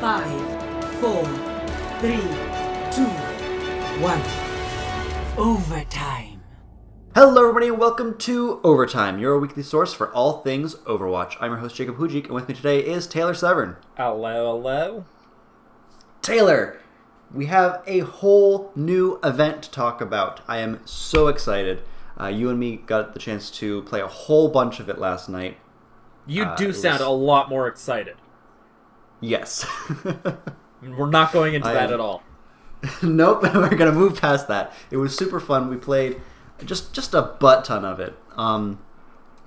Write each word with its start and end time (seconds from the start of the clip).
Five, 0.00 0.94
four, 1.00 1.24
three, 2.00 2.20
two, 2.90 3.10
one. 4.00 4.20
Overtime. 5.36 6.40
Hello, 7.14 7.42
everybody, 7.42 7.68
and 7.68 7.78
welcome 7.78 8.16
to 8.18 8.60
Overtime, 8.64 9.18
your 9.18 9.38
weekly 9.38 9.62
source 9.62 9.92
for 9.92 10.10
all 10.12 10.40
things 10.42 10.74
Overwatch. 10.86 11.36
I'm 11.40 11.50
your 11.50 11.60
host, 11.60 11.76
Jacob 11.76 11.96
Hujik, 11.96 12.24
and 12.26 12.34
with 12.34 12.48
me 12.48 12.54
today 12.54 12.80
is 12.80 13.06
Taylor 13.06 13.34
Severn. 13.34 13.76
Hello, 13.96 14.56
hello. 14.56 15.04
Taylor, 16.22 16.78
we 17.34 17.46
have 17.46 17.82
a 17.86 18.00
whole 18.00 18.72
new 18.74 19.18
event 19.22 19.62
to 19.64 19.70
talk 19.70 20.00
about. 20.00 20.40
I 20.48 20.58
am 20.58 20.80
so 20.86 21.28
excited. 21.28 21.82
Uh, 22.18 22.26
you 22.28 22.48
and 22.48 22.58
me 22.58 22.76
got 22.76 23.12
the 23.12 23.18
chance 23.18 23.50
to 23.52 23.82
play 23.82 24.00
a 24.00 24.06
whole 24.06 24.48
bunch 24.48 24.80
of 24.80 24.88
it 24.88 24.98
last 24.98 25.28
night. 25.28 25.58
You 26.26 26.44
Uh, 26.44 26.56
do 26.56 26.68
it 26.70 26.74
sound 26.74 27.00
was- 27.00 27.08
a 27.08 27.10
lot 27.10 27.48
more 27.48 27.66
excited. 27.66 28.16
Yes. 29.20 29.66
We're 30.82 31.10
not 31.10 31.32
going 31.32 31.54
into 31.54 31.68
I 31.68 31.74
that 31.74 31.92
at 31.92 32.00
all. 32.00 32.22
nope, 33.02 33.42
we're 33.54 33.74
gonna 33.76 33.92
move 33.92 34.20
past 34.20 34.48
that. 34.48 34.72
It 34.90 34.96
was 34.96 35.14
super 35.16 35.38
fun. 35.38 35.68
We 35.68 35.76
played 35.76 36.20
just 36.64 36.94
just 36.94 37.12
a 37.14 37.22
butt 37.22 37.64
ton 37.64 37.84
of 37.84 38.00
it. 38.00 38.14
Um, 38.36 38.80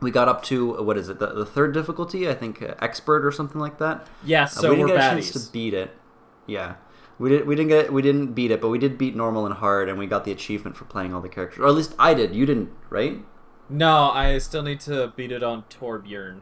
we 0.02 0.12
got 0.12 0.28
up 0.28 0.44
to 0.44 0.84
what 0.84 0.98
is 0.98 1.10
it? 1.10 1.20
The, 1.20 1.28
the 1.28 1.46
third 1.46 1.74
difficulty, 1.74 2.30
I 2.30 2.36
think, 2.36 2.62
uh, 2.62 2.76
expert 2.80 3.26
or 3.26 3.32
something 3.32 3.60
like 3.60 3.80
that. 3.80 4.08
Yeah, 4.24 4.44
Uh, 4.44 4.48
so 4.48 4.70
we 4.70 4.76
didn't 4.76 4.90
we're 4.90 4.98
get 4.98 5.14
a 5.14 5.22
chance 5.22 5.32
to 5.32 5.52
beat 5.52 5.74
it. 5.74 5.92
Yeah, 6.46 6.76
we 7.18 7.30
did. 7.30 7.48
We 7.48 7.56
didn't 7.56 7.70
get. 7.70 7.92
We 7.92 8.02
didn't 8.02 8.34
beat 8.34 8.52
it, 8.52 8.62
but 8.62 8.70
we 8.70 8.78
did 8.78 8.98
beat 8.98 9.16
normal 9.16 9.46
and 9.46 9.56
hard, 9.56 9.90
and 9.90 9.98
we 9.98 10.06
got 10.06 10.26
the 10.26 10.32
achievement 10.32 10.78
for 10.78 10.86
playing 10.86 11.14
all 11.14 11.22
the 11.22 11.30
characters. 11.30 11.60
Or 11.60 11.68
at 11.68 11.74
least 11.74 11.96
I 11.98 12.14
did. 12.14 12.36
You 12.36 12.46
didn't, 12.46 12.70
right? 12.90 13.18
No, 13.70 14.12
I 14.12 14.38
still 14.38 14.62
need 14.62 14.82
to 14.82 15.14
beat 15.16 15.32
it 15.32 15.42
on 15.42 15.64
Torbjorn. 15.64 16.42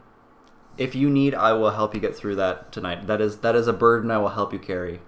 If 0.82 0.94
you 0.94 1.08
need, 1.08 1.34
I 1.34 1.52
will 1.52 1.70
help 1.70 1.94
you 1.94 2.00
get 2.00 2.16
through 2.16 2.36
that 2.36 2.72
tonight. 2.72 3.06
That 3.06 3.20
is 3.20 3.38
that 3.38 3.54
is 3.54 3.66
a 3.68 3.72
burden 3.72 4.10
I 4.10 4.18
will 4.18 4.30
help 4.30 4.52
you 4.52 4.58
carry. 4.58 5.00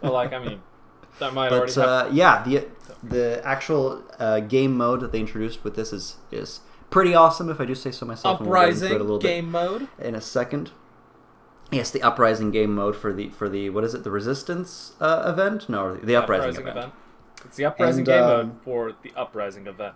Well, 0.00 0.12
like, 0.12 0.32
I 0.32 0.38
mean, 0.38 0.62
that 1.18 1.34
might 1.34 1.50
already 1.52 1.74
But 1.74 1.88
uh, 1.88 2.08
yeah, 2.12 2.42
the 2.44 2.68
the 3.02 3.42
actual 3.44 4.04
uh, 4.18 4.40
game 4.40 4.76
mode 4.76 5.00
that 5.00 5.10
they 5.12 5.20
introduced 5.20 5.64
with 5.64 5.74
this 5.74 5.92
is 5.92 6.16
is 6.30 6.60
pretty 6.90 7.14
awesome. 7.14 7.50
If 7.50 7.60
I 7.60 7.64
do 7.64 7.74
say 7.74 7.90
so 7.90 8.06
myself, 8.06 8.40
and 8.40 8.48
we'll 8.48 8.60
get 8.60 8.68
into 8.70 8.86
it 8.86 8.88
a 8.90 8.94
Uprising 8.94 9.00
little 9.00 9.18
bit 9.18 9.28
game 9.28 9.50
mode. 9.50 9.88
in 9.98 10.14
a 10.14 10.20
second. 10.20 10.70
Yes, 11.72 11.90
the 11.90 12.02
uprising 12.02 12.50
game 12.50 12.74
mode 12.74 12.94
for 12.94 13.12
the 13.12 13.30
for 13.30 13.48
the 13.48 13.70
what 13.70 13.82
is 13.82 13.94
it? 13.94 14.04
The 14.04 14.10
resistance 14.10 14.92
uh, 15.00 15.24
event? 15.26 15.68
No, 15.68 15.96
the 15.96 16.14
uprising, 16.16 16.66
event. 16.66 16.92
It's 17.44 17.56
the 17.56 17.64
Uprising 17.64 18.00
And, 18.00 18.06
game 18.06 18.22
um, 18.22 18.30
mode 18.30 18.62
for 18.62 18.92
the 19.02 19.12
Uprising 19.16 19.66
event. 19.66 19.94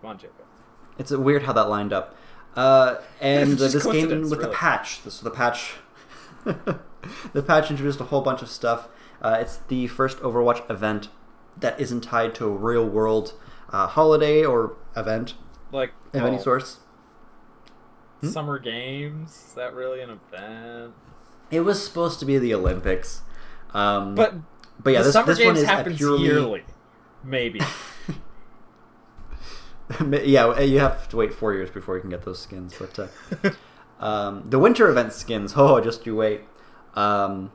Come 0.00 0.10
on, 0.10 0.18
Jacob. 0.18 0.46
It's 0.96 1.12
uh, 1.12 1.20
weird 1.20 1.42
how 1.42 1.52
that 1.54 1.68
lined 1.68 1.92
up. 1.92 2.14
Uh, 2.54 2.96
and 3.20 3.52
uh, 3.60 3.68
this 3.68 3.74
game 3.74 3.92
coincidence, 3.92 4.30
with 4.30 4.40
the 4.40 4.46
really. 4.46 4.56
patch. 4.56 5.02
This 5.02 5.20
the 5.20 5.30
patch. 5.30 5.74
the 6.44 7.42
patch 7.42 7.70
introduced 7.70 8.00
a 8.00 8.04
whole 8.04 8.20
bunch 8.22 8.42
of 8.42 8.48
stuff. 8.48 8.88
Uh, 9.20 9.38
it's 9.40 9.56
the 9.68 9.86
first 9.88 10.18
Overwatch 10.18 10.68
event 10.70 11.08
that 11.58 11.78
isn't 11.80 12.02
tied 12.02 12.34
to 12.36 12.46
a 12.46 12.50
real 12.50 12.86
world 12.86 13.34
uh, 13.70 13.86
holiday 13.86 14.44
or 14.44 14.76
event 14.96 15.34
Like, 15.72 15.92
of 16.14 16.22
any 16.22 16.36
well, 16.36 16.42
source. 16.42 16.78
Hmm? 18.20 18.28
Summer 18.28 18.58
Games? 18.58 19.30
Is 19.48 19.54
that 19.54 19.74
really 19.74 20.00
an 20.00 20.10
event? 20.10 20.94
It 21.50 21.60
was 21.60 21.82
supposed 21.84 22.20
to 22.20 22.26
be 22.26 22.38
the 22.38 22.54
Olympics. 22.54 23.22
Um, 23.74 24.14
But, 24.14 24.34
but 24.82 24.92
yeah, 24.92 25.00
the 25.00 25.04
this, 25.04 25.12
Summer 25.12 25.26
this 25.26 25.38
one 25.38 25.46
Games 25.54 25.58
is 25.60 25.64
happens 25.66 25.96
purely 25.98 26.24
yearly. 26.24 26.64
Maybe. 27.24 27.60
yeah, 30.24 30.60
you 30.60 30.78
have 30.80 31.08
to 31.08 31.16
wait 31.16 31.32
four 31.32 31.54
years 31.54 31.70
before 31.70 31.96
you 31.96 32.00
can 32.00 32.10
get 32.10 32.24
those 32.24 32.40
skins. 32.40 32.74
But 32.78 32.98
uh, 32.98 33.50
um, 34.04 34.48
the 34.48 34.58
winter 34.58 34.88
event 34.88 35.12
skins, 35.12 35.54
oh, 35.56 35.80
just 35.80 36.06
you 36.06 36.16
wait. 36.16 36.42
Um, 36.94 37.52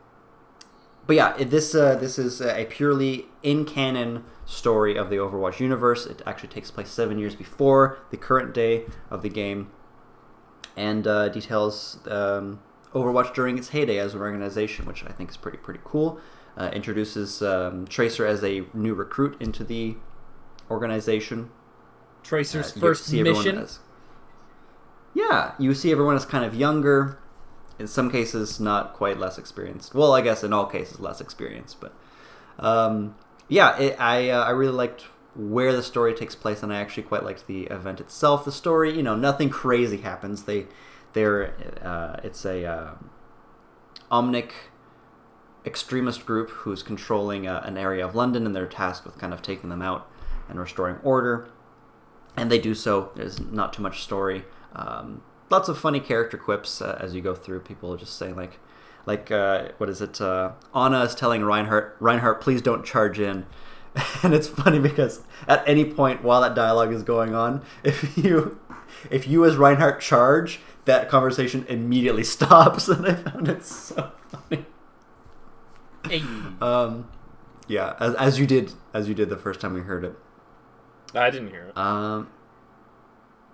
but 1.06 1.16
yeah, 1.16 1.44
this 1.44 1.76
uh, 1.76 1.96
this 1.96 2.18
is 2.18 2.42
a 2.42 2.66
purely 2.66 3.26
in 3.42 3.66
canon 3.66 4.24
story 4.46 4.98
of 4.98 5.10
the 5.10 5.18
Overwatch 5.18 5.60
universe. 5.60 6.06
It 6.06 6.22
actually 6.26 6.50
takes 6.50 6.72
place 6.72 6.90
seven 6.90 7.20
years 7.20 7.36
before 7.36 8.00
the 8.10 8.18
current 8.18 8.54
day 8.54 8.86
of 9.10 9.22
the 9.22 9.30
game, 9.30 9.70
and 10.78 11.06
uh, 11.06 11.30
details 11.30 12.00
um, 12.08 12.62
Overwatch 12.94 13.34
during 13.34 13.58
its 13.58 13.70
heyday 13.70 14.00
as 14.00 14.14
an 14.16 14.22
organization, 14.22 14.86
which 14.86 15.04
I 15.04 15.12
think 15.12 15.30
is 15.30 15.38
pretty 15.38 15.58
pretty 15.58 15.82
cool. 15.84 16.20
Uh, 16.56 16.70
introduces 16.72 17.42
um, 17.42 17.86
Tracer 17.88 18.26
as 18.26 18.44
a 18.44 18.64
new 18.74 18.94
recruit 18.94 19.36
into 19.42 19.64
the 19.64 19.98
organization. 20.70 21.50
Tracer's 22.24 22.76
Uh, 22.76 22.80
first 22.80 23.12
mission. 23.12 23.58
as- 23.58 23.80
yeah, 25.14 25.52
you 25.60 25.74
see 25.74 25.92
everyone 25.92 26.16
as 26.16 26.26
kind 26.26 26.44
of 26.46 26.56
younger. 26.56 27.18
In 27.80 27.88
some 27.88 28.10
cases, 28.12 28.60
not 28.60 28.94
quite 28.94 29.20
less 29.20 29.38
experienced. 29.38 29.94
Well, 29.96 30.14
I 30.14 30.22
guess 30.22 30.44
in 30.44 30.54
all 30.54 30.66
cases, 30.68 31.00
less 31.00 31.20
experienced. 31.20 31.82
But 31.82 31.94
um, 32.60 33.16
yeah, 33.48 33.78
it, 33.78 34.00
I 34.00 34.30
uh, 34.30 34.44
I 34.44 34.52
really 34.52 34.74
liked 34.74 35.06
where 35.36 35.74
the 35.74 35.82
story 35.84 36.14
takes 36.14 36.36
place, 36.36 36.62
and 36.64 36.72
I 36.72 36.78
actually 36.80 37.04
quite 37.04 37.24
liked 37.24 37.48
the 37.48 37.64
event 37.66 38.00
itself. 38.00 38.46
The 38.46 38.52
story, 38.52 38.96
you 38.96 39.02
know, 39.04 39.16
nothing 39.16 39.50
crazy 39.50 39.98
happens. 39.98 40.44
They 40.44 40.68
they're 41.14 41.54
uh, 41.84 42.20
it's 42.24 42.46
a 42.46 42.66
uh, 42.66 42.92
omnic 44.12 44.52
extremist 45.66 46.26
group 46.26 46.50
who's 46.50 46.84
controlling 46.84 47.48
uh, 47.48 47.62
an 47.66 47.78
area 47.78 48.06
of 48.06 48.14
London, 48.16 48.46
and 48.46 48.56
they're 48.56 48.68
tasked 48.68 49.06
with 49.06 49.18
kind 49.18 49.34
of 49.34 49.42
taking 49.42 49.70
them 49.70 49.82
out 49.82 50.08
and 50.50 50.60
restoring 50.60 50.98
order. 51.04 51.48
And 52.36 52.52
they 52.52 52.60
do 52.60 52.74
so. 52.74 53.12
There's 53.16 53.40
not 53.40 53.74
too 53.74 53.82
much 53.82 54.04
story. 54.04 54.44
Um, 54.76 55.22
lots 55.50 55.70
of 55.70 55.78
funny 55.78 56.00
character 56.00 56.38
quips 56.38 56.82
uh, 56.82 56.98
as 57.00 57.14
you 57.14 57.22
go 57.22 57.36
through. 57.36 57.62
People 57.62 57.96
just 57.96 58.18
saying 58.18 58.36
like, 58.36 58.60
like 59.06 59.32
uh, 59.32 59.70
what 59.78 59.90
is 59.90 60.02
it? 60.02 60.20
Uh, 60.20 60.54
Ana 60.74 61.04
is 61.04 61.16
telling 61.16 61.44
Reinhardt, 61.44 61.96
Reinhardt, 62.00 62.42
please 62.42 62.62
don't 62.62 62.86
charge 62.86 63.20
in. 63.20 63.46
And 64.24 64.34
it's 64.34 64.48
funny 64.48 64.80
because 64.80 65.22
at 65.48 65.68
any 65.68 65.86
point 65.86 66.24
while 66.24 66.42
that 66.42 66.56
dialogue 66.56 66.92
is 66.92 67.04
going 67.04 67.36
on, 67.36 67.62
if 67.84 68.18
you 68.18 68.60
if 69.12 69.28
you 69.28 69.46
as 69.46 69.56
Reinhardt 69.56 70.02
charge, 70.02 70.62
that 70.86 71.10
conversation 71.10 71.66
immediately 71.70 72.24
stops, 72.36 72.88
and 72.88 73.06
I 73.06 73.14
found 73.14 73.48
it 73.48 73.64
so 73.64 74.12
funny. 74.32 74.66
Hey. 76.08 76.24
Um, 76.60 77.08
yeah, 77.68 77.96
as, 78.00 78.16
as 78.16 78.40
you 78.40 78.48
did 78.48 78.74
as 78.94 79.08
you 79.08 79.14
did 79.14 79.30
the 79.30 79.38
first 79.38 79.60
time 79.60 79.74
we 79.74 79.82
heard 79.82 80.04
it. 80.04 80.16
I 81.14 81.30
didn't 81.30 81.50
hear 81.50 81.66
it. 81.66 81.78
Um, 81.78 82.30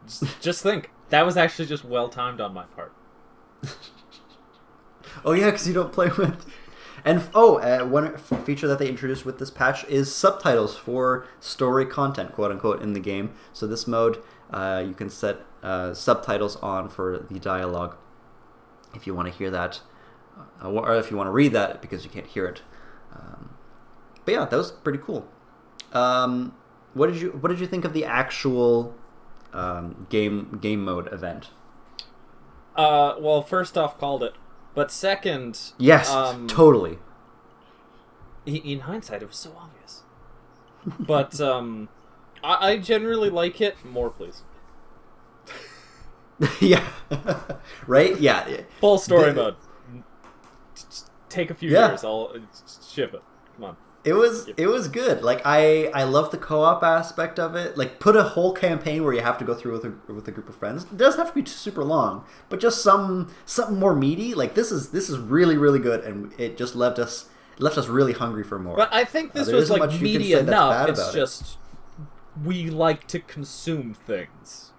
Just, 0.06 0.42
just 0.42 0.64
think. 0.64 0.92
That 1.10 1.26
was 1.26 1.38
actually 1.38 1.66
just 1.66 1.84
well 1.84 2.10
timed 2.10 2.40
on 2.40 2.54
my 2.54 2.66
part. 2.66 2.94
oh 5.26 5.32
yeah, 5.34 5.46
because 5.46 5.68
you 5.68 5.74
don't 5.74 5.92
play 5.92 6.10
with. 6.18 6.46
And 7.06 7.24
oh, 7.34 7.58
uh, 7.60 7.86
one 7.86 8.18
feature 8.18 8.68
that 8.68 8.78
they 8.78 8.90
introduced 8.90 9.26
with 9.26 9.40
this 9.40 9.50
patch 9.50 9.86
is 9.86 10.14
subtitles 10.14 10.76
for 10.76 11.26
story 11.40 11.86
content, 11.86 12.34
quote 12.34 12.52
unquote, 12.52 12.82
in 12.82 12.94
the 12.94 13.00
game. 13.00 13.34
So 13.54 13.66
this 13.68 13.88
mode, 13.88 14.22
uh, 14.52 14.84
you 14.86 14.94
can 14.94 15.10
set 15.10 15.38
uh, 15.64 15.94
subtitles 15.94 16.58
on 16.58 16.90
for 16.90 17.26
the 17.30 17.40
dialogue 17.40 17.96
if 18.94 19.08
you 19.08 19.14
want 19.14 19.28
to 19.28 19.34
hear 19.34 19.50
that, 19.52 19.82
uh, 20.62 20.70
or 20.70 20.96
if 20.96 21.10
you 21.12 21.18
want 21.18 21.28
to 21.28 21.32
read 21.32 21.54
that 21.54 21.82
because 21.82 22.04
you 22.04 22.10
can't 22.10 22.28
hear 22.28 22.46
it. 22.46 22.62
Um, 23.16 23.52
but 24.26 24.34
yeah, 24.34 24.46
that 24.46 24.58
was 24.58 24.72
pretty 24.72 25.00
cool. 25.00 25.28
Um, 25.94 26.54
what 27.00 27.12
did 27.12 27.22
you 27.22 27.30
What 27.32 27.50
did 27.50 27.60
you 27.60 27.66
think 27.68 27.86
of 27.86 27.94
the 27.94 28.04
actual 28.06 28.94
um, 29.54 30.06
game 30.10 30.60
game 30.62 30.84
mode 30.84 31.12
event? 31.14 31.50
Uh, 32.76 33.16
well, 33.20 33.42
first 33.42 33.78
off, 33.78 33.98
called 33.98 34.22
it. 34.24 34.34
But 34.76 34.92
second, 34.92 35.60
Yes, 35.78 36.10
um, 36.12 36.48
totally. 36.48 37.00
in 38.46 38.82
hindsight, 38.82 39.22
it 39.24 39.28
was 39.28 39.36
so 39.38 39.52
obvious. 39.58 40.04
But 41.00 41.40
um, 41.52 41.90
I, 42.44 42.72
I 42.72 42.78
generally 42.78 43.30
like 43.30 43.60
it. 43.62 43.84
More, 43.84 44.10
please. 44.10 44.44
yeah, 46.62 46.88
right. 47.88 48.18
Yeah, 48.20 48.62
Full 48.80 48.98
story 48.98 49.32
The- 49.32 49.42
mode. 49.42 49.56
Take 51.28 51.50
a 51.52 51.54
few 51.54 51.70
Yeah. 51.70 51.90
years. 51.90 52.04
I'll 52.04 52.32
uh, 52.36 52.40
ship 52.88 53.14
it. 53.14 53.22
Come 53.56 53.66
on. 53.66 53.78
It 54.10 54.14
was 54.14 54.50
it 54.58 54.68
was 54.68 54.88
good. 54.88 55.22
Like 55.24 55.42
I 55.46 55.88
I 55.94 56.04
love 56.04 56.32
the 56.32 56.38
co-op 56.38 56.82
aspect 56.84 57.38
of 57.40 57.56
it. 57.56 57.78
Like 57.78 58.00
put 58.00 58.16
a 58.16 58.24
whole 58.24 58.54
campaign 58.54 59.04
where 59.04 59.14
you 59.14 59.22
have 59.22 59.38
to 59.38 59.46
go 59.46 59.54
through 59.54 59.74
with 59.74 59.86
a 59.86 60.14
with 60.14 60.28
a 60.28 60.32
group 60.32 60.50
of 60.50 60.56
friends. 60.56 60.84
It 60.84 60.98
doesn't 60.98 61.20
have 61.20 61.34
to 61.34 61.42
be 61.42 61.46
super 61.50 61.84
long, 61.84 62.26
but 62.50 62.60
just 62.60 62.82
some 62.82 63.32
something 63.46 63.78
more 63.80 63.96
meaty. 63.96 64.34
Like 64.34 64.56
this 64.56 64.72
is 64.72 64.90
this 64.90 65.10
is 65.10 65.18
really 65.20 65.58
really 65.58 65.80
good, 65.80 66.04
and 66.04 66.34
it 66.40 66.58
just 66.58 66.76
left 66.76 66.98
us 67.00 67.30
left 67.60 67.78
us 67.78 67.88
really 67.88 68.14
hungry 68.14 68.44
for 68.44 68.58
more. 68.58 68.76
But 68.76 68.90
I 68.94 69.04
think 69.04 69.32
Uh, 69.32 69.40
this 69.40 69.48
there 69.48 69.56
was 69.58 69.70
like 69.70 70.02
meaty 70.02 70.34
enough. 70.34 70.90
It's 70.90 71.00
about 71.00 71.14
it. 71.14 71.18
just 71.18 71.58
we 72.44 72.70
like 72.70 73.06
to 73.08 73.20
consume 73.20 73.94
things. 73.94 74.72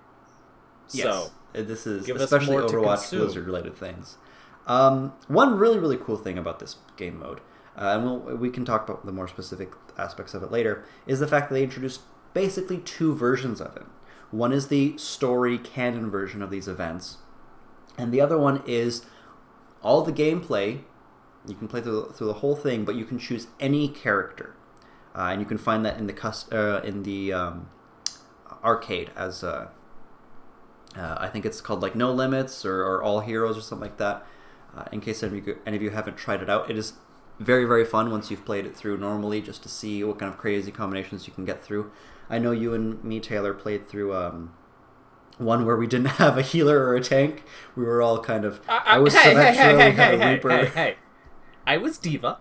Yes. 0.93 1.05
So 1.05 1.31
Uh, 1.55 1.63
this 1.63 1.87
is 1.87 2.07
give 2.07 2.17
especially 2.17 2.57
Overwatch. 2.57 3.11
Blizzard 3.11 3.47
related 3.47 3.77
things. 3.77 4.17
Um, 4.67 5.13
one 5.29 5.59
really 5.59 5.79
really 5.79 5.97
cool 5.97 6.17
thing 6.17 6.39
about 6.39 6.59
this 6.59 6.77
game 6.97 7.19
mode, 7.19 7.41
uh, 7.81 7.97
and 7.97 8.05
we'll, 8.05 8.37
we 8.37 8.51
can 8.51 8.65
talk 8.65 8.89
about 8.89 9.07
the 9.07 9.13
more 9.13 9.27
specific 9.27 9.73
aspects 9.97 10.35
of 10.35 10.43
it 10.43 10.53
later, 10.53 10.85
is 11.07 11.19
the 11.19 11.27
fact 11.27 11.49
that 11.49 11.55
they 11.55 11.65
introduced 11.65 12.03
basically 12.35 12.79
two 12.79 13.15
versions 13.15 13.61
of 13.61 13.77
it. 13.77 13.87
One 14.31 14.53
is 14.53 14.69
the 14.69 14.97
story 14.99 15.59
canon 15.59 16.11
version 16.11 16.43
of 16.43 16.51
these 16.51 16.69
events, 16.69 17.19
and 17.99 18.13
the 18.13 18.21
other 18.21 18.39
one 18.39 18.63
is 18.67 19.05
all 19.83 20.03
the 20.03 20.13
gameplay 20.13 20.83
You 21.49 21.55
can 21.55 21.69
play 21.69 21.81
through 21.81 22.13
through 22.13 22.27
the 22.27 22.35
whole 22.35 22.55
thing, 22.55 22.85
but 22.85 22.95
you 22.97 23.05
can 23.05 23.19
choose 23.19 23.47
any 23.59 23.89
character, 23.89 24.55
uh, 25.15 25.29
and 25.33 25.41
you 25.41 25.47
can 25.47 25.59
find 25.59 25.85
that 25.87 25.99
in 25.99 26.07
the 26.07 26.15
uh, 26.53 26.81
in 26.83 27.03
the 27.03 27.33
um, 27.33 27.71
arcade 28.63 29.11
as 29.17 29.43
uh, 29.43 29.69
uh, 30.97 31.17
I 31.19 31.29
think 31.29 31.47
it's 31.47 31.61
called 31.61 31.81
like 31.81 31.95
No 31.95 32.13
Limits 32.13 32.65
or, 32.65 32.83
or 32.83 33.03
All 33.03 33.21
Heroes 33.21 33.57
or 33.57 33.63
something 33.63 33.89
like 33.89 33.97
that. 33.99 34.27
Uh, 34.77 34.85
in 34.93 35.01
case 35.01 35.23
any 35.23 35.39
of, 35.39 35.47
you, 35.47 35.59
any 35.67 35.77
of 35.77 35.83
you 35.83 35.91
haven't 35.91 36.17
tried 36.17 36.43
it 36.43 36.51
out, 36.51 36.71
it 36.71 36.79
is 36.79 36.93
very 37.41 37.65
very 37.65 37.85
fun 37.85 38.11
once 38.11 38.31
you've 38.31 38.45
played 38.45 38.67
it 38.67 38.77
through 38.77 38.99
normally, 38.99 39.41
just 39.41 39.63
to 39.65 39.69
see 39.69 40.05
what 40.05 40.19
kind 40.19 40.33
of 40.33 40.39
crazy 40.39 40.71
combinations 40.71 41.27
you 41.27 41.33
can 41.33 41.45
get 41.45 41.65
through. 41.65 41.91
I 42.29 42.39
know 42.39 42.53
you 42.53 42.75
and 42.75 43.03
me, 43.03 43.19
Taylor, 43.19 43.53
played 43.53 43.89
through. 43.89 44.15
Um, 44.15 44.53
one 45.39 45.65
where 45.65 45.77
we 45.77 45.87
didn't 45.87 46.07
have 46.19 46.39
a 46.39 46.43
healer 46.43 46.79
or 46.87 46.95
a 46.95 47.03
tank. 47.03 47.45
We 47.75 47.85
were 47.85 48.03
all 48.03 48.21
kind 48.21 48.45
of. 48.45 48.61
I, 48.69 48.83
I 48.85 48.99
was 48.99 49.15
hey, 49.15 49.35
Symmetra, 49.35 49.53
hey, 49.53 49.55
hey, 49.55 49.75
we 49.75 49.83
hey, 49.83 49.91
had 49.93 50.15
a 50.15 50.19
hey, 50.19 50.35
Reaper. 50.35 50.51
hey, 50.51 50.67
hey. 50.67 50.97
I 51.67 51.77
was 51.79 51.99
D.Va. 51.99 52.39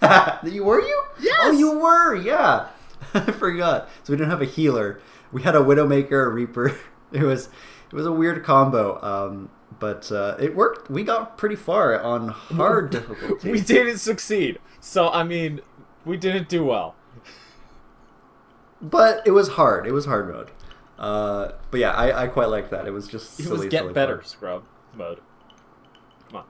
you 0.44 0.64
were 0.64 0.80
you? 0.80 1.02
Yes! 1.20 1.36
Oh, 1.40 1.50
you 1.50 1.78
were. 1.78 2.14
Yeah, 2.14 2.68
I 3.14 3.32
forgot. 3.32 3.88
So 4.02 4.12
we 4.12 4.16
didn't 4.16 4.30
have 4.30 4.42
a 4.42 4.46
healer. 4.46 5.00
We 5.32 5.42
had 5.42 5.54
a 5.54 5.58
Widowmaker, 5.60 6.26
a 6.26 6.28
Reaper. 6.28 6.78
It 7.12 7.24
was 7.24 7.48
it 7.90 7.92
was 7.92 8.06
a 8.06 8.12
weird 8.12 8.44
combo, 8.44 9.02
um, 9.02 9.50
but 9.78 10.10
uh, 10.12 10.36
it 10.38 10.54
worked. 10.56 10.90
We 10.90 11.04
got 11.04 11.38
pretty 11.38 11.56
far 11.56 12.00
on 12.00 12.28
hard 12.28 12.90
difficulty. 12.90 13.50
We 13.52 13.60
didn't 13.60 13.98
succeed. 13.98 14.58
So, 14.80 15.08
I 15.10 15.22
mean, 15.24 15.60
we 16.04 16.16
didn't 16.16 16.48
do 16.48 16.64
well. 16.64 16.94
but 18.80 19.22
it 19.26 19.30
was 19.32 19.48
hard. 19.50 19.86
It 19.86 19.92
was 19.92 20.06
hard 20.06 20.28
mode. 20.32 20.50
Uh, 20.98 21.52
but 21.70 21.80
yeah, 21.80 21.92
I, 21.92 22.24
I 22.24 22.26
quite 22.28 22.46
liked 22.48 22.70
that. 22.70 22.86
It 22.86 22.90
was 22.90 23.08
just 23.08 23.38
It 23.40 23.44
silly, 23.44 23.58
was 23.60 23.68
get 23.68 23.92
better, 23.94 24.18
fun. 24.18 24.26
scrub 24.26 24.64
mode. 24.94 25.20
Come 26.28 26.44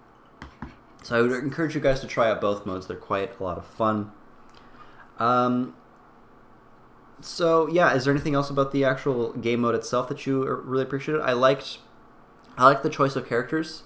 on. 0.62 0.70
So 1.02 1.18
I 1.18 1.22
would 1.22 1.32
encourage 1.32 1.74
you 1.74 1.80
guys 1.80 2.00
to 2.00 2.06
try 2.06 2.28
out 2.30 2.40
both 2.40 2.66
modes. 2.66 2.86
They're 2.86 2.96
quite 2.96 3.38
a 3.38 3.42
lot 3.44 3.58
of 3.58 3.66
fun. 3.66 4.10
Um, 5.18 5.74
so 7.20 7.68
yeah, 7.68 7.94
is 7.94 8.04
there 8.04 8.14
anything 8.14 8.34
else 8.34 8.50
about 8.50 8.72
the 8.72 8.84
actual 8.84 9.32
game 9.34 9.60
mode 9.60 9.74
itself 9.74 10.08
that 10.08 10.26
you 10.26 10.44
really 10.64 10.82
appreciated? 10.82 11.22
I 11.22 11.32
liked, 11.32 11.78
I 12.60 12.64
like 12.64 12.82
the 12.82 12.90
choice 12.90 13.16
of 13.16 13.26
characters. 13.26 13.82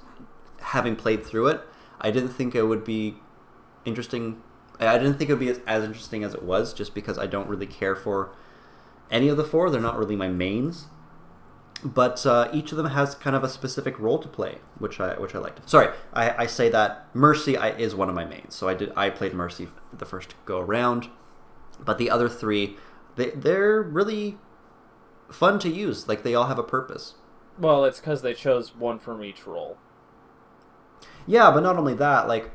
Having 0.60 0.96
played 0.96 1.24
through 1.24 1.48
it, 1.48 1.60
I 2.00 2.10
didn't 2.10 2.30
think 2.30 2.54
it 2.54 2.64
would 2.64 2.84
be 2.84 3.16
interesting. 3.84 4.42
I 4.80 4.98
didn't 4.98 5.14
think 5.14 5.30
it 5.30 5.34
would 5.34 5.40
be 5.40 5.50
as, 5.50 5.60
as 5.66 5.84
interesting 5.84 6.24
as 6.24 6.34
it 6.34 6.42
was, 6.42 6.74
just 6.74 6.94
because 6.94 7.18
I 7.18 7.26
don't 7.26 7.48
really 7.48 7.66
care 7.66 7.94
for 7.94 8.34
any 9.10 9.28
of 9.28 9.36
the 9.36 9.44
four. 9.44 9.70
They're 9.70 9.80
not 9.80 9.98
really 9.98 10.16
my 10.16 10.28
mains 10.28 10.86
but 11.84 12.24
uh, 12.24 12.48
each 12.52 12.72
of 12.72 12.78
them 12.78 12.86
has 12.86 13.14
kind 13.14 13.36
of 13.36 13.44
a 13.44 13.48
specific 13.48 13.98
role 13.98 14.18
to 14.18 14.28
play, 14.28 14.58
which 14.78 14.98
I 15.00 15.14
which 15.20 15.34
I 15.34 15.38
liked. 15.38 15.68
Sorry, 15.68 15.94
I, 16.14 16.44
I 16.44 16.46
say 16.46 16.70
that 16.70 17.08
Mercy 17.14 17.56
I, 17.56 17.70
is 17.70 17.94
one 17.94 18.08
of 18.08 18.14
my 18.14 18.24
mains, 18.24 18.54
so 18.54 18.68
I 18.68 18.74
did 18.74 18.90
I 18.96 19.10
played 19.10 19.34
Mercy 19.34 19.68
the 19.92 20.06
first 20.06 20.34
go 20.46 20.60
around, 20.60 21.08
but 21.78 21.98
the 21.98 22.10
other 22.10 22.28
three 22.28 22.76
they 23.16 23.30
they're 23.30 23.82
really 23.82 24.38
fun 25.30 25.58
to 25.60 25.68
use. 25.68 26.08
Like 26.08 26.22
they 26.22 26.34
all 26.34 26.46
have 26.46 26.58
a 26.58 26.64
purpose. 26.64 27.14
Well, 27.58 27.84
it's 27.84 28.00
because 28.00 28.22
they 28.22 28.34
chose 28.34 28.74
one 28.74 28.98
from 28.98 29.22
each 29.22 29.46
role. 29.46 29.76
Yeah, 31.26 31.50
but 31.50 31.60
not 31.62 31.76
only 31.76 31.94
that, 31.94 32.28
like 32.28 32.50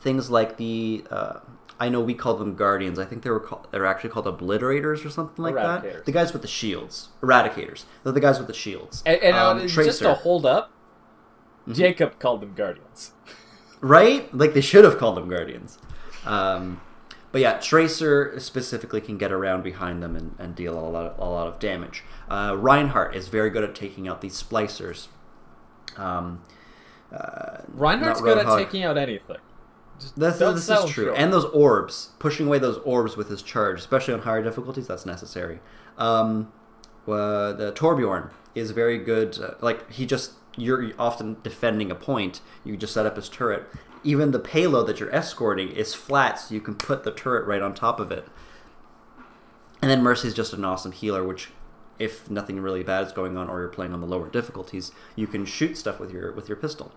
things 0.00 0.30
like 0.30 0.56
the 0.56 1.04
uh, 1.10 1.40
I 1.78 1.88
know 1.88 2.00
we 2.00 2.14
call 2.14 2.34
them 2.36 2.54
guardians. 2.54 2.98
I 2.98 3.04
think 3.04 3.22
they 3.22 3.30
were 3.30 3.40
called, 3.40 3.68
they're 3.70 3.86
actually 3.86 4.10
called 4.10 4.26
obliterators 4.26 5.04
or 5.04 5.10
something 5.10 5.42
like 5.44 5.54
that. 5.54 6.04
The 6.06 6.12
guys 6.12 6.32
with 6.32 6.42
the 6.42 6.48
shields, 6.48 7.08
eradicators. 7.20 7.84
They're 8.02 8.12
the 8.12 8.20
guys 8.20 8.38
with 8.38 8.46
the 8.46 8.54
shields. 8.54 9.02
And, 9.06 9.20
and 9.22 9.36
uh, 9.36 9.50
Um, 9.50 9.60
just 9.60 9.74
Tracer. 9.74 10.04
to 10.04 10.14
hold 10.14 10.46
up, 10.46 10.70
Mhm. 11.68 11.74
Jacob 11.74 12.18
called 12.18 12.40
them 12.40 12.54
Guardians. 12.54 13.12
right? 13.80 14.32
Like 14.34 14.54
they 14.54 14.60
should 14.62 14.84
have 14.84 14.98
called 14.98 15.16
them 15.16 15.28
guardians. 15.28 15.78
Um, 16.24 16.80
but 17.36 17.42
yeah, 17.42 17.58
Tracer 17.58 18.40
specifically 18.40 19.02
can 19.02 19.18
get 19.18 19.30
around 19.30 19.62
behind 19.62 20.02
them 20.02 20.16
and, 20.16 20.34
and 20.38 20.54
deal 20.54 20.72
a 20.72 20.80
lot 20.80 21.04
of, 21.04 21.18
a 21.18 21.30
lot 21.30 21.46
of 21.46 21.58
damage. 21.58 22.02
Uh, 22.30 22.56
Reinhardt 22.58 23.14
is 23.14 23.28
very 23.28 23.50
good 23.50 23.62
at 23.62 23.74
taking 23.74 24.08
out 24.08 24.22
these 24.22 24.42
splicers. 24.42 25.08
Um, 25.98 26.40
uh, 27.12 27.58
Reinhardt's 27.74 28.22
good 28.22 28.38
at 28.38 28.56
taking 28.56 28.84
out 28.84 28.96
anything. 28.96 29.36
That's, 30.16 30.38
this 30.38 30.70
is 30.70 30.86
true. 30.86 31.12
And 31.12 31.30
those 31.30 31.44
orbs, 31.44 32.12
pushing 32.18 32.46
away 32.46 32.58
those 32.58 32.78
orbs 32.86 33.18
with 33.18 33.28
his 33.28 33.42
charge, 33.42 33.80
especially 33.80 34.14
on 34.14 34.20
higher 34.20 34.42
difficulties, 34.42 34.86
that's 34.86 35.04
necessary. 35.04 35.60
Um, 35.98 36.50
uh, 37.06 37.52
the 37.52 37.70
Torbjorn 37.72 38.30
is 38.54 38.70
very 38.70 38.96
good. 38.96 39.38
Uh, 39.38 39.56
like 39.60 39.92
he 39.92 40.06
just 40.06 40.32
you're 40.56 40.90
often 40.98 41.36
defending 41.42 41.90
a 41.90 41.96
point. 41.96 42.40
You 42.64 42.78
just 42.78 42.94
set 42.94 43.04
up 43.04 43.16
his 43.16 43.28
turret. 43.28 43.68
Even 44.06 44.30
the 44.30 44.38
payload 44.38 44.86
that 44.86 45.00
you're 45.00 45.14
escorting 45.14 45.68
is 45.70 45.92
flat, 45.92 46.38
so 46.38 46.54
you 46.54 46.60
can 46.60 46.76
put 46.76 47.02
the 47.02 47.10
turret 47.10 47.44
right 47.46 47.60
on 47.60 47.74
top 47.74 47.98
of 47.98 48.12
it. 48.12 48.26
And 49.82 49.90
then 49.90 50.02
Mercy's 50.02 50.32
just 50.32 50.52
an 50.52 50.64
awesome 50.64 50.92
healer, 50.92 51.24
which, 51.24 51.50
if 51.98 52.30
nothing 52.30 52.60
really 52.60 52.82
bad 52.84 53.04
is 53.06 53.12
going 53.12 53.36
on, 53.36 53.50
or 53.50 53.60
you're 53.60 53.68
playing 53.68 53.92
on 53.92 54.00
the 54.00 54.06
lower 54.06 54.28
difficulties, 54.28 54.92
you 55.16 55.26
can 55.26 55.44
shoot 55.44 55.76
stuff 55.76 55.98
with 55.98 56.12
your 56.12 56.30
with 56.32 56.48
your 56.48 56.56
pistol. 56.56 56.92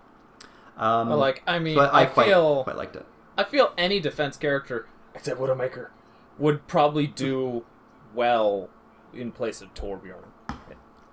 Um, 0.78 1.10
But, 1.10 1.18
like, 1.18 1.44
I 1.48 1.58
mean, 1.60 1.76
so 1.76 1.82
I, 1.82 2.02
I 2.04 2.06
quite, 2.06 2.28
feel- 2.28 2.64
quite 2.64 2.78
liked 2.78 2.96
it. 2.96 3.06
I 3.38 3.44
feel 3.44 3.74
any 3.78 4.00
defense 4.00 4.38
character, 4.38 4.88
except 5.16 5.40
Widowmaker, 5.40 5.90
would 6.38 6.68
probably 6.68 7.08
do 7.08 7.66
well 8.14 8.70
in 9.14 9.32
place 9.32 9.62
of 9.62 9.74
Torbjorn. 9.74 10.26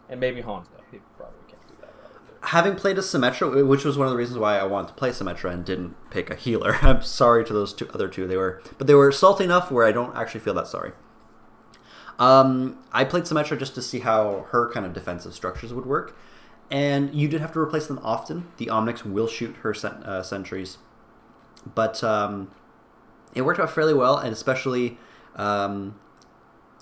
And 0.08 0.20
maybe 0.20 0.40
Hans, 0.40 0.68
though. 0.68 0.82
He 0.92 0.98
probably 1.16 1.38
can't 1.48 1.66
do 1.66 1.74
that 1.80 1.92
well. 2.02 2.10
either. 2.14 2.25
Having 2.42 2.76
played 2.76 2.98
a 2.98 3.02
Symmetra, 3.02 3.66
which 3.66 3.84
was 3.84 3.98
one 3.98 4.06
of 4.06 4.12
the 4.12 4.16
reasons 4.16 4.38
why 4.38 4.58
I 4.58 4.64
wanted 4.64 4.88
to 4.88 4.94
play 4.94 5.10
Symmetra 5.10 5.52
and 5.52 5.64
didn't 5.64 5.96
pick 6.10 6.30
a 6.30 6.34
healer. 6.34 6.76
I'm 6.82 7.02
sorry 7.02 7.44
to 7.44 7.52
those 7.52 7.72
two 7.72 7.88
other 7.92 8.08
two. 8.08 8.26
They 8.26 8.36
were, 8.36 8.62
but 8.78 8.86
they 8.86 8.94
were 8.94 9.10
salty 9.12 9.44
enough 9.44 9.70
where 9.70 9.86
I 9.86 9.92
don't 9.92 10.16
actually 10.16 10.40
feel 10.40 10.54
that 10.54 10.68
sorry. 10.68 10.92
Um, 12.18 12.78
I 12.92 13.04
played 13.04 13.24
Symmetra 13.24 13.58
just 13.58 13.74
to 13.74 13.82
see 13.82 14.00
how 14.00 14.46
her 14.50 14.70
kind 14.70 14.86
of 14.86 14.92
defensive 14.92 15.34
structures 15.34 15.74
would 15.74 15.86
work, 15.86 16.16
and 16.70 17.14
you 17.14 17.28
did 17.28 17.40
have 17.40 17.52
to 17.52 17.58
replace 17.58 17.86
them 17.86 18.00
often. 18.02 18.48
The 18.56 18.66
Omnics 18.66 19.04
will 19.04 19.26
shoot 19.28 19.56
her 19.56 19.74
cent- 19.74 20.04
uh, 20.04 20.22
sentries, 20.22 20.78
but 21.74 22.02
um, 22.02 22.50
it 23.34 23.42
worked 23.42 23.60
out 23.60 23.70
fairly 23.70 23.92
well, 23.92 24.16
and 24.16 24.32
especially 24.32 24.98
um, 25.34 25.98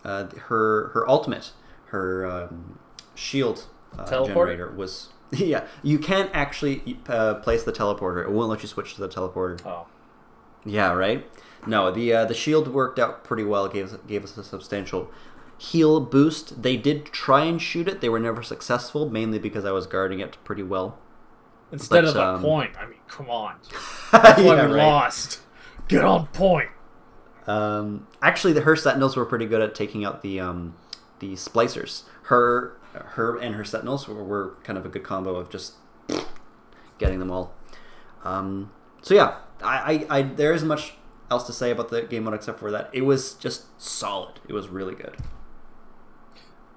uh, 0.05 0.27
her 0.47 0.89
her 0.89 1.09
ultimate, 1.09 1.53
her 1.87 2.25
um, 2.27 2.79
shield 3.15 3.67
uh, 3.99 4.05
generator 4.27 4.71
was 4.71 5.09
yeah. 5.33 5.67
You 5.83 5.99
can't 5.99 6.31
actually 6.33 6.99
uh, 7.09 7.35
place 7.35 7.65
the 7.65 7.73
teleporter; 7.73 8.25
it 8.25 8.31
won't 8.31 8.51
let 8.51 8.63
you 8.63 8.69
switch 8.69 8.95
to 8.95 9.01
the 9.01 9.09
teleporter. 9.09 9.65
Oh. 9.67 9.87
Yeah, 10.65 10.93
right. 10.93 11.27
No, 11.67 11.91
the 11.91 12.13
uh, 12.13 12.25
the 12.25 12.35
shield 12.35 12.69
worked 12.69 12.99
out 12.99 13.25
pretty 13.25 13.45
well. 13.45 13.65
It 13.67 13.73
gave 13.73 13.93
us, 13.93 13.99
gave 14.07 14.25
us 14.25 14.37
a 14.37 14.45
substantial 14.45 15.11
heal 15.59 16.01
boost. 16.01 16.63
They 16.63 16.77
did 16.77 17.07
try 17.07 17.45
and 17.45 17.61
shoot 17.61 17.89
it. 17.89 18.01
They 18.01 18.09
were 18.09 18.21
never 18.21 18.43
successful, 18.43 19.09
mainly 19.09 19.39
because 19.39 19.65
I 19.65 19.71
was 19.73 19.87
guarding 19.87 20.21
it 20.21 20.37
pretty 20.45 20.63
well. 20.63 20.99
Instead 21.73 22.05
But, 22.05 22.11
of 22.11 22.17
a 22.17 22.23
um, 22.35 22.43
point. 22.43 22.73
I 22.79 22.87
mean, 22.87 22.99
come 23.09 23.29
on. 23.31 23.57
That's 24.13 24.41
why 24.41 24.57
Yeah, 24.57 24.67
we 24.67 24.75
right. 24.75 24.87
lost. 24.87 25.41
Get 25.89 26.05
on 26.05 26.27
point. 26.29 26.71
Um, 27.47 28.07
actually, 28.23 28.53
the 28.55 28.63
her 28.63 28.77
sentinels 28.77 29.17
were 29.17 29.25
pretty 29.27 29.47
good 29.47 29.61
at 29.61 29.75
taking 29.75 30.05
out 30.05 30.23
the 30.23 30.41
um, 30.41 30.75
the 31.19 31.33
splicers. 31.33 32.05
Her 32.25 32.77
her 32.95 33.39
and 33.39 33.55
her 33.55 33.65
sentinels 33.65 34.09
were, 34.09 34.23
were 34.23 34.57
kind 34.65 34.79
of 34.79 34.87
a 34.87 34.89
good 34.89 35.03
combo 35.03 35.37
of 35.37 35.51
just 35.51 35.75
getting 36.99 37.19
them 37.19 37.31
all. 37.31 37.55
Um, 38.25 38.71
so 39.03 39.15
yeah, 39.15 39.37
I, 39.63 40.07
I, 40.09 40.19
I 40.19 40.23
there 40.23 40.53
isn't 40.53 40.69
much 40.69 40.95
else 41.31 41.45
to 41.45 41.53
say 41.53 41.71
about 41.71 41.89
the 41.89 42.03
game 42.03 42.25
mode 42.25 42.35
except 42.35 42.59
for 42.61 42.71
that 42.71 42.91
it 42.93 43.03
was 43.03 43.35
just 43.35 43.65
solid. 43.81 44.41
It 44.49 44.53
was 44.53 44.69
really 44.69 44.95
good. 44.95 45.17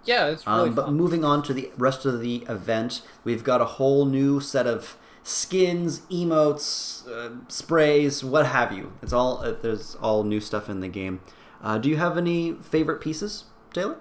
Yeah, 0.06 0.28
it's 0.28 0.48
really 0.48 0.70
Um, 0.70 0.76
but 0.76 0.92
moving 0.92 1.26
on 1.26 1.44
to 1.44 1.54
the 1.54 1.72
rest 1.78 2.06
of 2.06 2.22
the 2.22 2.46
event, 2.48 3.02
we've 3.24 3.44
got 3.44 3.60
a 3.60 3.66
whole 3.66 4.06
new 4.06 4.40
set 4.40 4.66
of 4.66 4.98
skins, 5.22 6.00
emotes, 6.10 7.06
uh, 7.10 7.44
sprays, 7.50 8.24
what 8.24 8.46
have 8.46 8.72
you. 8.72 8.94
It's 9.02 9.12
all 9.12 9.40
uh, 9.40 9.54
there's 9.62 9.96
all 9.96 10.24
new 10.24 10.40
stuff 10.40 10.70
in 10.70 10.80
the 10.80 10.88
game. 10.88 11.20
Uh, 11.62 11.78
do 11.78 11.90
you 11.90 11.98
have 11.98 12.18
any 12.18 12.54
favorite 12.54 13.02
pieces, 13.02 13.46
Taylor? 13.74 13.98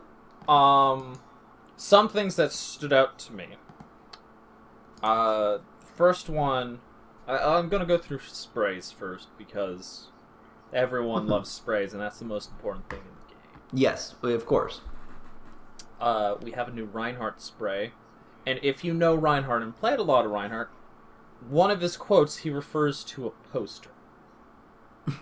Um, 0.49 1.19
some 1.77 2.09
things 2.09 2.37
that 2.37 2.53
stood 2.53 2.93
out 2.93 3.19
to 3.21 3.33
me. 3.33 3.57
Uh, 5.03 5.59
first 5.95 6.29
one, 6.29 6.81
I, 7.27 7.39
I'm 7.39 7.69
gonna 7.69 7.87
go 7.87 7.99
through 7.99 8.21
sprays 8.21 8.91
first 8.91 9.29
because 9.39 10.09
everyone 10.73 11.27
Mhm. 11.27 11.31
loves 11.31 11.51
sprays, 11.51 11.93
and 11.93 12.01
that's 12.03 12.19
the 12.19 12.25
most 12.25 12.51
important 12.51 12.89
thing 12.89 13.01
in 13.01 13.07
the 13.29 13.33
game. 13.35 13.61
Yes, 13.73 14.15
of 14.23 14.47
course. 14.47 14.81
Uh, 16.01 16.37
we 16.43 16.53
have 16.53 16.69
a 16.69 16.73
new 16.73 16.85
Reinhardt 16.85 17.41
spray, 17.41 17.93
and 18.47 18.59
if 18.63 18.85
you 18.85 18.93
know 18.93 19.15
Reinhardt 19.15 19.63
and 19.63 19.77
played 19.77 19.99
a 19.99 20.03
lot 20.03 20.25
of 20.25 20.31
Reinhardt, 20.31 20.71
one 21.49 21.71
of 21.71 21.81
his 21.81 21.97
quotes 21.97 22.39
he 22.39 22.51
refers 22.51 23.05
to 23.05 23.27
a 23.27 23.31
poster, 23.53 23.91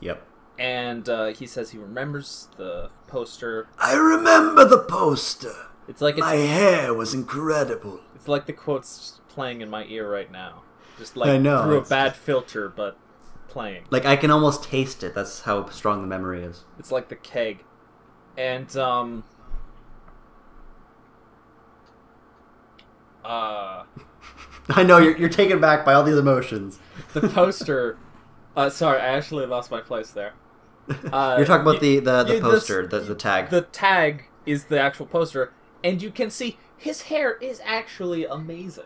Yep. 0.00 0.26
And 0.58 1.08
uh, 1.08 1.26
he 1.26 1.46
says 1.46 1.70
he 1.70 1.78
remembers 1.78 2.48
the 2.56 2.90
poster. 3.06 3.68
I 3.78 3.94
remember 3.94 4.64
the 4.64 4.78
poster. 4.78 5.54
It's 5.88 6.00
like 6.00 6.16
it's 6.16 6.22
My 6.22 6.34
hair 6.34 6.92
was 6.94 7.14
incredible. 7.14 8.00
It's 8.14 8.28
like 8.28 8.46
the 8.46 8.52
quotes 8.52 9.20
playing 9.28 9.60
in 9.60 9.70
my 9.70 9.84
ear 9.84 10.10
right 10.10 10.30
now. 10.30 10.62
just 10.98 11.16
like 11.16 11.30
I 11.30 11.38
know, 11.38 11.62
through 11.62 11.78
a 11.78 11.84
bad 11.84 12.16
filter, 12.16 12.68
but 12.68 12.98
playing. 13.48 13.84
Like 13.90 14.04
I 14.04 14.16
can 14.16 14.30
almost 14.30 14.64
taste 14.64 15.02
it. 15.02 15.14
That's 15.14 15.42
how 15.42 15.68
strong 15.68 16.00
the 16.00 16.08
memory 16.08 16.42
is. 16.42 16.64
It's 16.78 16.90
like 16.90 17.08
the 17.08 17.16
keg, 17.16 17.64
and 18.36 18.74
um, 18.76 19.24
uh, 23.24 23.84
I 24.70 24.82
know 24.82 24.98
you're, 24.98 25.16
you're 25.16 25.28
taken 25.28 25.60
back 25.60 25.84
by 25.84 25.94
all 25.94 26.02
these 26.02 26.18
emotions. 26.18 26.78
the 27.12 27.28
poster. 27.28 27.98
uh, 28.56 28.70
sorry, 28.70 29.00
I 29.00 29.06
actually 29.16 29.46
lost 29.46 29.70
my 29.70 29.80
place 29.80 30.10
there. 30.10 30.32
Uh, 31.12 31.34
you're 31.36 31.46
talking 31.46 31.62
about 31.62 31.74
y- 31.74 31.78
the 31.80 32.00
the, 32.00 32.24
the 32.24 32.34
y- 32.34 32.40
this- 32.40 32.42
poster, 32.42 32.86
the, 32.86 33.00
the 33.00 33.14
tag. 33.14 33.50
The 33.50 33.62
tag 33.62 34.24
is 34.44 34.64
the 34.66 34.78
actual 34.80 35.06
poster, 35.06 35.52
and 35.82 36.00
you 36.00 36.10
can 36.10 36.30
see 36.30 36.58
his 36.76 37.02
hair 37.02 37.36
is 37.38 37.60
actually 37.64 38.24
amazing. 38.24 38.84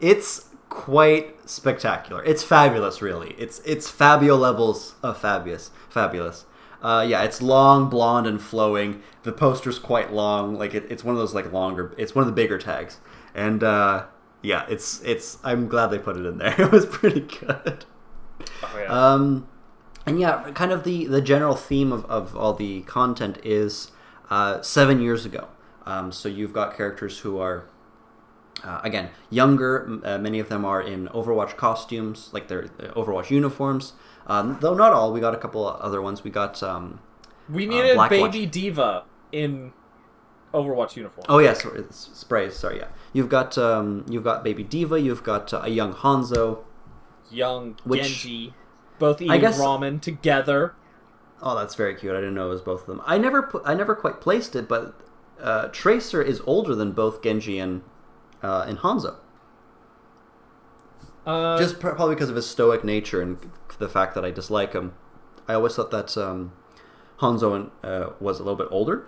It's 0.00 0.46
quite 0.68 1.48
spectacular. 1.48 2.22
It's 2.24 2.42
fabulous, 2.42 3.00
really. 3.00 3.34
It's 3.38 3.60
it's 3.60 3.88
Fabio 3.88 4.36
levels 4.36 4.94
of 5.02 5.16
fabulous. 5.18 5.70
Fabulous. 5.88 6.44
Uh, 6.82 7.04
yeah, 7.08 7.22
it's 7.22 7.40
long, 7.40 7.88
blonde, 7.88 8.26
and 8.26 8.40
flowing. 8.40 9.02
The 9.22 9.32
poster's 9.32 9.78
quite 9.78 10.12
long. 10.12 10.56
Like 10.58 10.74
it, 10.74 10.84
it's 10.90 11.02
one 11.02 11.14
of 11.14 11.18
those 11.18 11.34
like 11.34 11.50
longer. 11.52 11.94
It's 11.96 12.14
one 12.14 12.22
of 12.22 12.26
the 12.26 12.34
bigger 12.34 12.58
tags, 12.58 12.98
and 13.34 13.64
uh, 13.64 14.04
yeah, 14.42 14.66
it's 14.68 15.00
it's. 15.02 15.38
I'm 15.42 15.66
glad 15.68 15.86
they 15.88 15.98
put 15.98 16.16
it 16.16 16.26
in 16.26 16.36
there. 16.38 16.54
It 16.60 16.70
was 16.70 16.84
pretty 16.84 17.20
good. 17.20 17.86
Oh 18.62 18.78
yeah. 18.78 19.12
Um, 19.12 19.48
and 20.06 20.20
yeah, 20.20 20.50
kind 20.52 20.72
of 20.72 20.84
the, 20.84 21.06
the 21.06 21.20
general 21.20 21.56
theme 21.56 21.92
of, 21.92 22.04
of 22.06 22.36
all 22.36 22.52
the 22.54 22.82
content 22.82 23.38
is 23.44 23.90
uh, 24.30 24.62
seven 24.62 25.00
years 25.00 25.24
ago. 25.26 25.48
Um, 25.84 26.12
so 26.12 26.28
you've 26.28 26.52
got 26.52 26.76
characters 26.76 27.20
who 27.20 27.38
are, 27.38 27.64
uh, 28.64 28.80
again, 28.82 29.10
younger. 29.30 30.00
Uh, 30.04 30.18
many 30.18 30.38
of 30.38 30.48
them 30.48 30.64
are 30.64 30.80
in 30.80 31.08
Overwatch 31.08 31.56
costumes, 31.56 32.30
like 32.32 32.48
their 32.48 32.64
uh, 32.80 32.92
Overwatch 32.94 33.30
uniforms. 33.30 33.92
Um, 34.26 34.58
though 34.60 34.74
not 34.74 34.92
all. 34.92 35.12
We 35.12 35.20
got 35.20 35.34
a 35.34 35.38
couple 35.38 35.66
other 35.66 36.02
ones. 36.02 36.24
We 36.24 36.30
got. 36.30 36.62
Um, 36.62 37.00
we 37.48 37.66
uh, 37.66 37.70
needed 37.70 37.96
Blackwatch- 37.96 38.32
Baby 38.32 38.46
D.Va 38.46 39.04
in 39.30 39.72
Overwatch 40.52 40.96
uniform. 40.96 41.26
oh 41.28 41.38
yes, 41.38 41.64
yeah, 41.64 41.82
sprays. 41.90 42.56
Sorry, 42.56 42.78
yeah. 42.78 42.88
You've 43.12 43.28
got 43.28 43.56
um, 43.58 44.04
you've 44.08 44.24
got 44.24 44.42
Baby 44.42 44.64
D.Va. 44.64 45.00
You've 45.00 45.22
got 45.22 45.52
uh, 45.54 45.60
a 45.62 45.68
young 45.68 45.92
Hanzo. 45.94 46.64
Young 47.30 47.76
Which- 47.84 48.02
Genji, 48.02 48.54
both 48.98 49.20
eating 49.22 49.40
guess- 49.40 49.58
ramen 49.60 50.00
together. 50.00 50.74
Oh, 51.42 51.54
that's 51.54 51.74
very 51.74 51.94
cute. 51.94 52.12
I 52.12 52.20
didn't 52.20 52.34
know 52.34 52.46
it 52.46 52.50
was 52.50 52.62
both 52.62 52.80
of 52.82 52.86
them. 52.86 53.02
I 53.04 53.18
never, 53.18 53.50
I 53.64 53.74
never 53.74 53.94
quite 53.94 54.22
placed 54.22 54.56
it, 54.56 54.66
but 54.68 54.94
uh, 55.40 55.68
Tracer 55.68 56.22
is 56.22 56.40
older 56.46 56.74
than 56.74 56.92
both 56.92 57.22
Genji 57.22 57.58
and 57.58 57.82
uh, 58.42 58.64
and 58.66 58.78
Hanzo. 58.78 59.16
Uh, 61.26 61.58
Just 61.58 61.80
pr- 61.80 61.90
probably 61.90 62.14
because 62.14 62.30
of 62.30 62.36
his 62.36 62.48
stoic 62.48 62.84
nature 62.84 63.20
and 63.20 63.38
the 63.78 63.88
fact 63.88 64.14
that 64.14 64.24
I 64.24 64.30
dislike 64.30 64.72
him. 64.72 64.94
I 65.48 65.54
always 65.54 65.74
thought 65.74 65.90
that 65.90 66.16
um, 66.16 66.52
Hanzo 67.20 67.54
and, 67.54 67.70
uh, 67.82 68.10
was 68.20 68.38
a 68.38 68.42
little 68.42 68.56
bit 68.56 68.68
older. 68.70 69.06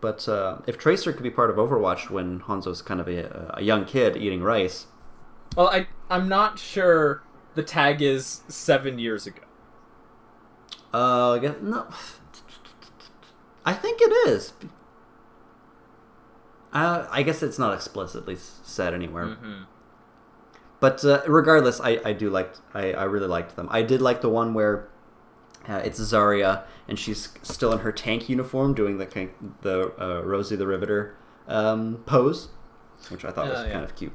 But 0.00 0.28
uh, 0.28 0.58
if 0.66 0.76
Tracer 0.78 1.12
could 1.12 1.22
be 1.22 1.30
part 1.30 1.50
of 1.50 1.56
Overwatch 1.56 2.10
when 2.10 2.40
Hanzo's 2.40 2.82
kind 2.82 3.00
of 3.00 3.08
a, 3.08 3.54
a 3.54 3.62
young 3.62 3.84
kid 3.84 4.16
eating 4.16 4.42
rice, 4.42 4.86
well, 5.56 5.68
I 5.68 5.86
I'm 6.10 6.28
not 6.28 6.58
sure 6.58 7.22
the 7.54 7.62
tag 7.62 8.02
is 8.02 8.42
seven 8.48 8.98
years 8.98 9.26
ago. 9.26 9.42
uh, 10.92 11.32
I 11.32 11.38
guess, 11.38 11.56
no, 11.62 11.86
I 13.64 13.72
think 13.74 14.00
it 14.02 14.28
is. 14.28 14.52
Uh, 16.72 17.06
I 17.10 17.22
guess 17.22 17.42
it's 17.42 17.58
not 17.58 17.72
explicitly 17.74 18.36
said 18.36 18.94
anywhere. 18.94 19.26
Mm-hmm. 19.26 19.62
But 20.80 21.04
uh, 21.04 21.22
regardless, 21.26 21.80
I, 21.80 22.00
I 22.04 22.12
do 22.12 22.28
like 22.30 22.52
I, 22.74 22.92
I 22.92 23.04
really 23.04 23.28
liked 23.28 23.56
them. 23.56 23.68
I 23.70 23.82
did 23.82 24.02
like 24.02 24.20
the 24.20 24.28
one 24.28 24.54
where 24.54 24.88
uh, 25.68 25.80
it's 25.84 25.98
Zarya 26.00 26.64
and 26.88 26.98
she's 26.98 27.28
still 27.42 27.72
in 27.72 27.78
her 27.78 27.92
tank 27.92 28.28
uniform 28.28 28.74
doing 28.74 28.98
the 28.98 29.30
the 29.62 29.92
uh, 30.02 30.20
Rosie 30.22 30.56
the 30.56 30.66
Riveter 30.66 31.16
um, 31.48 32.02
pose, 32.06 32.48
which 33.08 33.24
I 33.24 33.30
thought 33.30 33.48
was 33.48 33.60
Oh, 33.60 33.66
yeah. 33.66 33.72
kind 33.72 33.84
of 33.84 33.94
cute. 33.94 34.12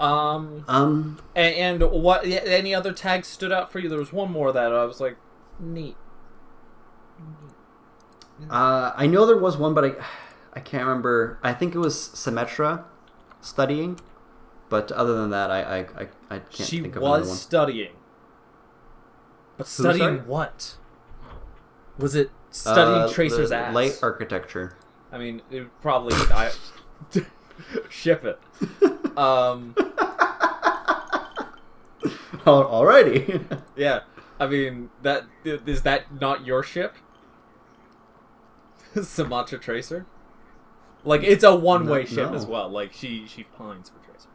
Um, 0.00 0.64
Um, 0.68 1.18
and, 1.34 1.80
and 1.82 1.90
what? 1.90 2.24
Any 2.24 2.74
other 2.74 2.92
tags 2.92 3.26
stood 3.28 3.52
out 3.52 3.72
for 3.72 3.78
you? 3.80 3.88
There 3.88 3.98
was 3.98 4.12
one 4.12 4.30
more 4.30 4.52
that 4.52 4.72
I 4.72 4.84
was 4.84 5.00
like, 5.00 5.16
neat. 5.58 5.96
uh, 8.50 8.92
I 8.96 9.06
know 9.06 9.26
there 9.26 9.36
was 9.36 9.56
one, 9.56 9.74
but 9.74 9.84
I 9.84 9.92
I 10.54 10.60
can't 10.60 10.84
remember. 10.84 11.38
I 11.42 11.52
think 11.52 11.74
it 11.74 11.78
was 11.78 11.94
Symmetra 12.14 12.84
studying, 13.40 13.98
but 14.68 14.90
other 14.92 15.14
than 15.14 15.30
that, 15.30 15.50
I 15.50 15.60
I, 15.62 15.78
I, 15.80 16.08
I 16.30 16.38
can't 16.38 16.68
She 16.68 16.80
think 16.80 16.96
of 16.96 17.02
another 17.02 17.20
was 17.20 17.40
studying, 17.40 17.92
but 19.56 19.66
Who, 19.66 19.82
studying 19.82 20.26
what? 20.26 20.76
Was 21.98 22.14
it 22.14 22.30
studying 22.50 23.02
Uh, 23.02 23.08
Tracer's 23.08 23.50
ass? 23.50 23.74
Light 23.74 23.98
architecture. 24.02 24.76
I 25.10 25.18
mean, 25.18 25.42
it 25.50 25.66
probably 25.80 26.14
I 26.32 26.52
ship 27.88 28.24
it. 28.24 28.38
Um, 29.18 29.74
Alrighty. 32.44 33.62
yeah. 33.76 34.00
I 34.40 34.46
mean, 34.46 34.90
that 35.02 35.24
is 35.44 35.82
that 35.82 36.20
not 36.20 36.46
your 36.46 36.62
ship? 36.62 36.94
Symmetra 38.94 39.60
Tracer. 39.60 40.06
Like 41.04 41.22
it's 41.22 41.44
a 41.44 41.54
one-way 41.54 42.00
No- 42.00 42.04
ship 42.06 42.30
no. 42.30 42.36
as 42.36 42.46
well. 42.46 42.68
Like 42.68 42.92
she 42.92 43.26
she 43.26 43.44
pines 43.44 43.88
for 43.90 44.04
Tracer. 44.04 44.28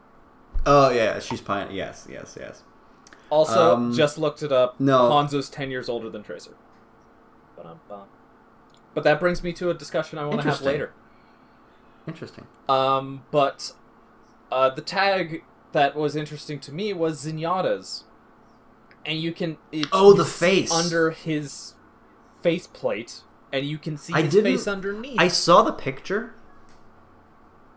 oh 0.66 0.90
yeah, 0.90 1.18
she's 1.20 1.40
pining. 1.40 1.74
Yes, 1.74 2.06
yes, 2.10 2.36
yes. 2.38 2.62
Also, 3.30 3.74
Um, 3.74 3.92
just 3.94 4.18
looked 4.18 4.42
it 4.42 4.52
up. 4.52 4.78
no. 4.78 5.10
Hanzo's 5.10 5.48
ten 5.48 5.70
years 5.70 5.88
older 5.88 6.10
than 6.10 6.22
Tracer. 6.22 6.54
Ba-dum-bum. 7.56 8.06
But 8.94 9.04
that 9.04 9.18
brings 9.18 9.42
me 9.42 9.52
to 9.54 9.70
a 9.70 9.74
discussion 9.74 10.18
I 10.18 10.26
want 10.26 10.42
to 10.42 10.48
have 10.50 10.60
later. 10.62 10.92
Interesting. 12.06 12.46
Um, 12.68 13.24
but 13.30 13.72
uh, 14.52 14.70
the 14.70 14.82
tag 14.82 15.42
that 15.74 15.94
was 15.94 16.16
interesting 16.16 16.58
to 16.60 16.72
me 16.72 16.92
was 16.94 17.24
Zenyatta's, 17.24 18.04
and 19.04 19.20
you 19.20 19.32
can 19.32 19.58
it's, 19.70 19.88
Oh, 19.92 20.12
you 20.12 20.16
the 20.16 20.24
face. 20.24 20.72
under 20.72 21.10
his 21.10 21.74
faceplate, 22.42 23.20
and 23.52 23.66
you 23.66 23.76
can 23.78 23.96
see 23.98 24.14
I 24.14 24.22
his 24.22 24.34
face 24.34 24.66
underneath. 24.66 25.20
I 25.20 25.28
saw 25.28 25.62
the 25.62 25.72
picture. 25.72 26.34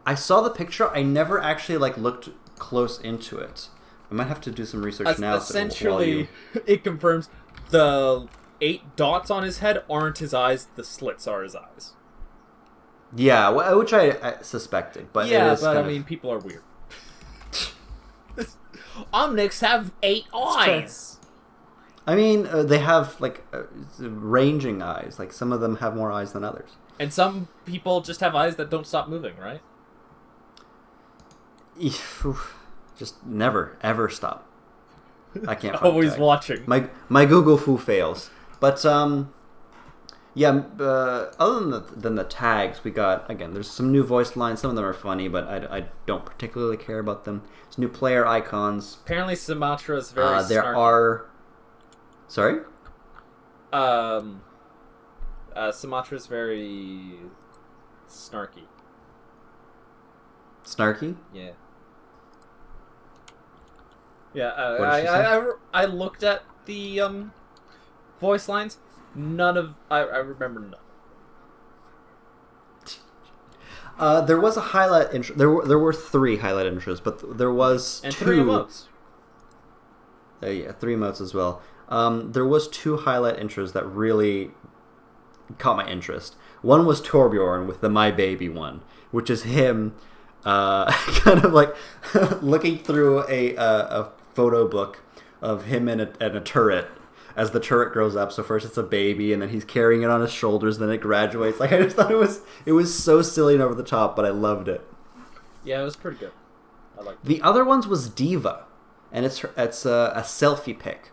I 0.06 0.16
saw 0.16 0.40
the 0.42 0.50
picture. 0.50 0.90
I 0.96 1.04
never 1.04 1.42
actually 1.42 1.78
like 1.78 1.98
looked 1.98 2.30
close 2.58 2.98
into 3.02 3.38
it. 3.38 3.68
I 4.10 4.14
might 4.14 4.28
have 4.28 4.40
to 4.42 4.52
do 4.52 4.64
some 4.66 4.84
research 4.84 5.08
Es- 5.08 5.20
now. 5.20 5.38
so- 5.40 5.50
essentially, 5.52 6.12
you- 6.20 6.28
it 6.66 6.84
confirms 6.84 7.30
the 7.72 8.28
eight 8.62 8.96
dots 8.96 9.30
on 9.30 9.44
his 9.44 9.60
head 9.60 9.84
aren't 9.90 10.20
his 10.20 10.34
eyes; 10.34 10.68
the 10.76 10.84
slits 10.86 11.28
are 11.28 11.44
his 11.44 11.56
eyes. 11.56 11.94
yeah, 13.16 13.50
which 13.50 13.92
I, 13.94 14.12
I 14.24 14.42
suspected, 14.42 15.08
but 15.14 15.28
yeah, 15.28 15.50
it 15.50 15.54
is 15.56 15.62
but 15.62 15.76
I 15.76 15.82
of- 15.82 15.88
mean, 15.88 16.04
people 16.06 16.32
are 16.32 16.40
weird. 16.40 16.64
Omnics 19.14 19.62
have 19.62 19.92
eight 20.04 20.26
eyes. 20.34 21.20
I 22.06 22.16
mean, 22.16 22.48
uh, 22.48 22.64
they 22.64 22.80
have 22.80 23.20
like 23.20 23.44
uh, 23.54 23.64
ranging 24.00 24.82
eyes. 24.82 25.18
Like 25.20 25.34
some 25.34 25.52
of 25.52 25.60
them 25.60 25.78
have 25.78 25.96
more 25.96 26.12
eyes 26.12 26.34
than 26.34 26.44
others. 26.44 26.72
And 27.00 27.14
some 27.14 27.48
people 27.66 28.02
just 28.02 28.22
have 28.22 28.34
eyes 28.36 28.56
that 28.56 28.70
don't 28.70 28.88
stop 28.88 29.08
moving, 29.10 29.36
right? 29.38 29.62
Just 32.98 33.26
never 33.26 33.78
ever 33.82 34.10
stop. 34.10 34.48
I 35.48 35.56
can't. 35.56 35.76
Always 35.84 36.12
tag. 36.12 36.20
watching. 36.20 36.64
My 36.66 36.90
my 37.10 37.26
Google 37.26 37.58
foo 37.58 37.78
fails. 37.78 38.30
But 38.60 38.84
um, 38.86 39.34
yeah. 40.38 40.62
Uh, 40.80 41.32
other 41.40 41.60
than 41.60 41.70
the, 41.72 41.80
than 41.96 42.16
the 42.16 42.24
tags, 42.24 42.84
we 42.84 42.92
got 42.92 43.30
again. 43.30 43.54
There's 43.54 43.70
some 43.70 43.92
new 43.92 44.04
voice 44.04 44.36
lines. 44.36 44.62
Some 44.62 44.70
of 44.70 44.76
them 44.76 44.86
are 44.86 44.94
funny, 44.94 45.28
but 45.28 45.48
I, 45.48 45.78
I 45.78 45.86
don't 46.06 46.26
particularly 46.26 46.78
care 46.78 47.00
about 47.00 47.26
them. 47.26 47.42
There's 47.64 47.80
new 47.80 47.90
player 47.90 48.26
icons. 48.26 49.00
Apparently, 49.04 49.34
Symmetra 49.34 49.98
is 49.98 50.12
very. 50.12 50.28
Uh, 50.28 50.44
there 50.44 50.62
snarky. 50.62 50.78
are. 50.78 51.26
Sorry. 52.28 52.60
Um, 53.74 54.44
uh, 55.56 55.72
Symmetra's 55.72 56.28
very 56.28 57.16
snarky. 58.08 58.66
Snarky. 60.64 61.16
Yeah. 61.34 61.52
Yeah, 64.36 64.50
uh, 64.50 64.78
I, 64.84 65.02
I. 65.02 65.38
I, 65.38 65.52
I 65.74 65.86
looked 65.86 66.22
at 66.22 66.44
the 66.66 67.02
um, 67.02 67.34
voice 68.20 68.48
lines. 68.48 68.78
None 69.16 69.58
of 69.58 69.76
I, 69.90 70.00
I 70.00 70.18
remember 70.18 70.60
none. 70.60 70.76
Uh, 74.00 74.22
there 74.22 74.40
was 74.40 74.56
a 74.58 74.62
highlight 74.62 75.14
intro. 75.14 75.36
There 75.36 75.50
were 75.50 75.66
there 75.66 75.80
were 75.80 75.94
three 75.94 76.38
highlight 76.38 76.68
intros, 76.68 77.04
but 77.04 77.20
th- 77.20 77.34
there 77.38 77.52
was 77.52 78.02
And 78.04 78.14
two. 78.14 78.26
three 78.26 78.38
emotes. 78.38 78.86
Uh, 80.44 80.48
yeah, 80.50 80.72
three 80.74 80.96
emotes 80.96 81.20
as 81.20 81.34
well. 81.34 81.62
Um, 81.90 82.32
there 82.32 82.46
was 82.46 82.68
two 82.68 82.98
highlight 82.98 83.38
intros 83.38 83.74
that 83.74 83.86
really 83.88 84.52
caught 85.58 85.78
my 85.78 85.88
interest. 85.88 86.36
One 86.62 86.86
was 86.86 87.02
Torbjorn 87.02 87.66
with 87.66 87.82
the 87.82 87.90
"My 87.90 88.12
Baby" 88.12 88.50
one, 88.50 88.82
which 89.10 89.32
is 89.32 89.44
him 89.44 89.96
uh, 90.46 90.92
kind 90.92 91.44
of 91.44 91.54
like 91.54 91.76
looking 92.44 92.78
through 92.78 93.24
a 93.28 93.56
uh, 93.58 94.04
a 94.04 94.10
photo 94.36 94.68
book 94.68 95.02
of 95.42 95.66
him 95.66 95.90
in 95.90 96.00
a, 96.02 96.12
in 96.22 96.36
a 96.36 96.42
turret 96.42 96.88
as 97.38 97.52
the 97.52 97.60
turret 97.60 97.94
grows 97.94 98.16
up. 98.16 98.32
So 98.32 98.44
first 98.44 98.66
it's 98.66 98.78
a 98.78 98.84
baby, 98.84 99.32
and 99.32 99.42
then 99.42 99.50
he's 99.50 99.64
carrying 99.64 100.02
it 100.02 100.10
on 100.10 100.20
his 100.20 100.32
shoulders. 100.32 100.80
Then 100.80 100.90
it 100.90 100.98
graduates. 100.98 101.60
Like 101.60 101.72
I 101.72 101.82
just 101.84 101.96
thought 101.96 102.12
it 102.12 102.18
was 102.18 102.42
it 102.66 102.74
was 102.74 102.94
so 102.94 103.22
silly 103.22 103.54
and 103.54 103.64
over 103.64 103.76
the 103.76 103.84
top, 103.84 104.16
but 104.16 104.26
I 104.26 104.30
loved 104.30 104.68
it. 104.68 104.82
Yeah, 105.64 105.82
it 105.82 105.86
was 105.86 105.96
pretty 105.96 106.18
good. 106.18 106.32
I 106.98 107.04
like. 107.04 107.24
The 107.24 107.42
other 107.42 107.64
ones 107.64 107.88
was 107.88 108.10
D.Va, 108.10 108.66
and 109.12 109.26
it's 109.26 109.40
her, 109.40 109.52
it's 109.56 109.86
a, 109.86 110.12
a 110.16 110.22
selfie 110.22 110.78
pic. 110.78 111.12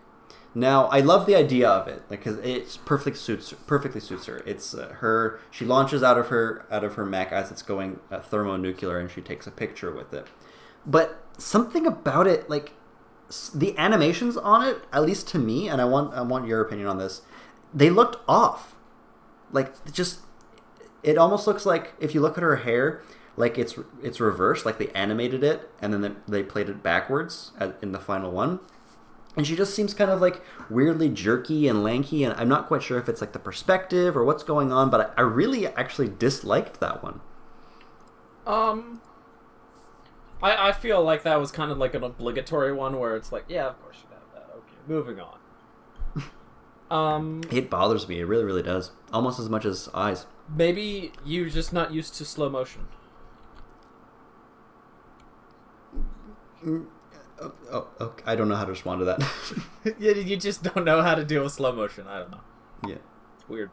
Now 0.55 0.87
I 0.87 1.01
love 1.01 1.27
the 1.27 1.35
idea 1.35 1.69
of 1.69 1.89
it 1.89 2.03
like 2.09 2.21
because 2.21 2.39
it's 2.39 2.77
perfectly 2.77 3.19
suits 3.19 3.53
perfectly 3.67 4.01
suits 4.01 4.27
her. 4.27 4.39
It's 4.47 4.73
uh, 4.73 4.95
her 5.01 5.41
she 5.51 5.65
launches 5.65 6.03
out 6.03 6.17
of 6.17 6.29
her 6.29 6.65
out 6.71 6.85
of 6.85 6.95
her 6.95 7.05
mech 7.05 7.33
as 7.33 7.51
it's 7.51 7.63
going 7.63 7.99
uh, 8.11 8.21
thermonuclear, 8.21 8.99
and 8.99 9.11
she 9.11 9.21
takes 9.21 9.47
a 9.47 9.51
picture 9.51 9.93
with 9.93 10.15
it. 10.15 10.29
But 10.87 11.21
something 11.39 11.87
about 11.87 12.27
it, 12.29 12.49
like 12.49 12.73
the 13.55 13.77
animations 13.79 14.37
on 14.37 14.67
it, 14.67 14.85
at 14.93 15.03
least 15.03 15.29
to 15.29 15.39
me, 15.39 15.69
and 15.69 15.81
I 15.81 15.85
want 15.85 16.15
I 16.15 16.23
want 16.23 16.47
your 16.47 16.61
opinion 16.61 16.89
on 16.89 16.99
this. 16.99 17.23
They 17.73 17.91
looked 17.91 18.17
off, 18.29 18.75
like 19.53 19.93
just 19.93 20.21
it 21.03 21.19
almost 21.19 21.47
looks 21.47 21.67
like 21.67 21.95
if 22.01 22.15
you 22.15 22.21
look 22.21 22.37
at 22.37 22.43
her 22.43 22.57
hair 22.57 23.03
like 23.37 23.59
it's 23.59 23.79
it's 24.03 24.21
reversed 24.21 24.65
like 24.65 24.79
they 24.79 24.89
animated 24.89 25.43
it 25.45 25.71
and 25.81 25.93
then 25.93 26.17
they, 26.27 26.43
played 26.43 26.69
it 26.69 26.83
backwards 26.83 27.53
at, 27.59 27.77
in 27.83 27.93
the 27.93 27.99
final 27.99 28.31
one 28.31 28.61
and 29.37 29.47
she 29.47 29.57
just 29.57 29.75
seems 29.75 29.93
kind 29.93 30.11
of 30.11 30.21
like 30.21 30.41
weirdly 30.71 31.09
jerky 31.09 31.69
and 31.69 31.83
lanky 31.83 32.25
and 32.25 32.33
i'm 32.35 32.49
not 32.49 32.67
quite 32.67 32.83
sure 32.83 32.99
if 32.99 33.09
it's 33.09 33.21
like 33.21 33.33
the 33.33 33.39
perspective 33.39 34.17
or 34.17 34.25
what's 34.25 34.43
going 34.43 34.73
on 34.73 34.89
but 34.91 35.15
i, 35.17 35.21
I 35.21 35.25
really 35.25 35.67
actually 35.67 36.09
disliked 36.09 36.81
that 36.81 37.03
one 37.03 37.21
Um, 38.47 39.01
I 40.45 40.69
I 40.69 40.73
feel 40.73 41.03
like 41.03 41.23
that 41.25 41.41
was 41.41 41.51
kind 41.51 41.71
of 41.73 41.79
like 41.79 41.95
an 41.95 42.05
obligatory 42.05 42.73
one 42.73 42.99
where 43.01 43.17
it's 43.17 43.33
like, 43.33 43.45
yeah, 43.49 43.67
of 43.69 43.83
course 43.83 43.97
you 44.03 44.09
have 44.15 44.23
that. 44.35 44.55
Okay, 44.57 44.77
moving 44.87 45.19
on. 45.21 45.39
um, 46.91 47.43
it 47.51 47.69
bothers 47.71 48.07
me 48.09 48.21
it 48.21 48.25
really 48.27 48.45
really 48.45 48.63
does 48.63 48.93
almost 49.13 49.41
as 49.41 49.49
much 49.49 49.65
as 49.65 49.89
eyes 49.95 50.27
maybe 50.55 51.11
you're 51.25 51.49
just 51.49 51.73
not 51.73 51.93
used 51.93 52.15
to 52.15 52.25
slow 52.25 52.49
motion. 52.49 52.87
oh, 56.67 57.53
oh, 57.73 57.89
okay. 58.01 58.23
i 58.27 58.35
don't 58.35 58.49
know 58.49 58.55
how 58.57 58.65
to 58.65 58.71
respond 58.71 59.01
to 59.01 59.05
that 59.05 59.21
yeah, 59.99 60.13
you 60.13 60.37
just 60.37 60.63
don't 60.63 60.85
know 60.85 61.03
how 61.03 61.15
to 61.15 61.25
deal 61.25 61.43
with 61.43 61.53
slow 61.53 61.73
motion. 61.73 62.07
I 62.07 62.19
don't 62.21 62.31
know. 62.31 62.41
yeah 62.87 62.97
It's 63.37 63.49
weird. 63.49 63.71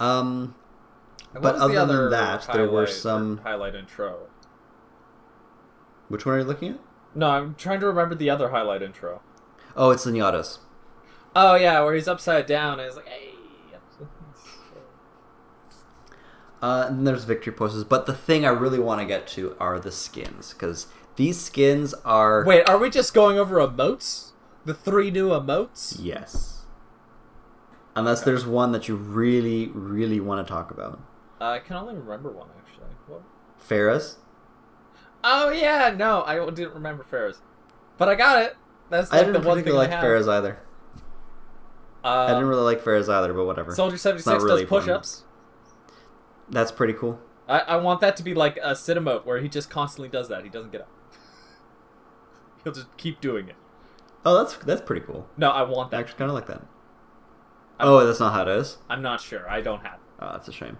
um 0.00 0.54
But 1.32 1.42
what 1.42 1.54
was 1.56 1.70
the 1.72 1.76
other 1.76 2.02
than 2.02 2.10
that, 2.12 2.48
there 2.52 2.68
were 2.70 2.86
some- 2.86 3.38
highlight 3.38 3.74
intro. 3.74 4.28
Which 6.08 6.24
one 6.26 6.34
are 6.34 6.38
you 6.38 6.44
looking 6.44 6.72
at 6.74 6.80
No, 7.14 7.28
I'm 7.30 7.54
trying 7.54 7.80
to 7.80 7.86
remember 7.86 8.14
the 8.14 8.30
other 8.30 8.50
highlight 8.50 8.82
intro. 8.82 9.20
oh 9.76 9.90
it's 9.90 10.04
Zenyatta's. 10.06 10.58
Oh 11.36 11.54
yeah, 11.54 11.80
where 11.82 11.94
he's 11.94 12.08
upside 12.08 12.46
down 12.46 12.80
and 12.80 12.88
he's 12.88 12.96
like, 12.96 13.06
hey. 13.08 13.24
Uh, 16.60 16.86
and 16.88 17.06
there's 17.06 17.22
victory 17.24 17.52
poses, 17.52 17.84
but 17.84 18.06
the 18.06 18.12
thing 18.14 18.44
I 18.44 18.48
really 18.48 18.80
want 18.80 19.00
to 19.00 19.06
get 19.06 19.28
to 19.28 19.56
are 19.60 19.78
the 19.78 19.92
skins 19.92 20.52
because 20.52 20.88
these 21.14 21.40
skins 21.40 21.94
are 22.04 22.44
Wait, 22.44 22.68
are 22.68 22.78
we 22.78 22.90
just 22.90 23.14
going 23.14 23.38
over 23.38 23.56
emotes? 23.56 24.32
The 24.64 24.74
three 24.74 25.10
new 25.12 25.28
emotes? 25.28 25.96
yes. 26.00 26.64
Unless 27.94 28.22
there's 28.22 28.44
one 28.46 28.72
that 28.72 28.86
you 28.88 28.94
really, 28.96 29.68
really 29.68 30.18
want 30.20 30.44
to 30.46 30.52
talk 30.52 30.70
about, 30.72 31.00
Uh, 31.40 31.44
I 31.44 31.58
can 31.60 31.76
only 31.76 31.94
remember 31.94 32.30
one 32.32 32.48
actually. 32.58 32.86
What? 33.06 33.22
Pharah's. 33.64 34.16
Oh 35.24 35.50
yeah, 35.50 35.94
no, 35.96 36.22
I 36.22 36.34
didn't 36.50 36.74
remember 36.74 37.04
Pharah's, 37.10 37.40
but 37.96 38.08
I 38.08 38.14
got 38.14 38.42
it. 38.42 38.56
That's 38.90 39.12
I 39.12 39.16
like 39.18 39.26
didn't 39.26 39.42
the 39.42 39.48
one 39.48 39.62
thing 39.62 39.72
I 39.72 39.76
like. 39.76 39.90
Pharah's 39.90 40.28
either. 40.28 40.58
Uh, 42.04 42.08
I 42.08 42.28
didn't 42.28 42.46
really 42.46 42.62
like 42.62 42.82
Pharah's 42.82 43.08
either, 43.08 43.32
but 43.34 43.44
whatever. 43.44 43.74
Soldier 43.74 43.98
seventy 43.98 44.22
six 44.22 44.42
really 44.42 44.62
does 44.62 44.68
push 44.68 44.88
ups. 44.88 45.24
That's 46.48 46.72
pretty 46.72 46.94
cool. 46.94 47.20
I, 47.48 47.60
I 47.60 47.76
want 47.76 48.00
that 48.00 48.16
to 48.18 48.22
be 48.22 48.34
like 48.34 48.56
a 48.58 48.70
Cinemote 48.72 49.24
where 49.26 49.40
he 49.40 49.48
just 49.48 49.68
constantly 49.70 50.08
does 50.08 50.28
that. 50.28 50.44
He 50.44 50.50
doesn't 50.50 50.70
get 50.72 50.82
up. 50.82 50.88
He'll 52.64 52.72
just 52.72 52.94
keep 52.96 53.20
doing 53.20 53.48
it. 53.48 53.56
Oh, 54.24 54.36
that's 54.38 54.56
that's 54.56 54.80
pretty 54.82 55.04
cool. 55.04 55.28
No, 55.36 55.50
I 55.50 55.62
want 55.62 55.88
I 55.88 55.96
that. 55.96 56.00
actually 56.00 56.18
kind 56.18 56.30
of 56.30 56.34
like 56.34 56.46
that. 56.46 56.58
I'm- 56.58 56.68
Oh, 57.88 58.04
that's 58.06 58.20
not 58.20 58.32
how 58.32 58.42
it 58.42 58.48
is. 58.48 58.78
I'm 58.88 59.02
not 59.02 59.20
sure. 59.20 59.48
I 59.48 59.60
don't 59.60 59.80
have. 59.84 59.94
it. 59.94 60.00
Oh, 60.20 60.32
that's 60.32 60.48
a 60.48 60.52
shame. 60.52 60.78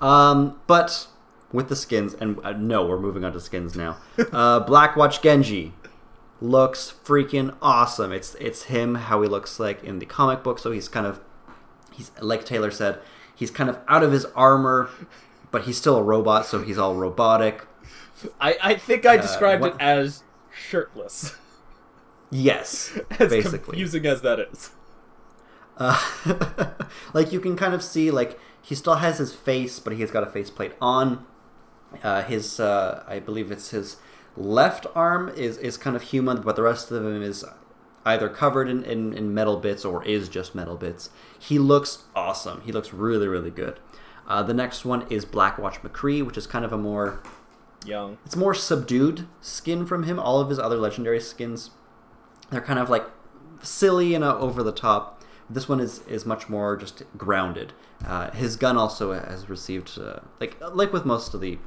Um, 0.00 0.60
but 0.66 1.06
with 1.52 1.68
the 1.68 1.76
skins, 1.76 2.14
and 2.14 2.38
uh, 2.44 2.52
no, 2.52 2.84
we're 2.86 2.98
moving 2.98 3.24
on 3.24 3.32
to 3.32 3.40
skins 3.40 3.74
now. 3.76 3.96
uh, 4.18 4.64
Blackwatch 4.66 5.22
Genji 5.22 5.72
looks 6.40 6.94
freaking 7.04 7.54
awesome. 7.62 8.12
It's 8.12 8.34
it's 8.36 8.64
him 8.64 8.94
how 8.96 9.22
he 9.22 9.28
looks 9.28 9.58
like 9.58 9.82
in 9.82 9.98
the 9.98 10.06
comic 10.06 10.42
book. 10.42 10.58
So 10.58 10.70
he's 10.72 10.88
kind 10.88 11.06
of 11.06 11.20
he's 11.92 12.10
like 12.20 12.44
Taylor 12.44 12.70
said, 12.70 13.00
he's 13.34 13.50
kind 13.50 13.68
of 13.70 13.78
out 13.88 14.02
of 14.02 14.12
his 14.12 14.24
armor, 14.36 14.90
but 15.50 15.62
he's 15.62 15.76
still 15.78 15.96
a 15.96 16.02
robot, 16.02 16.46
so 16.46 16.62
he's 16.62 16.78
all 16.78 16.94
robotic. 16.94 17.66
I, 18.40 18.56
I 18.62 18.74
think 18.74 19.06
I 19.06 19.16
Uh, 19.16 19.22
described 19.22 19.64
it 19.64 19.74
as 19.80 20.22
shirtless. 20.52 21.36
Yes, 22.30 22.98
as 23.18 23.30
basically. 23.30 23.58
confusing 23.60 24.04
as 24.06 24.20
that 24.22 24.38
is. 24.40 24.70
Uh, 25.78 25.96
like 27.14 27.32
you 27.32 27.40
can 27.40 27.56
kind 27.56 27.72
of 27.74 27.82
see 27.82 28.10
like 28.10 28.38
he 28.60 28.74
still 28.74 28.96
has 28.96 29.18
his 29.18 29.32
face 29.32 29.78
but 29.78 29.92
he's 29.94 30.10
got 30.10 30.24
a 30.24 30.26
faceplate 30.26 30.72
on 30.80 31.24
uh, 32.02 32.22
his 32.22 32.60
uh, 32.60 33.04
i 33.06 33.18
believe 33.18 33.50
it's 33.50 33.70
his 33.70 33.96
left 34.36 34.86
arm 34.94 35.28
is, 35.30 35.56
is 35.58 35.76
kind 35.76 35.96
of 35.96 36.02
human 36.02 36.40
but 36.40 36.56
the 36.56 36.62
rest 36.62 36.90
of 36.90 37.04
him 37.04 37.22
is 37.22 37.44
either 38.04 38.28
covered 38.28 38.68
in, 38.68 38.84
in, 38.84 39.12
in 39.12 39.34
metal 39.34 39.56
bits 39.56 39.84
or 39.84 40.04
is 40.04 40.28
just 40.28 40.54
metal 40.54 40.76
bits 40.76 41.10
he 41.38 41.58
looks 41.58 42.04
awesome 42.14 42.60
he 42.62 42.72
looks 42.72 42.92
really 42.92 43.26
really 43.26 43.50
good 43.50 43.80
uh, 44.28 44.42
the 44.42 44.54
next 44.54 44.84
one 44.84 45.06
is 45.10 45.24
blackwatch 45.24 45.80
mccree 45.80 46.24
which 46.24 46.36
is 46.36 46.46
kind 46.46 46.64
of 46.64 46.72
a 46.72 46.78
more 46.78 47.20
Young. 47.84 48.18
it's 48.24 48.36
more 48.36 48.54
subdued 48.54 49.26
skin 49.40 49.86
from 49.86 50.04
him. 50.04 50.18
All 50.18 50.40
of 50.40 50.48
his 50.48 50.58
other 50.58 50.76
legendary 50.76 51.20
skins, 51.20 51.70
they're 52.50 52.60
kind 52.60 52.78
of 52.78 52.90
like 52.90 53.06
silly 53.62 54.14
and 54.14 54.24
uh, 54.24 54.36
over 54.38 54.62
the 54.62 54.72
top. 54.72 55.22
This 55.48 55.68
one 55.68 55.80
is 55.80 56.00
is 56.06 56.26
much 56.26 56.48
more 56.48 56.76
just 56.76 57.02
grounded. 57.16 57.72
Uh, 58.04 58.30
his 58.32 58.56
gun 58.56 58.76
also 58.76 59.12
has 59.12 59.48
received 59.48 59.98
uh, 59.98 60.20
like 60.40 60.56
like 60.72 60.92
with 60.92 61.04
most 61.04 61.34
of 61.34 61.40
the 61.40 61.58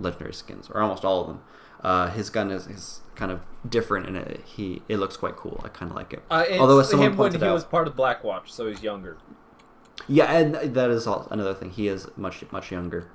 legendary 0.00 0.32
skins 0.34 0.68
or 0.70 0.80
almost 0.80 1.04
all 1.04 1.20
of 1.20 1.26
them. 1.28 1.40
Uh, 1.82 2.10
his 2.10 2.28
gun 2.30 2.50
is, 2.50 2.66
is 2.66 3.00
kind 3.14 3.32
of 3.32 3.40
different 3.68 4.06
and 4.06 4.16
it, 4.16 4.42
he 4.44 4.82
it 4.88 4.98
looks 4.98 5.16
quite 5.16 5.36
cool. 5.36 5.60
I 5.64 5.68
kind 5.68 5.90
of 5.90 5.96
like 5.96 6.12
it. 6.12 6.22
Uh, 6.30 6.44
Although 6.58 6.80
as 6.80 6.90
someone 6.90 7.08
him 7.12 7.16
when 7.16 7.30
pointed 7.30 7.42
he 7.42 7.48
out, 7.48 7.54
was 7.54 7.64
part 7.64 7.86
of 7.86 7.94
Blackwatch, 7.96 8.48
so 8.50 8.66
he's 8.68 8.82
younger. 8.82 9.16
yeah, 10.08 10.30
and 10.32 10.54
that 10.74 10.90
is 10.90 11.06
all, 11.06 11.26
another 11.30 11.54
thing. 11.54 11.70
He 11.70 11.88
is 11.88 12.08
much 12.16 12.44
much 12.50 12.70
younger. 12.70 13.10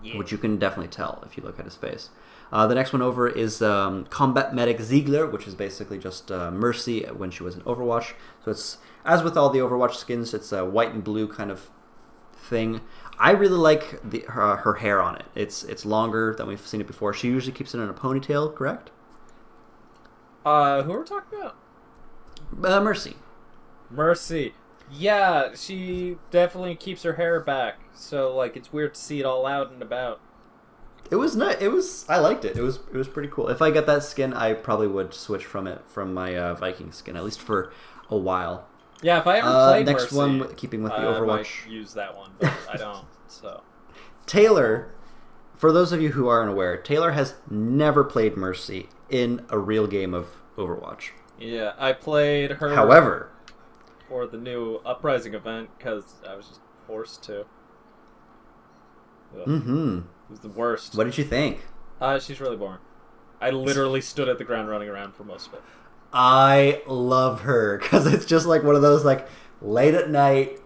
Yeah. 0.00 0.16
which 0.16 0.30
you 0.30 0.38
can 0.38 0.58
definitely 0.58 0.86
tell 0.92 1.24
if 1.26 1.36
you 1.36 1.42
look 1.42 1.58
at 1.58 1.64
his 1.64 1.74
face. 1.74 2.10
Uh, 2.52 2.68
the 2.68 2.74
next 2.76 2.92
one 2.92 3.02
over 3.02 3.28
is 3.28 3.60
um, 3.60 4.04
Combat 4.06 4.54
Medic 4.54 4.80
Ziegler, 4.80 5.26
which 5.26 5.48
is 5.48 5.56
basically 5.56 5.98
just 5.98 6.30
uh, 6.30 6.52
Mercy 6.52 7.02
when 7.02 7.32
she 7.32 7.42
was 7.42 7.56
in 7.56 7.62
Overwatch. 7.62 8.12
So 8.44 8.52
it's 8.52 8.78
as 9.04 9.24
with 9.24 9.36
all 9.36 9.50
the 9.50 9.58
Overwatch 9.58 9.94
skins, 9.96 10.32
it's 10.34 10.52
a 10.52 10.64
white 10.64 10.92
and 10.92 11.02
blue 11.02 11.26
kind 11.26 11.50
of 11.50 11.68
thing. 12.32 12.80
I 13.18 13.32
really 13.32 13.56
like 13.56 14.00
the, 14.08 14.20
her, 14.28 14.56
her 14.56 14.74
hair 14.74 15.02
on 15.02 15.16
it. 15.16 15.26
It's 15.34 15.64
it's 15.64 15.84
longer 15.84 16.34
than 16.36 16.46
we've 16.46 16.64
seen 16.64 16.80
it 16.80 16.86
before. 16.86 17.12
She 17.12 17.28
usually 17.28 17.52
keeps 17.52 17.74
it 17.74 17.78
in 17.80 17.88
a 17.88 17.94
ponytail, 17.94 18.54
correct? 18.54 18.90
Uh, 20.44 20.82
who 20.82 20.92
are 20.92 21.00
we 21.00 21.04
talking 21.04 21.38
about? 21.38 21.56
Uh, 22.64 22.80
Mercy. 22.80 23.16
Mercy. 23.90 24.54
Yeah, 24.90 25.54
she 25.54 26.16
definitely 26.30 26.74
keeps 26.76 27.02
her 27.02 27.14
hair 27.14 27.40
back, 27.40 27.80
so 27.92 28.34
like 28.34 28.56
it's 28.56 28.72
weird 28.72 28.94
to 28.94 29.00
see 29.00 29.20
it 29.20 29.26
all 29.26 29.46
out 29.46 29.70
and 29.70 29.82
about. 29.82 30.20
It 31.10 31.16
was 31.16 31.36
not. 31.36 31.60
It 31.60 31.68
was. 31.68 32.06
I 32.08 32.18
liked 32.18 32.44
it. 32.44 32.56
It 32.56 32.62
was. 32.62 32.76
It 32.76 32.96
was 32.96 33.08
pretty 33.08 33.28
cool. 33.30 33.48
If 33.48 33.60
I 33.62 33.70
got 33.70 33.86
that 33.86 34.04
skin, 34.04 34.32
I 34.32 34.54
probably 34.54 34.88
would 34.88 35.12
switch 35.14 35.44
from 35.44 35.66
it 35.66 35.82
from 35.86 36.14
my 36.14 36.36
uh, 36.36 36.54
Viking 36.54 36.92
skin 36.92 37.16
at 37.16 37.24
least 37.24 37.40
for 37.40 37.72
a 38.10 38.16
while. 38.16 38.66
Yeah, 39.02 39.20
if 39.20 39.26
I 39.26 39.38
ever 39.38 39.48
Uh, 39.48 39.64
played 39.72 39.86
next 39.86 40.12
Mercy, 40.12 40.16
one, 40.16 40.54
keeping 40.56 40.82
with 40.82 40.92
the 40.92 40.98
I 40.98 41.20
might 41.20 41.46
Overwatch. 41.46 41.70
use 41.70 41.94
that 41.94 42.16
one, 42.16 42.32
but 42.38 42.52
I 42.68 42.76
don't. 42.78 43.06
So 43.28 43.62
Taylor, 44.26 44.90
for 45.56 45.72
those 45.72 45.92
of 45.92 46.00
you 46.02 46.10
who 46.10 46.28
aren't 46.28 46.50
aware, 46.50 46.76
Taylor 46.76 47.12
has 47.12 47.34
never 47.50 48.04
played 48.04 48.36
Mercy 48.36 48.88
in 49.08 49.44
a 49.50 49.58
real 49.58 49.86
game 49.86 50.14
of 50.14 50.36
Overwatch. 50.56 51.10
yeah, 51.38 51.72
I 51.78 51.92
played 51.92 52.52
her. 52.52 52.74
However, 52.74 53.30
for 54.08 54.26
the 54.26 54.38
new 54.38 54.76
Uprising 54.84 55.34
event 55.34 55.70
because 55.78 56.14
I 56.28 56.34
was 56.34 56.48
just 56.48 56.60
forced 56.86 57.22
to. 57.24 57.46
Ugh, 59.36 59.44
hmm 59.44 59.98
It 59.98 60.30
was 60.30 60.40
the 60.40 60.48
worst. 60.48 60.94
what 60.96 61.04
did 61.04 61.18
you 61.18 61.24
think? 61.24 61.60
Uh, 62.00 62.18
she's 62.18 62.40
really 62.40 62.56
boring. 62.56 62.78
I 63.40 63.50
literally 63.50 64.00
stood 64.00 64.28
at 64.28 64.38
the 64.38 64.44
ground 64.44 64.68
running 64.68 64.88
around 64.88 65.14
for 65.14 65.24
most 65.24 65.48
of 65.48 65.54
it. 65.54 65.62
I 66.12 66.82
love 66.86 67.42
her 67.42 67.78
because 67.78 68.06
it's 68.06 68.24
just 68.24 68.46
like 68.46 68.62
one 68.62 68.76
of 68.76 68.82
those 68.82 69.04
like 69.04 69.28
late 69.60 69.94
at 69.94 70.10
night. 70.10 70.60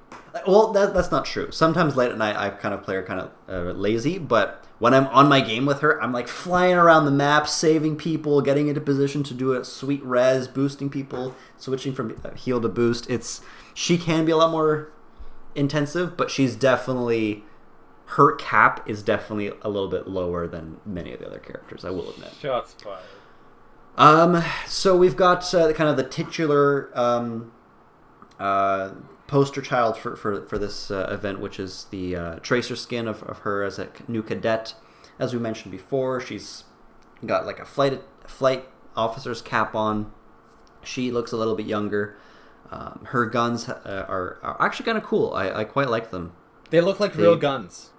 Well, 0.47 0.73
that, 0.73 0.95
that's 0.95 1.11
not 1.11 1.25
true. 1.25 1.51
Sometimes 1.51 1.97
late 1.97 2.11
at 2.11 2.19
night 2.19 2.37
I 2.37 2.51
kind 2.51 2.75
of 2.75 2.83
play 2.83 2.95
her 2.95 3.03
kind 3.03 3.21
of 3.21 3.31
uh, 3.49 3.73
lazy, 3.73 4.19
but 4.19 4.65
when 4.79 4.95
I'm 4.95 5.07
on 5.09 5.29
my 5.29 5.41
game 5.41 5.67
with 5.67 5.81
her, 5.81 6.03
I'm 6.03 6.13
like 6.13 6.27
flying 6.27 6.75
around 6.75 7.05
the 7.05 7.11
map, 7.11 7.47
saving 7.47 7.97
people, 7.97 8.41
getting 8.41 8.69
into 8.69 8.81
position 8.81 9.23
to 9.25 9.35
do 9.35 9.53
a 9.53 9.65
sweet 9.65 10.03
res, 10.05 10.49
boosting 10.49 10.91
people, 10.91 11.35
switching 11.57 11.93
from 11.93 12.19
uh, 12.25 12.31
heal 12.35 12.61
to 12.61 12.69
boost. 12.69 13.09
It's 13.11 13.43
she 13.75 13.97
can 13.99 14.25
be 14.25 14.33
a 14.33 14.37
lot 14.37 14.51
more 14.51 14.91
intensive, 15.55 16.17
but 16.17 16.31
she's 16.31 16.57
definitely 16.57 17.45
her 18.07 18.35
cap 18.35 18.89
is 18.89 19.03
definitely 19.03 19.53
a 19.63 19.69
little 19.69 19.89
bit 19.89 20.07
lower 20.09 20.47
than 20.47 20.79
many 20.85 21.13
of 21.13 21.21
the 21.21 21.27
other 21.27 21.39
characters. 21.39 21.85
I 21.85 21.91
will 21.91 22.11
admit. 22.11 22.33
Shots 22.41 22.75
fired. 22.75 23.01
Um, 23.97 24.43
so 24.67 24.97
we've 24.97 25.17
got 25.17 25.53
uh, 25.55 25.73
kind 25.73 25.91
of 25.91 25.97
the 25.97 26.05
titular 26.05 26.91
um, 26.99 27.53
uh, 28.39 28.91
poster 29.27 29.61
child 29.63 29.97
for, 29.99 30.17
for, 30.17 30.47
for 30.47 30.59
this 30.59 30.91
uh, 30.91 31.09
event, 31.11 31.41
which 31.41 31.61
is 31.61 31.87
the 31.91 32.17
uh, 32.17 32.35
tracer 32.37 32.77
skin 32.77 33.07
of, 33.07 33.23
of 33.25 33.41
her 33.41 33.63
as 33.63 33.79
a 33.79 33.89
new 34.09 34.23
cadet. 34.23 34.75
As 35.19 35.33
we 35.35 35.39
mentioned 35.41 35.73
before, 35.73 36.21
she's 36.21 36.65
got 37.25 37.47
like 37.47 37.59
a 37.59 37.65
flight 37.65 38.03
flight 38.27 38.69
officer's 38.97 39.43
cap 39.43 39.75
on. 39.75 40.13
She 40.83 41.11
looks 41.11 41.33
a 41.33 41.37
little 41.37 41.55
bit 41.55 41.67
younger. 41.67 42.17
Um, 42.71 43.07
her 43.11 43.27
guns 43.27 43.69
uh, 43.69 44.07
are, 44.09 44.39
are 44.43 44.57
actually 44.61 44.87
kind 44.87 44.97
of 44.99 45.05
cool. 45.05 45.35
I, 45.35 45.51
I 45.61 45.65
quite 45.65 45.91
like 45.91 46.11
them. 46.11 46.33
They 46.71 46.81
look 46.81 46.99
like 46.99 47.13
They- 47.13 47.23
real 47.23 47.37
guns. 47.37 47.91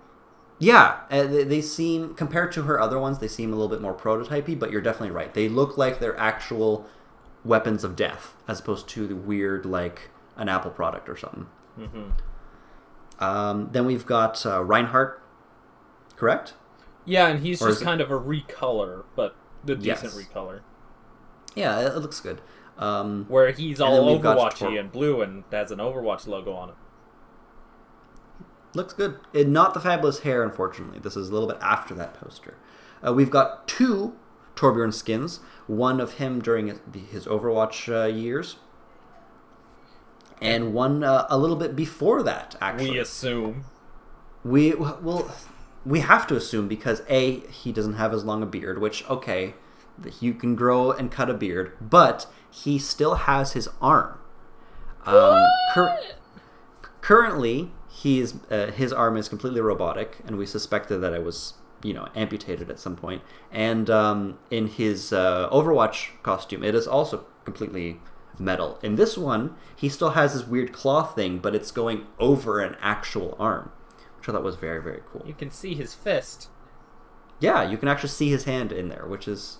Yeah, 0.60 1.00
uh, 1.12 1.24
they, 1.24 1.62
seem 1.62 2.14
compared 2.14 2.52
to 2.54 2.64
her 2.64 2.80
other 2.80 2.98
ones, 3.00 3.20
they 3.20 3.28
seem 3.28 3.52
a 3.52 3.56
little 3.56 3.70
bit 3.70 3.82
more 3.82 3.94
prototypey. 3.94 4.58
But 4.58 4.72
you're 4.72 4.82
definitely 4.82 5.12
right. 5.12 5.34
They 5.34 5.50
look 5.50 5.78
like 5.78 6.00
they're 6.00 6.18
actual 6.18 6.86
weapons 7.44 7.84
of 7.84 7.96
death, 7.96 8.36
as 8.48 8.60
opposed 8.62 8.88
to 8.90 9.08
the 9.08 9.16
weird 9.16 9.66
like 9.66 10.10
an 10.38 10.48
Apple 10.50 10.72
product 10.72 11.10
or 11.10 11.18
something. 11.18 11.48
hmm 11.78 12.10
Um, 13.24 13.70
then 13.72 13.86
we've 13.86 14.06
got 14.06 14.46
uh, 14.46 14.64
Reinhardt, 14.64 15.22
correct? 16.16 16.54
Yeah, 17.06 17.28
and 17.28 17.42
he's 17.42 17.62
Or 17.62 17.68
just 17.68 17.78
is 17.78 17.82
it- 17.82 17.86
kind 17.86 18.02
of 18.02 18.10
a 18.12 18.20
recolor, 18.20 19.04
but 19.16 19.36
the 19.64 19.76
decent 19.76 20.14
Yes. 20.14 20.16
recolor. 20.28 20.62
Yeah, 21.56 21.80
it, 21.82 21.98
looks 21.98 22.20
good. 22.20 22.42
Um, 22.78 23.26
Where 23.28 23.52
he's 23.52 23.80
all 23.80 24.12
we've 24.12 24.22
got 24.22 24.38
Overwatchy 24.38 24.80
and 24.80 24.92
blue 24.92 25.22
and 25.22 25.44
has 25.52 25.70
an 25.72 25.78
Overwatch 25.80 26.26
logo 26.26 26.54
on 26.54 26.70
it. 26.70 26.76
Looks 28.74 28.94
good. 28.94 29.20
It, 29.34 29.48
not 29.48 29.74
the 29.74 29.80
fabulous 29.80 30.20
hair, 30.20 30.44
unfortunately. 30.44 31.00
This 31.00 31.16
is 31.16 31.30
a 31.30 31.34
little 31.34 31.48
bit 31.48 31.58
after 31.62 31.94
that 31.96 32.14
poster. 32.14 32.56
Uh, 33.06 33.14
we've 33.14 33.30
got 33.30 33.68
two 33.68 34.16
Torbjorn 34.56 34.94
skins. 34.94 35.40
One 35.68 36.00
of 36.00 36.14
him 36.14 36.42
during 36.42 36.68
his, 36.68 37.26
Overwatch 37.26 37.90
uh, 37.94 38.08
years, 38.08 38.58
and 40.42 40.74
one 40.74 41.04
uh, 41.04 41.26
a 41.30 41.38
little 41.38 41.56
bit 41.56 41.76
before 41.76 42.24
that. 42.24 42.56
Actually, 42.62 42.92
We 42.92 43.00
assume. 43.00 43.66
We 44.44 44.74
well, 44.74 45.34
we 45.86 46.02
have 46.02 46.28
to 46.28 46.36
assume 46.36 46.68
because 46.68 47.02
a 47.08 47.40
he 47.48 47.72
doesn't 47.72 47.94
have 47.94 48.14
as 48.14 48.26
long 48.26 48.44
a 48.44 48.46
beard, 48.46 48.80
which 48.80 49.10
okay, 49.10 49.54
you 50.20 50.34
can 50.34 50.56
grow 50.56 50.92
and 50.92 51.12
cut 51.12 51.30
a 51.30 51.34
beard, 51.34 51.78
but 51.80 52.28
he 52.50 52.78
still 52.78 53.16
has 53.16 53.54
his 53.54 53.70
arm. 53.82 54.18
Um, 55.06 55.44
cur- 55.74 56.00
currently, 57.02 57.72
he's 58.04 58.36
uh, 58.52 58.68
his 58.68 58.92
arm 58.92 59.16
is 59.16 59.30
completely 59.30 59.62
robotic, 59.62 60.18
and 60.28 60.38
we 60.38 60.46
suspected 60.46 61.00
that 61.00 61.14
it 61.14 61.24
was 61.24 61.54
you 61.82 61.94
know 61.94 62.08
amputated 62.16 62.70
at 62.70 62.80
some 62.80 62.96
point. 62.96 63.22
And 63.52 63.90
um, 63.90 64.38
in 64.52 64.68
his 64.68 65.14
uh, 65.14 65.50
Overwatch 65.50 66.10
costume, 66.22 66.64
it 66.64 66.76
is 66.76 66.86
also 66.86 67.26
completely 67.46 68.00
metal. 68.38 68.78
In 68.84 68.96
this 68.96 69.18
one, 69.18 69.56
he 69.76 69.88
still 69.88 70.12
has 70.12 70.34
this 70.34 70.46
weird 70.46 70.74
claw 70.74 71.04
thing, 71.04 71.40
but 71.40 71.56
it's 71.56 71.72
going 71.72 72.06
over 72.20 72.60
an 72.60 72.76
actual 72.82 73.36
arm, 73.40 73.72
which 74.18 74.28
I 74.28 74.34
thought 74.34 74.44
was 74.44 74.58
very 74.58 74.82
very 74.82 75.02
cool. 75.10 75.24
You 75.26 75.34
can 75.34 75.50
see 75.50 75.74
his 75.74 75.94
fist. 75.94 76.50
Yeah, 77.40 77.64
you 77.64 77.78
can 77.78 77.88
actually 77.88 78.10
see 78.10 78.30
his 78.30 78.44
hand 78.44 78.72
in 78.72 78.90
there, 78.90 79.06
which 79.08 79.28
is 79.28 79.60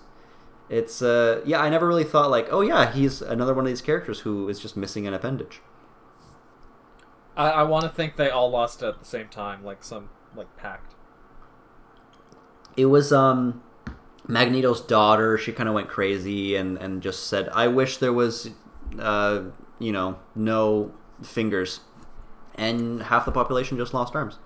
it's 0.68 1.00
uh 1.00 1.40
yeah, 1.46 1.60
I 1.60 1.70
never 1.70 1.88
really 1.88 2.04
thought 2.04 2.30
like, 2.30 2.48
oh 2.50 2.60
yeah, 2.60 2.92
he's 2.92 3.22
another 3.22 3.54
one 3.54 3.64
of 3.64 3.70
these 3.70 3.82
characters 3.82 4.20
who 4.20 4.50
is 4.50 4.60
just 4.60 4.76
missing 4.76 5.06
an 5.06 5.14
appendage. 5.14 5.62
I, 7.36 7.50
I 7.50 7.62
want 7.64 7.84
to 7.84 7.90
think 7.90 8.16
they 8.16 8.30
all 8.30 8.50
lost 8.50 8.82
at 8.82 8.98
the 8.98 9.04
same 9.04 9.28
time, 9.28 9.64
like 9.64 9.82
some 9.84 10.10
like 10.34 10.54
pact. 10.56 10.94
It 12.76 12.86
was 12.86 13.12
um 13.12 13.62
Magneto's 14.26 14.80
daughter, 14.80 15.36
she 15.38 15.52
kind 15.52 15.68
of 15.68 15.74
went 15.74 15.88
crazy 15.88 16.56
and 16.56 16.78
and 16.78 17.02
just 17.02 17.26
said, 17.28 17.48
"I 17.50 17.68
wish 17.68 17.98
there 17.98 18.12
was 18.12 18.50
uh, 18.98 19.44
you 19.78 19.92
know, 19.92 20.18
no 20.34 20.92
fingers." 21.22 21.80
And 22.56 23.02
half 23.04 23.24
the 23.24 23.32
population 23.32 23.78
just 23.78 23.94
lost 23.94 24.14
arms. 24.14 24.38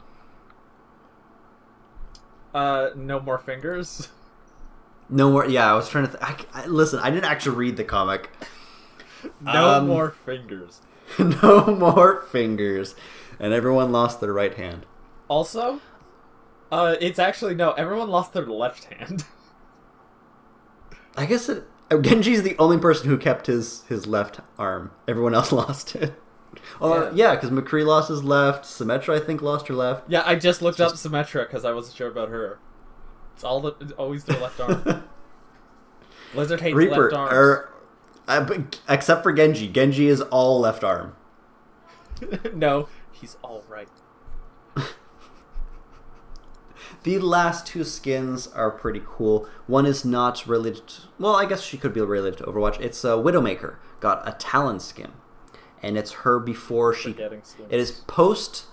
Uh, 2.54 2.90
no 2.96 3.20
more 3.20 3.38
fingers. 3.38 4.08
No 5.08 5.30
more. 5.30 5.46
Yeah, 5.46 5.70
I 5.70 5.74
was 5.74 5.88
trying 5.88 6.06
to. 6.06 6.12
Th- 6.12 6.22
I, 6.22 6.62
I, 6.62 6.66
listen, 6.66 6.98
I 7.00 7.10
didn't 7.10 7.24
actually 7.26 7.56
read 7.56 7.76
the 7.76 7.84
comic. 7.84 8.30
No 9.40 9.78
Um, 9.78 9.86
more 9.86 10.10
fingers. 10.10 10.80
no 11.18 11.66
more 11.66 12.22
fingers, 12.22 12.94
and 13.38 13.52
everyone 13.52 13.92
lost 13.92 14.20
their 14.20 14.32
right 14.32 14.54
hand. 14.54 14.86
Also, 15.28 15.80
uh, 16.70 16.96
it's 17.00 17.18
actually 17.18 17.54
no. 17.54 17.72
Everyone 17.72 18.08
lost 18.08 18.32
their 18.32 18.46
left 18.46 18.84
hand. 18.84 19.24
I 21.16 21.26
guess 21.26 21.48
it, 21.48 21.64
uh, 21.90 21.98
Genji's 21.98 22.42
the 22.42 22.56
only 22.58 22.78
person 22.78 23.08
who 23.08 23.18
kept 23.18 23.46
his 23.46 23.84
his 23.84 24.06
left 24.06 24.40
arm. 24.58 24.92
Everyone 25.06 25.34
else 25.34 25.52
lost 25.62 25.94
it. 25.96 26.14
Oh 26.80 27.10
yeah, 27.14 27.34
because 27.34 27.50
McCree 27.50 27.84
lost 27.86 28.08
his 28.08 28.24
left. 28.24 28.64
Symmetra, 28.64 29.20
I 29.20 29.24
think, 29.24 29.42
lost 29.42 29.68
her 29.68 29.74
left. 29.74 30.08
yeah, 30.08 30.22
I 30.24 30.34
just 30.34 30.62
looked 30.62 30.80
up 30.80 30.92
Symmetra 30.94 31.46
because 31.46 31.64
I 31.64 31.72
wasn't 31.72 31.96
sure 31.96 32.08
about 32.08 32.30
her. 32.30 32.58
It's 33.34 33.44
all 33.44 33.60
the 33.60 33.74
it's 33.80 33.92
always 33.92 34.24
their 34.24 34.40
left 34.40 34.58
arm. 34.60 35.04
Blizzard 36.32 36.60
hates 36.60 36.74
Reaper, 36.74 37.10
left 37.10 37.14
arms. 37.16 37.32
er, 37.32 37.68
uh, 38.28 38.44
but- 38.44 38.80
except 38.88 39.22
for 39.22 39.32
Genji. 39.32 39.68
Genji 39.68 40.06
is 40.08 40.20
all 40.20 40.60
left 40.60 40.84
arm. 40.84 41.16
no, 42.54 42.88
he's 43.10 43.36
all 43.42 43.64
right. 43.68 43.88
The 47.04 47.18
last 47.18 47.66
two 47.66 47.84
skins 47.84 48.48
are 48.48 48.70
pretty 48.70 49.02
cool. 49.06 49.46
One 49.66 49.86
is 49.86 50.04
not 50.04 50.46
related. 50.46 50.86
To, 50.88 51.02
well, 51.18 51.36
I 51.36 51.44
guess 51.46 51.62
she 51.62 51.78
could 51.78 51.94
be 51.94 52.00
related 52.00 52.38
to 52.38 52.44
Overwatch. 52.44 52.80
It's 52.80 53.04
a 53.04 53.08
Widowmaker. 53.10 53.76
Got 54.00 54.26
a 54.28 54.32
Talon 54.32 54.80
skin, 54.80 55.12
and 55.82 55.96
it's 55.96 56.12
her 56.12 56.38
before 56.38 56.92
she. 56.94 57.12
It 57.70 57.78
is 57.78 57.90
post 58.06 58.64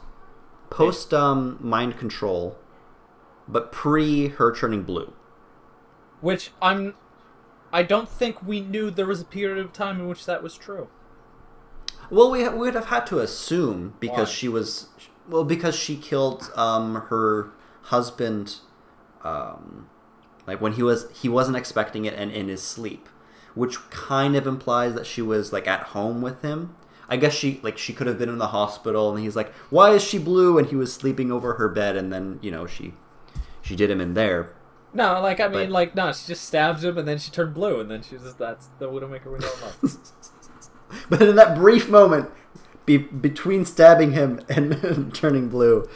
post 0.70 1.14
um, 1.14 1.58
mind 1.62 1.98
control, 1.98 2.58
but 3.48 3.72
pre 3.72 4.30
her 4.30 4.54
turning 4.54 4.84
blue. 4.84 5.14
Which 6.22 6.52
I'm. 6.62 6.96
I 7.76 7.84
don't 7.84 8.08
think 8.08 8.42
we 8.42 8.62
knew 8.62 8.90
there 8.90 9.06
was 9.06 9.20
a 9.20 9.26
period 9.26 9.58
of 9.58 9.74
time 9.74 10.00
in 10.00 10.08
which 10.08 10.26
that 10.28 10.42
was 10.42 10.56
true. 10.56 10.88
Well, 12.10 12.32
we 12.32 12.48
we 12.48 12.58
would 12.58 12.74
have 12.74 12.86
had 12.86 13.06
to 13.08 13.20
assume 13.20 13.96
because 14.00 14.30
Why? 14.30 14.34
she 14.34 14.48
was 14.48 14.88
well 15.28 15.44
because 15.44 15.76
she 15.76 15.98
killed 15.98 16.50
um, 16.56 16.96
her 17.10 17.52
husband, 17.82 18.60
um, 19.26 19.90
like 20.48 20.62
when 20.62 20.72
he 20.72 20.84
was 20.84 21.12
he 21.12 21.28
wasn't 21.28 21.58
expecting 21.58 22.06
it 22.06 22.14
and 22.14 22.32
in 22.32 22.48
his 22.48 22.64
sleep, 22.64 23.10
which 23.56 23.90
kind 23.90 24.38
of 24.38 24.48
implies 24.48 24.94
that 24.94 25.06
she 25.06 25.22
was 25.22 25.52
like 25.52 25.68
at 25.68 25.88
home 25.88 26.22
with 26.22 26.44
him. 26.44 26.78
I 27.10 27.18
guess 27.18 27.34
she 27.34 27.60
like 27.62 27.78
she 27.78 27.92
could 27.92 28.08
have 28.08 28.18
been 28.18 28.30
in 28.30 28.38
the 28.38 28.48
hospital 28.48 29.14
and 29.14 29.22
he's 29.22 29.36
like, 29.36 29.54
why 29.70 29.92
is 29.92 30.02
she 30.02 30.18
blue? 30.18 30.58
And 30.58 30.70
he 30.70 30.78
was 30.78 30.94
sleeping 30.94 31.30
over 31.30 31.56
her 31.56 31.68
bed 31.68 31.98
and 31.98 32.14
then 32.14 32.40
you 32.42 32.52
know 32.52 32.68
she 32.68 32.94
she 33.62 33.76
did 33.76 33.92
him 33.92 34.00
in 34.00 34.14
there. 34.14 34.55
No, 34.96 35.20
like 35.22 35.40
I 35.40 35.48
mean, 35.50 35.66
But- 35.68 35.72
like 35.72 35.96
no, 35.96 36.12
she 36.14 36.26
just 36.28 36.46
stabs 36.46 36.84
him 36.84 36.98
and 36.98 37.08
then 37.08 37.18
she 37.20 37.30
turned 37.30 37.54
blue 37.54 37.80
and 37.80 37.92
then 37.92 38.02
she 38.02 38.16
just 38.18 38.38
that's 38.40 38.68
the 38.80 38.90
Widowmaker 38.90 39.32
we 39.32 39.40
know. 39.40 39.92
But 41.10 41.22
in 41.22 41.36
that 41.36 41.56
brief 41.58 41.90
moment 41.90 42.30
be, 42.86 42.98
between 42.98 43.66
stabbing 43.66 44.14
him 44.14 44.40
and 44.48 45.14
turning 45.14 45.50
blue. 45.50 45.90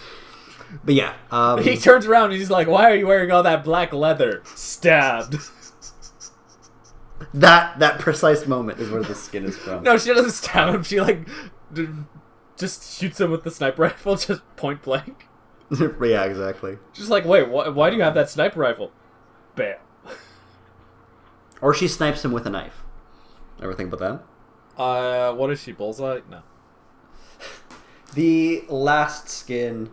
But 0.84 0.94
yeah, 0.96 1.14
um, 1.32 1.64
he 1.64 1.78
turns 1.78 2.06
around 2.06 2.32
and 2.32 2.40
he's 2.40 2.50
like, 2.50 2.68
"Why 2.68 2.92
are 2.92 2.96
you 2.96 3.08
wearing 3.08 3.32
all 3.32 3.42
that 3.44 3.64
black 3.64 3.94
leather?" 3.94 4.42
Stabbed. 4.56 5.38
that 7.34 7.80
that 7.80 8.00
precise 8.00 8.46
moment 8.48 8.80
is 8.80 8.90
where 8.90 9.04
the 9.04 9.16
skin 9.16 9.46
is 9.46 9.58
from. 9.58 9.84
no, 9.84 9.98
she 9.98 10.14
doesn't 10.14 10.32
stab 10.32 10.74
him. 10.76 10.84
She 10.84 11.00
like 11.00 11.28
d- 11.74 11.88
just 12.58 13.00
shoots 13.00 13.20
him 13.22 13.32
with 13.32 13.44
the 13.44 13.52
sniper 13.52 13.84
rifle, 13.84 14.16
just 14.18 14.42
point 14.58 14.82
blank. 14.82 15.28
yeah, 16.02 16.24
exactly. 16.24 16.78
Just 16.94 17.10
like, 17.10 17.26
wait, 17.26 17.46
wh- 17.48 17.76
why 17.76 17.90
do 17.90 17.96
you 17.96 18.02
have 18.04 18.16
that 18.16 18.30
sniper 18.30 18.60
rifle? 18.60 18.92
Bam. 19.56 19.78
Or 21.62 21.74
she 21.74 21.88
snipes 21.90 22.24
him 22.24 22.32
with 22.32 22.46
a 22.46 22.50
knife. 22.50 22.84
Ever 23.62 23.74
think 23.74 23.92
about 23.92 24.24
that? 24.78 24.82
Uh, 24.82 25.34
what 25.36 25.52
is 25.52 25.62
she? 25.62 25.72
Bullseye? 25.74 26.22
No. 26.30 26.42
The 28.14 28.64
last 28.70 29.30
skin, 29.30 29.92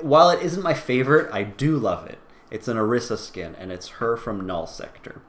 while 0.00 0.30
it 0.30 0.42
isn't 0.42 0.62
my 0.62 0.74
favorite, 0.74 1.28
I 1.32 1.42
do 1.42 1.76
love 1.76 2.06
it. 2.06 2.18
It's 2.52 2.68
an 2.68 2.76
Orisa 2.76 3.16
skin, 3.18 3.56
and 3.56 3.72
it's 3.72 3.88
her 3.88 4.16
from 4.16 4.46
Null 4.46 4.66
Sector. 4.66 5.22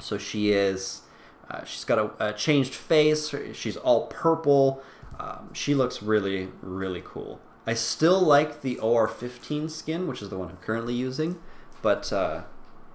So 0.00 0.16
she 0.18 0.50
is, 0.50 1.02
uh, 1.50 1.62
she's 1.64 1.84
got 1.84 1.98
a, 1.98 2.28
a 2.30 2.32
changed 2.32 2.74
face. 2.74 3.32
She's 3.52 3.76
all 3.76 4.06
purple. 4.06 4.82
Um, 5.18 5.50
she 5.52 5.74
looks 5.74 6.02
really, 6.02 6.48
really 6.62 7.02
cool. 7.04 7.38
I 7.66 7.74
still 7.74 8.20
like 8.20 8.62
the 8.62 8.76
OR15 8.76 9.70
skin, 9.70 10.06
which 10.06 10.22
is 10.22 10.30
the 10.30 10.38
one 10.38 10.48
I'm 10.48 10.56
currently 10.58 10.94
using, 10.94 11.38
but 11.82 12.12
uh, 12.12 12.42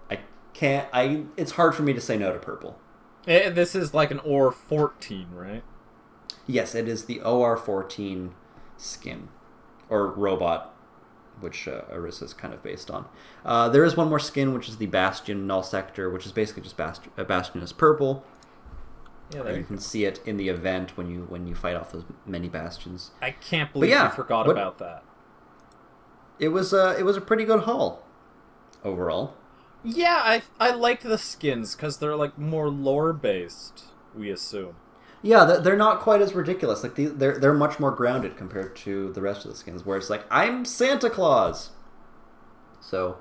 I 0.10 0.20
can't. 0.54 0.88
I 0.92 1.24
it's 1.38 1.52
hard 1.54 1.76
for 1.76 1.84
me 1.84 1.94
to 1.94 2.02
say 2.02 2.18
no 2.18 2.34
to 2.34 2.40
purple. 2.40 2.80
Eh, 3.28 3.50
this 3.50 3.76
is 3.76 3.94
like 3.94 4.12
an 4.12 4.20
OR 4.20 4.52
14, 4.52 5.28
right? 5.34 5.64
Yes, 6.48 6.76
it 6.76 6.88
is 6.88 7.06
the 7.06 7.20
OR14 7.20 8.32
skin 8.78 9.30
or 9.90 10.08
robot, 10.08 10.76
which 11.40 11.68
uh, 11.68 11.82
Orisa 11.92 12.24
is 12.24 12.34
kind 12.34 12.54
of 12.54 12.62
based 12.62 12.92
on. 12.92 13.06
Uh, 13.44 13.70
there 13.70 13.84
is 13.84 13.96
one 13.98 14.10
more 14.10 14.20
skin, 14.20 14.54
which 14.54 14.70
is 14.70 14.78
the 14.78 14.86
Bastion 14.86 15.48
Null 15.48 15.64
Sector, 15.64 16.10
which 16.10 16.26
is 16.26 16.32
basically 16.32 16.64
just 16.64 16.78
Bast- 16.78 17.08
Bastion 17.16 17.62
is 17.62 17.74
purple. 17.74 18.24
Yeah, 19.34 19.42
there 19.44 19.54
you 19.54 19.60
you 19.60 19.66
can 19.66 19.80
see 19.80 20.06
it 20.06 20.22
in 20.26 20.38
the 20.38 20.50
event 20.50 20.96
when 20.98 21.10
you 21.10 21.26
when 21.30 21.48
you 21.48 21.56
fight 21.56 21.76
off 21.76 21.92
those 21.92 22.04
many 22.26 22.48
bastions. 22.48 23.12
I 23.22 23.32
can't 23.32 23.72
believe 23.74 23.90
yeah, 23.90 24.06
you 24.10 24.16
forgot 24.16 24.46
what- 24.48 24.56
about 24.56 24.78
that. 24.80 25.04
It 26.38 26.50
was 26.50 26.74
uh, 26.74 26.96
it 27.00 27.04
was 27.04 27.16
a 27.18 27.22
pretty 27.22 27.46
good 27.46 27.62
haul 27.62 28.04
overall. 28.84 29.36
Yeah, 29.84 30.20
I 30.22 30.42
I 30.60 30.72
like 30.72 31.02
the 31.02 31.18
skins 31.18 31.76
because 31.76 31.98
they're 31.98 32.16
like 32.16 32.38
more 32.38 32.70
lore 32.70 33.14
based. 33.14 33.86
We 34.14 34.30
assume. 34.32 34.76
Yeah, 35.22 35.46
they're- 35.46 35.62
they're 35.62 35.78
not 35.78 36.02
quite 36.02 36.22
as 36.22 36.34
ridiculous. 36.34 36.84
Like 36.84 36.96
they're 36.96 37.40
they're 37.40 37.54
much 37.54 37.80
more 37.80 37.92
grounded 37.92 38.36
compared 38.38 38.76
to 38.78 39.12
the 39.14 39.22
rest 39.22 39.46
of 39.46 39.52
the 39.52 39.58
skins, 39.58 39.86
where 39.86 39.98
it's 39.98 40.10
like 40.10 40.26
I'm 40.30 40.66
Santa 40.66 41.10
Claus. 41.10 41.72
So 42.82 43.18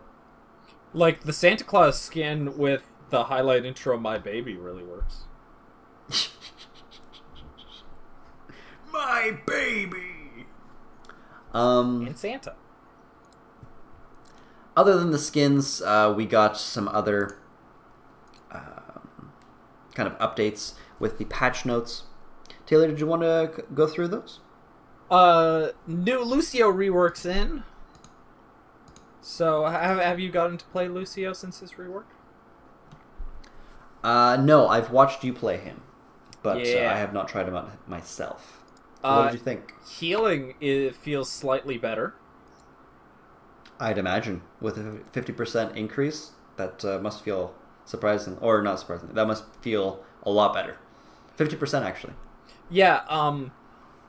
Like 0.93 1.23
the 1.23 1.33
Santa 1.33 1.65
Claus 1.65 1.99
skin 2.01 2.59
with 2.59 2.83
the 3.11 3.25
highlight 3.25 3.65
intro 3.65 3.97
"My 3.99 4.19
Baby" 4.19 4.57
really 4.57 4.83
works. 4.85 5.25
My 8.93 9.37
baby. 9.47 10.47
um, 11.53 12.07
And 12.07 12.17
Santa. 12.19 12.55
other 14.77 14.97
than 14.99 15.11
the 15.11 15.19
skins, 15.19 15.83
uh, 15.83 16.13
we 16.17 16.27
got 16.27 16.57
some 16.57 16.89
other 16.89 17.39
um, 18.53 19.33
kind 19.95 20.09
of 20.09 20.17
updates 20.19 20.75
with 20.99 21.19
the 21.19 21.25
patch 21.25 21.65
notes. 21.67 22.05
Taylor, 22.67 22.87
did 22.89 23.01
you 23.01 23.07
want 23.07 23.23
to 23.23 23.53
c- 23.57 23.63
go 23.75 23.87
through 23.87 24.09
those? 24.09 24.41
Uh, 25.11 25.69
new 25.87 26.23
Lucio 26.23 26.73
reworks 26.73 27.27
in. 27.27 27.63
So 29.21 29.65
have 29.67 29.99
have 29.99 30.21
you 30.21 30.31
gotten 30.31 30.59
to 30.59 30.65
play 30.67 30.87
Lucio 30.89 31.33
since 31.33 31.61
his 31.61 31.73
rework? 31.73 32.05
Uh, 34.03 34.37
no, 34.41 34.69
I've 34.69 34.91
watched 34.91 35.25
you 35.25 35.33
play 35.33 35.57
him, 35.57 35.83
but 36.45 36.59
uh, 36.59 36.61
Yeah. 36.61 36.95
I 36.95 36.99
have 36.99 37.13
not 37.13 37.29
tried 37.29 37.45
them 37.49 37.57
out 37.57 37.89
myself. 37.89 38.63
Uh, 39.03 39.17
what 39.17 39.33
did 39.33 39.39
you 39.39 39.45
think? 39.45 39.75
Healing 39.85 40.55
it 40.61 40.95
feels 40.97 41.31
slightly 41.31 41.77
better. 41.79 42.15
I'd 43.81 43.99
imagine 43.99 44.43
with 44.61 44.79
a 44.79 45.01
fifty 45.13 45.33
percent 45.33 45.77
increase, 45.77 46.33
that 46.57 46.85
uh, 46.85 46.99
must 47.01 47.23
feel 47.25 47.55
surprising, 47.85 48.39
or 48.41 48.63
not 48.63 48.79
surprising. 48.81 49.11
That 49.15 49.27
must 49.27 49.45
feel 49.61 50.05
a 50.23 50.31
lot 50.31 50.55
better. 50.55 50.79
Fifty 51.37 51.57
percent 51.57 51.85
actually. 51.85 52.15
Yeah, 52.71 53.03
um 53.09 53.53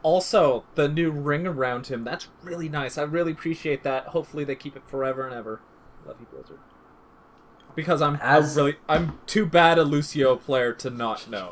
also 0.04 0.66
the 0.76 0.88
new 0.88 1.12
ring 1.12 1.48
around 1.48 1.88
him, 1.88 2.04
that's 2.04 2.28
really 2.44 2.70
nice. 2.70 2.98
I 2.98 3.04
really 3.04 3.32
appreciate 3.32 3.84
that. 3.84 4.08
Hopefully 4.08 4.44
they 4.44 4.56
keep 4.56 4.76
it 4.76 4.84
forever 4.88 5.26
and 5.26 5.36
ever. 5.36 5.62
Love 6.06 6.18
you, 6.20 6.28
Blizzard. 6.32 6.60
Because 7.76 8.02
I'm 8.02 8.20
As- 8.22 8.56
really 8.56 8.76
I'm 8.88 9.20
too 9.26 9.46
bad 9.46 9.78
a 9.78 9.84
Lucio 9.84 10.36
player 10.36 10.74
to 10.74 10.90
not 10.90 11.30
know 11.30 11.52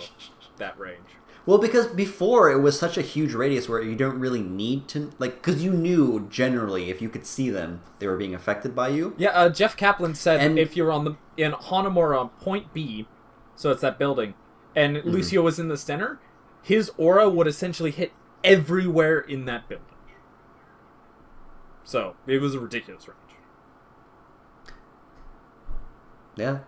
that 0.64 0.80
range. 0.80 1.18
Well, 1.46 1.58
because 1.58 1.88
before 1.88 2.50
it 2.50 2.60
was 2.62 2.80
such 2.80 2.98
a 2.98 3.02
huge 3.02 3.34
radius 3.34 3.68
where 3.68 3.82
you 3.82 3.96
don't 3.96 4.18
really 4.18 4.42
need 4.42 4.88
to 4.90 5.12
like, 5.20 5.36
because 5.36 5.62
you 5.62 5.74
knew 5.74 6.26
generally 6.30 6.90
if 6.90 7.02
you 7.02 7.10
could 7.10 7.26
see 7.26 7.50
them, 7.50 7.82
they 8.00 8.08
were 8.08 8.16
being 8.16 8.34
affected 8.34 8.74
by 8.74 8.88
you. 8.88 9.14
Yeah, 9.18 9.32
uh, 9.32 9.50
Jeff 9.50 9.76
Kaplan 9.76 10.16
said 10.16 10.40
And- 10.40 10.58
if 10.58 10.78
you're 10.78 10.92
on 10.92 11.04
the 11.04 11.16
in 11.36 11.52
Hanamura 11.52 12.18
on 12.20 12.30
point 12.30 12.74
B, 12.74 13.08
so 13.56 13.72
it's 13.72 13.82
that 13.82 14.00
building, 14.00 14.36
and 14.76 14.96
Mm-hmm. 14.98 15.10
Lucio 15.10 15.42
was 15.42 15.60
in 15.60 15.68
the 15.68 15.76
center, 15.78 16.20
his 16.62 16.92
aura 16.98 17.30
would 17.30 17.48
essentially 17.48 17.92
hit 17.92 18.14
everywhere 18.44 19.20
in 19.20 19.44
that 19.46 19.68
building. 19.68 19.88
So 21.84 22.16
it 22.26 22.40
was 22.40 22.56
a 22.56 22.60
ridiculous 22.62 23.06
range. 23.08 23.20
Yeah. 26.38 26.60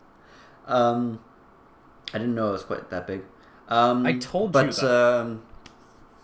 um, 0.66 1.20
I 2.12 2.18
didn't 2.18 2.34
know 2.34 2.50
it 2.50 2.52
was 2.52 2.64
quite 2.64 2.90
that 2.90 3.06
big. 3.06 3.22
Um, 3.68 4.06
I 4.06 4.14
told 4.14 4.50
you 4.50 4.52
but, 4.52 4.76
that. 4.76 5.20
um, 5.20 5.42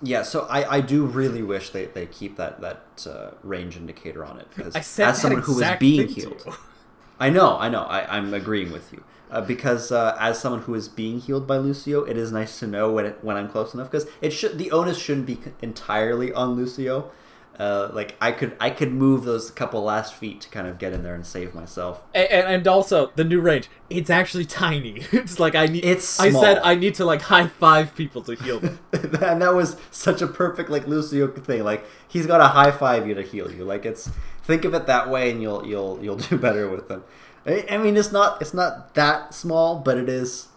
yeah, 0.02 0.22
so 0.22 0.46
I, 0.48 0.76
I 0.76 0.80
do 0.80 1.04
really 1.04 1.42
wish 1.42 1.70
they, 1.70 1.86
they 1.86 2.06
keep 2.06 2.36
that 2.36 2.60
that 2.60 3.06
uh, 3.08 3.30
range 3.42 3.76
indicator 3.76 4.24
on 4.24 4.38
it 4.38 4.48
because 4.54 4.74
as 4.74 4.96
that 4.96 5.16
someone 5.16 5.42
who 5.42 5.60
is 5.60 5.78
being 5.78 6.08
healed. 6.08 6.44
I 7.20 7.30
know, 7.30 7.58
I 7.58 7.68
know, 7.68 7.82
I, 7.82 8.16
I'm 8.16 8.34
agreeing 8.34 8.72
with 8.72 8.92
you. 8.92 9.04
Uh, 9.30 9.40
because 9.40 9.90
uh, 9.90 10.16
as 10.20 10.38
someone 10.38 10.62
who 10.62 10.74
is 10.74 10.88
being 10.88 11.18
healed 11.18 11.46
by 11.46 11.56
Lucio, 11.56 12.04
it 12.04 12.16
is 12.16 12.30
nice 12.30 12.58
to 12.60 12.66
know 12.66 12.92
when 12.92 13.06
it, 13.06 13.18
when 13.22 13.36
I'm 13.36 13.48
close 13.48 13.74
enough. 13.74 13.90
Because 13.90 14.08
it 14.20 14.30
should 14.30 14.58
the 14.58 14.70
onus 14.70 14.98
shouldn't 14.98 15.26
be 15.26 15.38
entirely 15.62 16.32
on 16.32 16.54
Lucio. 16.54 17.10
Uh, 17.58 17.88
like 17.92 18.16
I 18.20 18.32
could 18.32 18.56
I 18.58 18.70
could 18.70 18.92
move 18.92 19.24
those 19.24 19.48
couple 19.52 19.80
last 19.82 20.14
feet 20.14 20.40
to 20.40 20.48
kind 20.48 20.66
of 20.66 20.76
get 20.76 20.92
in 20.92 21.04
there 21.04 21.14
and 21.14 21.24
save 21.24 21.54
myself. 21.54 22.02
And, 22.12 22.28
and 22.28 22.66
also 22.66 23.12
the 23.14 23.22
new 23.22 23.40
range, 23.40 23.68
it's 23.88 24.10
actually 24.10 24.44
tiny. 24.44 25.04
It's 25.12 25.38
like 25.38 25.54
I 25.54 25.66
need. 25.66 25.84
It's 25.84 26.18
I 26.18 26.30
said. 26.30 26.58
I 26.64 26.74
need 26.74 26.96
to 26.96 27.04
like 27.04 27.22
high 27.22 27.46
five 27.46 27.94
people 27.94 28.22
to 28.22 28.34
heal 28.34 28.58
them. 28.58 28.80
and 28.92 29.40
that 29.40 29.54
was 29.54 29.76
such 29.92 30.20
a 30.20 30.26
perfect 30.26 30.68
like 30.68 30.88
Lucio 30.88 31.28
thing. 31.28 31.62
Like 31.62 31.84
he's 32.08 32.26
got 32.26 32.40
a 32.40 32.48
high 32.48 32.72
five 32.72 33.06
you 33.06 33.14
to 33.14 33.22
heal 33.22 33.50
you. 33.52 33.64
Like 33.64 33.86
it's 33.86 34.10
think 34.42 34.64
of 34.64 34.74
it 34.74 34.86
that 34.86 35.08
way, 35.08 35.30
and 35.30 35.40
you'll 35.40 35.64
you'll 35.64 36.00
you'll 36.02 36.16
do 36.16 36.36
better 36.46 36.68
with 36.68 36.88
them. 36.88 37.04
I, 37.46 37.64
I 37.70 37.78
mean, 37.78 37.96
it's 37.96 38.10
not 38.10 38.40
it's 38.40 38.54
not 38.54 38.94
that 38.94 39.32
small, 39.32 39.78
but 39.78 39.96
it 39.96 40.08
is. 40.08 40.48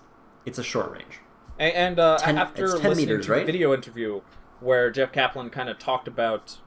It's 0.46 0.58
a 0.58 0.64
short 0.64 0.92
range. 0.92 1.20
And, 1.60 1.74
and 1.74 2.00
uh, 2.00 2.18
10 2.18 2.38
after 2.38 2.68
10 2.68 2.76
listening 2.76 2.98
meters, 2.98 3.26
to 3.26 3.32
the 3.32 3.38
right? 3.38 3.46
video 3.46 3.74
interview 3.74 4.22
where 4.60 4.90
Jeff 4.90 5.12
Kaplan 5.12 5.50
kind 5.50 5.70
of 5.70 5.78
talked 5.78 6.08
about 6.08 6.58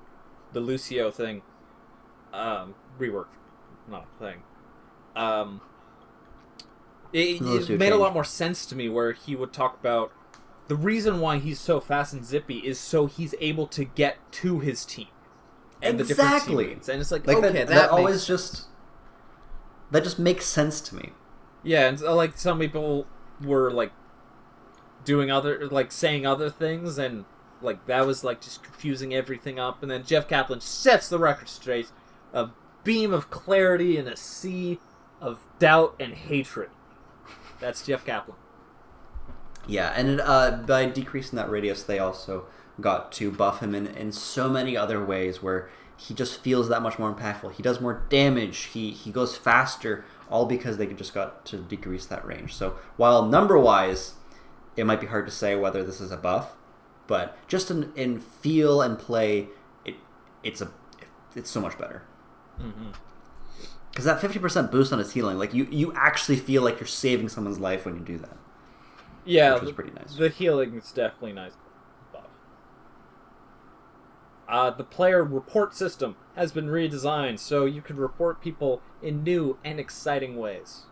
the 0.52 0.60
Lucio 0.60 1.10
thing, 1.10 1.42
um, 2.32 2.74
rework, 2.98 3.28
not 3.88 4.06
a 4.16 4.24
thing. 4.24 4.42
Um, 5.16 5.60
it, 7.12 7.40
it 7.40 7.78
made 7.78 7.92
a 7.92 7.96
lot 7.96 8.14
more 8.14 8.24
sense 8.24 8.64
to 8.66 8.76
me 8.76 8.88
where 8.88 9.12
he 9.12 9.34
would 9.34 9.52
talk 9.52 9.78
about 9.80 10.12
the 10.68 10.76
reason 10.76 11.20
why 11.20 11.38
he's 11.38 11.58
so 11.58 11.80
fast 11.80 12.12
and 12.12 12.24
zippy 12.24 12.58
is 12.58 12.78
so 12.78 13.06
he's 13.06 13.34
able 13.40 13.66
to 13.66 13.84
get 13.84 14.18
to 14.32 14.60
his 14.60 14.84
team 14.84 15.08
and 15.82 15.98
the 15.98 16.04
different 16.04 16.32
Exactly. 16.32 16.66
teammates. 16.66 16.88
And 16.88 17.00
it's 17.00 17.10
like, 17.10 17.26
Like 17.26 17.38
okay, 17.38 17.48
that, 17.48 17.66
that, 17.66 17.74
that, 17.74 17.90
always 17.90 18.24
just 18.24 18.66
that 19.90 20.04
just 20.04 20.18
makes 20.18 20.46
sense 20.46 20.80
to 20.82 20.94
me. 20.94 21.10
Yeah, 21.62 21.88
and 21.88 21.98
so, 21.98 22.14
like 22.14 22.38
some 22.38 22.58
people 22.58 23.06
were 23.42 23.70
like 23.70 23.92
doing 25.04 25.30
other, 25.30 25.68
like 25.68 25.92
saying 25.92 26.24
other 26.24 26.48
things, 26.48 26.98
and 26.98 27.24
like 27.62 27.86
that 27.86 28.06
was 28.06 28.24
like 28.24 28.40
just 28.40 28.62
confusing 28.62 29.14
everything 29.14 29.58
up. 29.58 29.82
And 29.82 29.90
then 29.90 30.04
Jeff 30.04 30.28
Kaplan 30.28 30.60
sets 30.60 31.08
the 31.08 31.18
record 31.18 31.48
straight: 31.48 31.90
a 32.32 32.50
beam 32.84 33.12
of 33.12 33.30
clarity 33.30 33.96
in 33.96 34.06
a 34.06 34.16
sea 34.16 34.78
of 35.20 35.40
doubt 35.58 35.94
and 36.00 36.14
hatred. 36.14 36.70
That's 37.60 37.84
Jeff 37.84 38.04
Kaplan. 38.04 38.36
Yeah, 39.66 39.92
and 39.94 40.08
it, 40.08 40.20
uh, 40.20 40.62
by 40.66 40.86
decreasing 40.86 41.36
that 41.36 41.50
radius, 41.50 41.82
they 41.82 41.98
also 41.98 42.46
got 42.80 43.12
to 43.12 43.30
buff 43.30 43.60
him 43.60 43.74
in, 43.74 43.86
in 43.86 44.10
so 44.10 44.48
many 44.48 44.76
other 44.76 45.04
ways 45.04 45.42
where 45.42 45.68
he 45.96 46.14
just 46.14 46.40
feels 46.40 46.68
that 46.68 46.80
much 46.80 46.98
more 46.98 47.14
impactful. 47.14 47.52
He 47.52 47.62
does 47.62 47.80
more 47.80 48.02
damage. 48.08 48.70
He 48.72 48.90
he 48.90 49.10
goes 49.10 49.36
faster, 49.36 50.04
all 50.30 50.46
because 50.46 50.78
they 50.78 50.86
just 50.86 51.12
got 51.12 51.44
to 51.46 51.58
decrease 51.58 52.06
that 52.06 52.24
range. 52.24 52.54
So 52.54 52.76
while 52.96 53.26
number 53.26 53.58
wise, 53.58 54.14
it 54.76 54.86
might 54.86 55.00
be 55.00 55.08
hard 55.08 55.26
to 55.26 55.32
say 55.32 55.54
whether 55.56 55.84
this 55.84 56.00
is 56.00 56.10
a 56.10 56.16
buff, 56.16 56.54
but 57.10 57.36
just 57.48 57.70
in, 57.70 57.92
in 57.96 58.18
feel 58.20 58.80
and 58.80 58.98
play, 58.98 59.48
it 59.84 59.96
it's 60.42 60.62
a 60.62 60.70
it's 61.36 61.50
so 61.50 61.60
much 61.60 61.76
better. 61.76 62.02
Mm-hmm. 62.58 62.92
Because 63.90 64.04
that 64.04 64.20
fifty 64.20 64.38
percent 64.38 64.70
boost 64.70 64.92
on 64.92 64.98
his 65.00 65.12
healing, 65.12 65.36
like 65.36 65.52
you 65.52 65.66
you 65.70 65.92
actually 65.94 66.36
feel 66.36 66.62
like 66.62 66.78
you're 66.80 66.86
saving 66.86 67.28
someone's 67.28 67.58
life 67.58 67.84
when 67.84 67.96
you 67.96 68.00
do 68.02 68.18
that, 68.18 68.36
Yeah, 69.24 69.54
which 69.54 69.62
was 69.62 69.72
pretty 69.72 69.90
nice. 69.90 70.14
the 70.14 70.28
healing 70.30 70.74
is 70.74 70.92
definitely 70.92 71.32
nice. 71.32 71.52
Buff. 72.12 72.22
Uh, 74.48 74.70
the 74.70 74.84
player 74.84 75.22
report 75.24 75.74
system 75.74 76.16
has 76.36 76.52
been 76.52 76.66
redesigned 76.66 77.38
so 77.38 77.64
you 77.66 77.82
can 77.82 77.96
report 77.96 78.40
people 78.40 78.80
in 79.02 79.22
new 79.24 79.58
and 79.64 79.78
exciting 79.80 80.36
ways. 80.36 80.84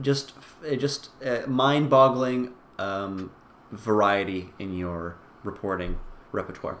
just 0.00 0.34
just 0.78 1.10
uh, 1.24 1.40
mind-boggling 1.46 2.52
um, 2.78 3.30
variety 3.72 4.50
in 4.58 4.76
your 4.76 5.16
reporting 5.46 5.98
repertoire. 6.32 6.78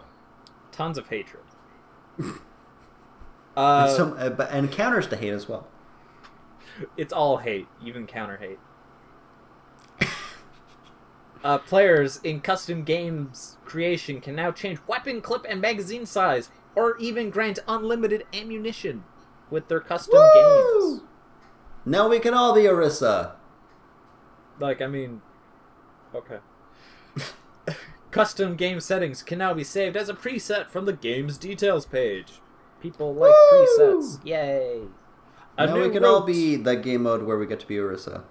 Tons 0.72 0.98
of 0.98 1.08
hatred. 1.08 1.42
and, 2.18 2.38
uh, 3.56 3.88
some, 3.88 4.14
uh, 4.18 4.30
but, 4.30 4.50
and 4.50 4.70
counters 4.70 5.06
to 5.08 5.16
hate 5.16 5.32
as 5.32 5.48
well. 5.48 5.66
it's 6.96 7.12
all 7.12 7.38
hate, 7.38 7.66
even 7.82 8.06
counter 8.06 8.36
hate. 8.36 8.58
uh, 11.44 11.58
players 11.58 12.20
in 12.22 12.40
custom 12.40 12.84
games 12.84 13.56
creation 13.64 14.20
can 14.20 14.34
now 14.34 14.50
change 14.50 14.78
weapon 14.86 15.20
clip 15.20 15.46
and 15.48 15.60
magazine 15.60 16.04
size 16.04 16.50
or 16.74 16.98
even 16.98 17.30
grant 17.30 17.58
unlimited 17.66 18.24
ammunition 18.34 19.04
with 19.50 19.68
their 19.68 19.80
custom 19.80 20.18
Woo! 20.18 20.90
games. 20.90 21.02
Now 21.86 22.08
we 22.08 22.18
can 22.18 22.34
all 22.34 22.54
be 22.54 22.62
Orisa. 22.62 23.32
Like, 24.58 24.82
I 24.82 24.86
mean, 24.86 25.22
okay. 26.14 26.38
Custom 28.16 28.56
game 28.56 28.80
settings 28.80 29.22
can 29.22 29.38
now 29.38 29.52
be 29.52 29.62
saved 29.62 29.96
as 29.96 30.08
a 30.08 30.14
preset 30.14 30.70
from 30.70 30.86
the 30.86 30.92
game's 30.92 31.36
details 31.36 31.84
page. 31.84 32.40
People 32.80 33.14
like 33.14 33.30
Woo! 33.30 33.66
presets. 33.78 34.24
Yay! 34.24 34.82
A 35.58 35.66
now 35.66 35.74
new 35.74 35.82
we 35.82 35.90
can 35.90 36.04
all 36.04 36.22
be 36.22 36.56
that 36.56 36.82
game 36.82 37.02
mode 37.02 37.22
where 37.22 37.38
we 37.38 37.46
get 37.46 37.60
to 37.60 37.66
be 37.66 37.76
Orisa. 37.76 38.24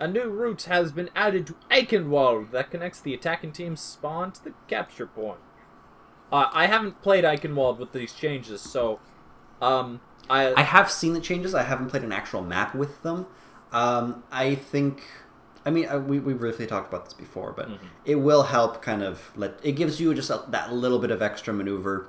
A 0.00 0.08
new 0.08 0.28
route 0.28 0.62
has 0.62 0.92
been 0.92 1.10
added 1.14 1.46
to 1.48 1.56
Eichenwald 1.70 2.52
that 2.52 2.70
connects 2.70 3.00
the 3.00 3.12
attacking 3.14 3.52
team's 3.52 3.80
spawn 3.80 4.32
to 4.32 4.44
the 4.44 4.54
capture 4.66 5.06
point. 5.06 5.40
Uh, 6.32 6.46
I 6.52 6.66
haven't 6.66 7.02
played 7.02 7.24
Eichenwald 7.24 7.78
with 7.78 7.92
these 7.92 8.12
changes, 8.12 8.60
so 8.60 9.00
um, 9.60 10.00
I, 10.30 10.54
I 10.54 10.62
have 10.62 10.90
seen 10.90 11.14
the 11.14 11.20
changes. 11.20 11.54
I 11.54 11.64
haven't 11.64 11.88
played 11.88 12.04
an 12.04 12.12
actual 12.12 12.42
map 12.42 12.74
with 12.74 13.02
them. 13.02 13.26
Um, 13.72 14.22
I 14.30 14.54
think. 14.54 15.02
I 15.68 15.70
mean, 15.70 15.86
I, 15.86 15.98
we 15.98 16.18
we 16.18 16.32
briefly 16.32 16.66
talked 16.66 16.88
about 16.88 17.04
this 17.04 17.12
before, 17.12 17.52
but 17.52 17.68
Mhm. 17.68 17.78
it 18.06 18.14
will 18.14 18.44
help 18.44 18.80
kind 18.80 19.02
of 19.02 19.30
let 19.36 19.60
it 19.62 19.72
gives 19.72 20.00
you 20.00 20.14
just 20.14 20.30
a, 20.30 20.42
that 20.48 20.72
little 20.72 20.98
bit 20.98 21.10
of 21.10 21.20
extra 21.20 21.52
maneuver 21.52 22.08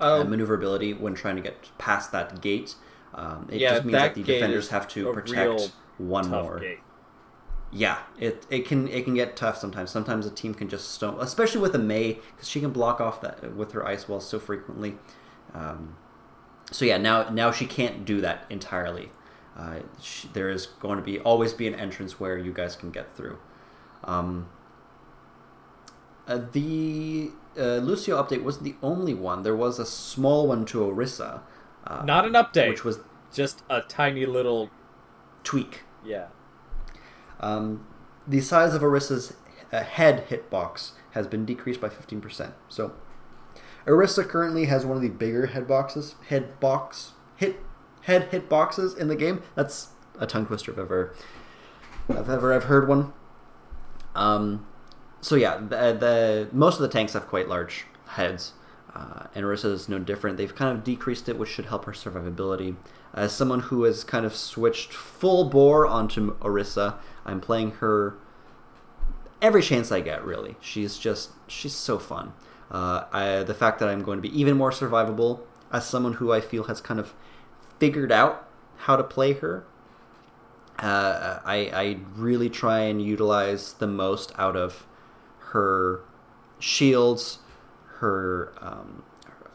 oh, 0.00 0.20
uh, 0.20 0.24
maneuverability 0.24 0.94
when 0.94 1.14
trying 1.14 1.34
to 1.34 1.42
get 1.42 1.56
past 1.78 2.12
that 2.12 2.40
gate. 2.40 2.76
Um, 3.12 3.48
it 3.50 3.60
Yeah, 3.60 3.70
just 3.72 3.84
means 3.84 3.98
that 3.98 4.14
that 4.14 4.14
the 4.14 4.22
defenders 4.22 4.68
have 4.68 4.86
to 4.88 5.12
protect 5.12 5.72
one 5.98 6.28
more. 6.28 6.60
gate. 6.60 6.78
Yeah, 7.72 7.98
it 8.20 8.46
it 8.50 8.66
can 8.68 8.86
it 8.86 9.02
can 9.04 9.14
get 9.14 9.34
tough 9.36 9.58
sometimes. 9.58 9.90
Sometimes 9.90 10.24
a 10.24 10.30
team 10.30 10.54
can 10.54 10.68
just 10.68 10.92
stone, 10.92 11.16
especially 11.20 11.60
with 11.60 11.74
a 11.74 11.80
Mei, 11.80 12.20
because 12.36 12.48
she 12.48 12.60
can 12.60 12.70
block 12.70 13.00
off 13.00 13.20
that 13.22 13.56
with 13.56 13.72
her 13.72 13.84
ice 13.84 14.08
walls 14.08 14.28
so 14.28 14.38
frequently. 14.38 14.94
Um, 15.54 15.96
so 16.70 16.84
yeah, 16.84 16.98
now 16.98 17.28
now 17.30 17.50
she 17.50 17.66
can't 17.66 18.04
do 18.04 18.20
that 18.20 18.44
entirely. 18.48 19.10
Uh, 19.56 19.80
she, 20.00 20.28
there 20.28 20.50
is 20.50 20.66
going 20.66 20.96
to 20.98 21.02
be 21.04 21.18
always 21.20 21.52
be 21.54 21.66
an 21.66 21.74
entrance 21.74 22.20
where 22.20 22.36
you 22.36 22.52
guys 22.52 22.76
can 22.76 22.90
get 22.90 23.16
through. 23.16 23.38
Um, 24.04 24.48
uh, 26.28 26.40
the 26.52 27.30
uh, 27.58 27.76
Lucio 27.76 28.22
update 28.22 28.42
wasn't 28.42 28.64
the 28.64 28.74
only 28.82 29.14
one. 29.14 29.42
There 29.42 29.56
was 29.56 29.78
a 29.78 29.86
small 29.86 30.48
one 30.48 30.64
to 30.66 30.78
Orisa. 30.80 31.40
Uh, 31.86 32.02
Not 32.04 32.26
an 32.26 32.32
update, 32.32 32.68
which 32.68 32.84
was 32.84 32.98
just 33.32 33.62
a 33.70 33.80
tiny 33.82 34.26
little 34.26 34.70
tweak. 35.44 35.82
yeah. 36.04 36.26
Um, 37.38 37.86
the 38.26 38.40
size 38.40 38.74
of 38.74 38.80
Orisa's 38.82 39.34
uh, 39.72 39.82
head 39.82 40.26
hitbox 40.30 40.92
has 41.12 41.26
been 41.26 41.44
decreased 41.44 41.80
by 41.80 41.88
15%. 41.88 42.52
So, 42.68 42.92
Orisa 43.86 44.26
currently 44.26 44.64
has 44.64 44.84
one 44.86 44.96
of 44.96 45.02
the 45.02 45.10
bigger 45.10 45.46
head 45.46 45.68
boxes, 45.68 46.14
head 46.28 46.58
box, 46.58 47.12
hit, 47.36 47.60
head 48.06 48.28
hit 48.30 48.48
boxes 48.48 48.94
in 48.94 49.08
the 49.08 49.16
game. 49.16 49.42
That's 49.56 49.88
a 50.18 50.26
tongue 50.26 50.46
twister 50.46 50.70
if 50.70 50.78
ever, 50.78 51.14
if 52.08 52.28
ever 52.28 52.54
I've 52.54 52.64
heard 52.64 52.88
one. 52.88 53.12
Um, 54.14 54.66
so 55.20 55.34
yeah, 55.34 55.56
the, 55.56 55.92
the 55.92 56.48
most 56.52 56.76
of 56.76 56.82
the 56.82 56.88
tanks 56.88 57.14
have 57.14 57.26
quite 57.26 57.48
large 57.48 57.84
heads, 58.06 58.52
uh, 58.94 59.26
and 59.34 59.44
Orisa 59.44 59.72
is 59.72 59.88
no 59.88 59.98
different. 59.98 60.36
They've 60.36 60.54
kind 60.54 60.76
of 60.76 60.84
decreased 60.84 61.28
it, 61.28 61.36
which 61.36 61.48
should 61.48 61.66
help 61.66 61.84
her 61.84 61.92
survivability. 61.92 62.76
As 63.12 63.32
someone 63.32 63.60
who 63.60 63.82
has 63.82 64.04
kind 64.04 64.24
of 64.24 64.36
switched 64.36 64.92
full 64.92 65.48
bore 65.48 65.86
onto 65.86 66.36
Orisa, 66.38 66.96
I'm 67.24 67.40
playing 67.40 67.72
her 67.72 68.14
every 69.42 69.62
chance 69.62 69.90
I 69.90 70.00
get. 70.00 70.24
Really, 70.24 70.56
she's 70.60 70.96
just 70.96 71.30
she's 71.48 71.74
so 71.74 71.98
fun. 71.98 72.34
Uh, 72.70 73.04
I, 73.12 73.42
the 73.42 73.54
fact 73.54 73.80
that 73.80 73.88
I'm 73.88 74.02
going 74.02 74.18
to 74.18 74.22
be 74.22 74.40
even 74.40 74.56
more 74.56 74.70
survivable 74.70 75.40
as 75.72 75.84
someone 75.86 76.14
who 76.14 76.32
I 76.32 76.40
feel 76.40 76.64
has 76.64 76.80
kind 76.80 77.00
of 77.00 77.14
figured 77.78 78.12
out 78.12 78.48
how 78.76 78.96
to 78.96 79.02
play 79.02 79.32
her 79.34 79.64
uh, 80.78 81.40
I, 81.44 81.56
I 81.72 81.98
really 82.14 82.50
try 82.50 82.80
and 82.80 83.00
utilize 83.00 83.74
the 83.74 83.86
most 83.86 84.32
out 84.36 84.56
of 84.56 84.86
her 85.38 86.00
shields, 86.58 87.38
her 87.98 88.52
um, 88.60 89.02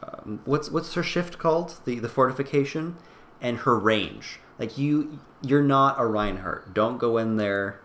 um, 0.02 0.40
what's 0.44 0.70
what's 0.70 0.94
her 0.94 1.02
shift 1.02 1.38
called 1.38 1.76
the 1.84 2.00
the 2.00 2.08
fortification, 2.08 2.96
and 3.40 3.58
her 3.58 3.78
range. 3.78 4.40
Like 4.58 4.76
you, 4.76 5.20
you're 5.42 5.62
not 5.62 6.00
a 6.00 6.06
Reinhardt. 6.06 6.74
Don't 6.74 6.98
go 6.98 7.18
in 7.18 7.36
there 7.36 7.80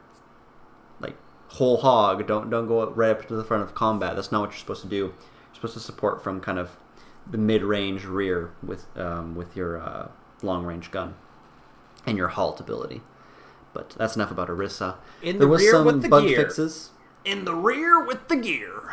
like 1.00 1.16
whole 1.50 1.78
hog. 1.78 2.26
Don't 2.26 2.50
don't 2.50 2.68
go 2.68 2.90
right 2.90 3.12
up 3.12 3.28
to 3.28 3.36
the 3.36 3.44
front 3.44 3.62
of 3.62 3.76
combat. 3.76 4.16
That's 4.16 4.32
not 4.32 4.42
what 4.42 4.50
you're 4.50 4.60
supposed 4.60 4.82
to 4.82 4.90
do. 4.90 4.96
You're 4.96 5.14
supposed 5.54 5.76
to 5.76 5.80
support 5.80 6.24
from 6.24 6.42
kind 6.42 6.58
of 6.58 6.76
the 7.30 7.38
mid 7.38 7.62
range 7.62 8.06
rear 8.06 8.52
with 8.64 8.88
um, 8.98 9.36
with 9.36 9.56
your 9.56 9.80
uh, 9.80 10.08
long 10.42 10.66
range 10.66 10.92
gun 10.92 11.16
and 12.06 12.18
your 12.18 12.30
halt 12.30 12.60
ability. 12.60 13.02
But 13.74 13.92
that's 13.98 14.16
enough 14.16 14.32
about 14.32 14.48
Orisa. 14.50 14.96
In 15.22 15.38
there 15.38 15.46
the 15.46 15.52
was 15.52 15.62
rear 15.62 15.72
some 15.72 15.86
with 15.86 16.02
the 16.02 16.10
bug 16.10 16.24
gear. 16.28 16.38
fixes. 16.42 16.90
In 17.26 17.46
the 17.46 17.54
rear 17.54 18.04
with 18.04 18.28
the 18.28 18.36
gear. 18.38 18.92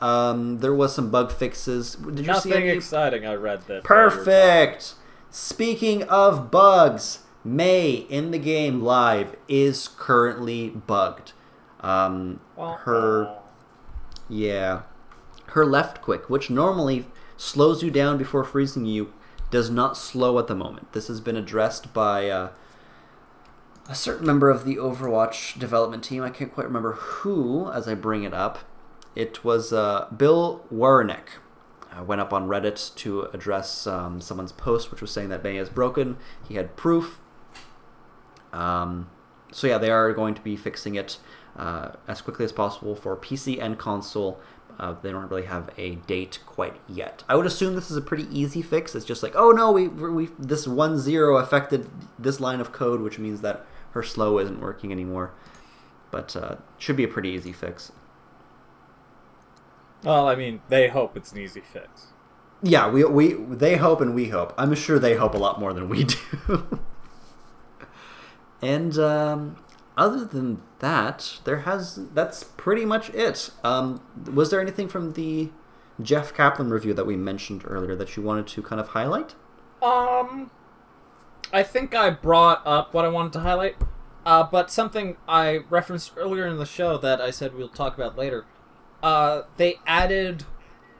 Um, 0.00 0.58
there 0.58 0.74
was 0.74 0.94
some 0.94 1.10
bug 1.10 1.32
fixes. 1.32 1.94
Did 1.94 2.18
you 2.18 2.24
see 2.24 2.26
Nothing 2.26 2.52
any? 2.52 2.68
exciting. 2.70 3.26
I 3.26 3.34
read 3.34 3.62
that. 3.68 3.84
Perfect. 3.84 4.94
Speaking 5.30 6.02
of 6.04 6.50
bugs, 6.50 7.20
Mei 7.44 8.06
in 8.08 8.30
the 8.30 8.38
game 8.38 8.80
live 8.82 9.36
is 9.48 9.88
currently 9.88 10.68
bugged. 10.70 11.32
Um, 11.80 12.40
her 12.56 13.38
yeah, 14.28 14.82
her 15.48 15.64
left 15.64 16.02
quick, 16.02 16.28
which 16.28 16.50
normally 16.50 17.06
slows 17.36 17.82
you 17.82 17.90
down 17.90 18.18
before 18.18 18.44
freezing 18.44 18.84
you, 18.84 19.12
does 19.50 19.70
not 19.70 19.96
slow 19.96 20.38
at 20.38 20.46
the 20.46 20.54
moment. 20.54 20.92
This 20.92 21.08
has 21.08 21.20
been 21.20 21.36
addressed 21.36 21.92
by 21.94 22.28
uh, 22.28 22.50
a 23.88 23.94
certain 23.94 24.26
member 24.26 24.50
of 24.50 24.64
the 24.64 24.76
Overwatch 24.76 25.58
development 25.58 26.04
team. 26.04 26.22
I 26.22 26.30
can't 26.30 26.52
quite 26.52 26.66
remember 26.66 26.92
who 26.92 27.70
as 27.70 27.88
I 27.88 27.94
bring 27.94 28.24
it 28.24 28.34
up. 28.34 28.60
It 29.14 29.44
was 29.44 29.72
uh, 29.72 30.06
Bill 30.16 30.64
Warnecke. 30.72 31.40
I 31.90 32.02
went 32.02 32.20
up 32.20 32.32
on 32.32 32.48
Reddit 32.48 32.94
to 32.96 33.22
address 33.32 33.86
um, 33.86 34.20
someone's 34.20 34.52
post, 34.52 34.90
which 34.90 35.00
was 35.00 35.10
saying 35.10 35.30
that 35.30 35.42
Mei 35.42 35.56
is 35.56 35.70
broken. 35.70 36.18
He 36.46 36.54
had 36.54 36.76
proof. 36.76 37.18
Um, 38.52 39.08
so 39.50 39.66
yeah, 39.66 39.78
they 39.78 39.90
are 39.90 40.12
going 40.12 40.34
to 40.34 40.42
be 40.42 40.54
fixing 40.56 40.94
it 40.94 41.18
uh, 41.56 41.92
as 42.06 42.20
quickly 42.20 42.44
as 42.44 42.52
possible 42.52 42.94
for 42.94 43.16
PC 43.16 43.60
and 43.60 43.78
console. 43.78 44.38
Uh, 44.78 44.92
they 44.92 45.10
don't 45.10 45.28
really 45.28 45.46
have 45.46 45.70
a 45.76 45.96
date 46.06 46.38
quite 46.46 46.76
yet. 46.88 47.24
I 47.28 47.34
would 47.34 47.46
assume 47.46 47.74
this 47.74 47.90
is 47.90 47.96
a 47.96 48.00
pretty 48.00 48.26
easy 48.30 48.62
fix. 48.62 48.94
It's 48.94 49.04
just 49.04 49.22
like, 49.24 49.34
oh 49.34 49.50
no, 49.50 49.72
we 49.72 49.88
we 49.88 50.28
this 50.38 50.68
one 50.68 50.98
zero 50.98 51.36
affected 51.38 51.88
this 52.18 52.38
line 52.38 52.60
of 52.60 52.70
code, 52.70 53.00
which 53.00 53.18
means 53.18 53.40
that 53.40 53.66
her 53.92 54.02
slow 54.04 54.38
isn't 54.38 54.60
working 54.60 54.92
anymore. 54.92 55.32
But 56.10 56.36
uh, 56.36 56.56
should 56.78 56.96
be 56.96 57.04
a 57.04 57.08
pretty 57.08 57.30
easy 57.30 57.52
fix. 57.52 57.90
Well, 60.04 60.28
I 60.28 60.36
mean, 60.36 60.60
they 60.68 60.88
hope 60.88 61.16
it's 61.16 61.32
an 61.32 61.38
easy 61.38 61.60
fix. 61.60 62.06
Yeah, 62.62 62.88
we 62.88 63.04
we 63.04 63.32
they 63.32 63.76
hope 63.76 64.00
and 64.00 64.14
we 64.14 64.28
hope. 64.28 64.54
I'm 64.56 64.74
sure 64.74 64.98
they 65.00 65.16
hope 65.16 65.34
a 65.34 65.38
lot 65.38 65.58
more 65.58 65.72
than 65.72 65.88
we 65.88 66.04
do. 66.04 66.80
and 68.62 68.96
um, 68.98 69.56
other 69.98 70.24
than 70.24 70.62
that, 70.78 71.40
there 71.44 71.58
has 71.60 71.98
that's 72.14 72.44
pretty 72.44 72.84
much 72.84 73.10
it. 73.10 73.50
Um, 73.64 74.00
was 74.32 74.50
there 74.50 74.60
anything 74.60 74.88
from 74.88 75.12
the 75.14 75.50
Jeff 76.00 76.32
Kaplan 76.32 76.70
review 76.70 76.94
that 76.94 77.04
we 77.04 77.16
mentioned 77.16 77.64
earlier 77.66 77.96
that 77.96 78.16
you 78.16 78.22
wanted 78.22 78.46
to 78.46 78.62
kind 78.62 78.80
of 78.80 78.88
highlight? 78.88 79.34
Um, 79.82 80.50
I 81.52 81.64
think 81.64 81.94
I 81.94 82.10
brought 82.10 82.62
up 82.64 82.94
what 82.94 83.04
I 83.04 83.08
wanted 83.08 83.32
to 83.34 83.40
highlight, 83.40 83.76
uh, 84.24 84.44
but 84.44 84.70
something 84.70 85.16
I 85.28 85.60
referenced 85.68 86.12
earlier 86.16 86.46
in 86.46 86.58
the 86.58 86.66
show 86.66 86.96
that 86.98 87.20
I 87.20 87.30
said 87.30 87.54
we'll 87.54 87.68
talk 87.68 87.96
about 87.96 88.16
later. 88.16 88.46
Uh, 89.02 89.42
they 89.56 89.80
added 89.86 90.44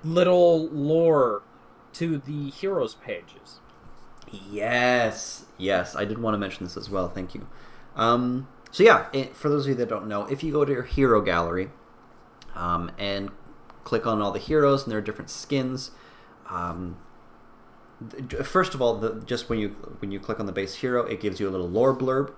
little 0.02 0.68
lore 0.68 1.42
to 1.94 2.18
the 2.18 2.50
heroes 2.50 2.94
pages. 2.94 3.60
Yes, 4.30 5.46
yes, 5.56 5.94
I 5.96 6.04
did 6.04 6.18
want 6.18 6.34
to 6.34 6.38
mention 6.38 6.66
this 6.66 6.76
as 6.76 6.90
well. 6.90 7.08
Thank 7.08 7.34
you. 7.34 7.46
Um, 7.96 8.46
so 8.70 8.82
yeah, 8.82 9.06
it, 9.12 9.36
for 9.36 9.48
those 9.48 9.64
of 9.66 9.70
you 9.70 9.74
that 9.76 9.88
don't 9.88 10.06
know, 10.06 10.24
if 10.26 10.42
you 10.42 10.52
go 10.52 10.64
to 10.64 10.72
your 10.72 10.82
hero 10.82 11.20
gallery 11.20 11.70
um, 12.54 12.90
and 12.98 13.30
click 13.84 14.06
on 14.06 14.20
all 14.20 14.30
the 14.32 14.38
heroes 14.38 14.82
and 14.84 14.92
their 14.92 15.00
different 15.00 15.30
skins, 15.30 15.90
um, 16.50 16.96
th- 18.10 18.44
first 18.46 18.74
of 18.74 18.82
all, 18.82 18.96
the, 18.96 19.22
just 19.26 19.48
when 19.48 19.58
you 19.58 19.68
when 20.00 20.10
you 20.10 20.20
click 20.20 20.38
on 20.40 20.46
the 20.46 20.52
base 20.52 20.76
hero, 20.76 21.04
it 21.04 21.20
gives 21.20 21.40
you 21.40 21.48
a 21.48 21.50
little 21.50 21.68
lore 21.68 21.96
blurb, 21.96 22.32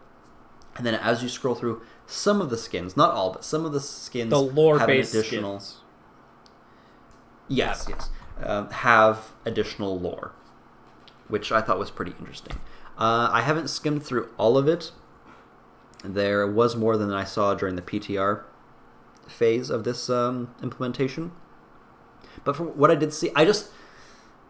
and 0.76 0.86
then 0.86 0.94
as 0.94 1.22
you 1.22 1.28
scroll 1.28 1.54
through, 1.54 1.82
some 2.06 2.40
of 2.40 2.50
the 2.50 2.56
skins, 2.58 2.96
not 2.96 3.12
all, 3.12 3.32
but 3.32 3.44
some 3.44 3.64
of 3.64 3.72
the 3.72 3.80
skins, 3.80 4.30
The 4.30 4.40
lore 4.40 4.78
have 4.78 4.86
based 4.86 5.14
additional. 5.14 5.58
skins. 5.60 5.80
Yes, 7.48 7.86
yes. 7.88 8.10
Um, 8.42 8.70
have 8.70 9.32
additional 9.44 9.98
lore, 9.98 10.32
which 11.28 11.50
I 11.52 11.60
thought 11.60 11.78
was 11.78 11.90
pretty 11.90 12.14
interesting. 12.18 12.56
Uh, 12.96 13.28
I 13.32 13.42
haven't 13.42 13.68
skimmed 13.68 14.02
through 14.04 14.28
all 14.38 14.56
of 14.56 14.68
it. 14.68 14.92
There 16.04 16.46
was 16.46 16.76
more 16.76 16.96
than 16.96 17.12
I 17.12 17.24
saw 17.24 17.54
during 17.54 17.76
the 17.76 17.82
PTR 17.82 18.44
phase 19.28 19.70
of 19.70 19.84
this 19.84 20.08
um, 20.08 20.54
implementation. 20.62 21.32
But 22.44 22.56
from 22.56 22.68
what 22.68 22.90
I 22.90 22.94
did 22.94 23.12
see, 23.12 23.30
I 23.36 23.44
just 23.44 23.70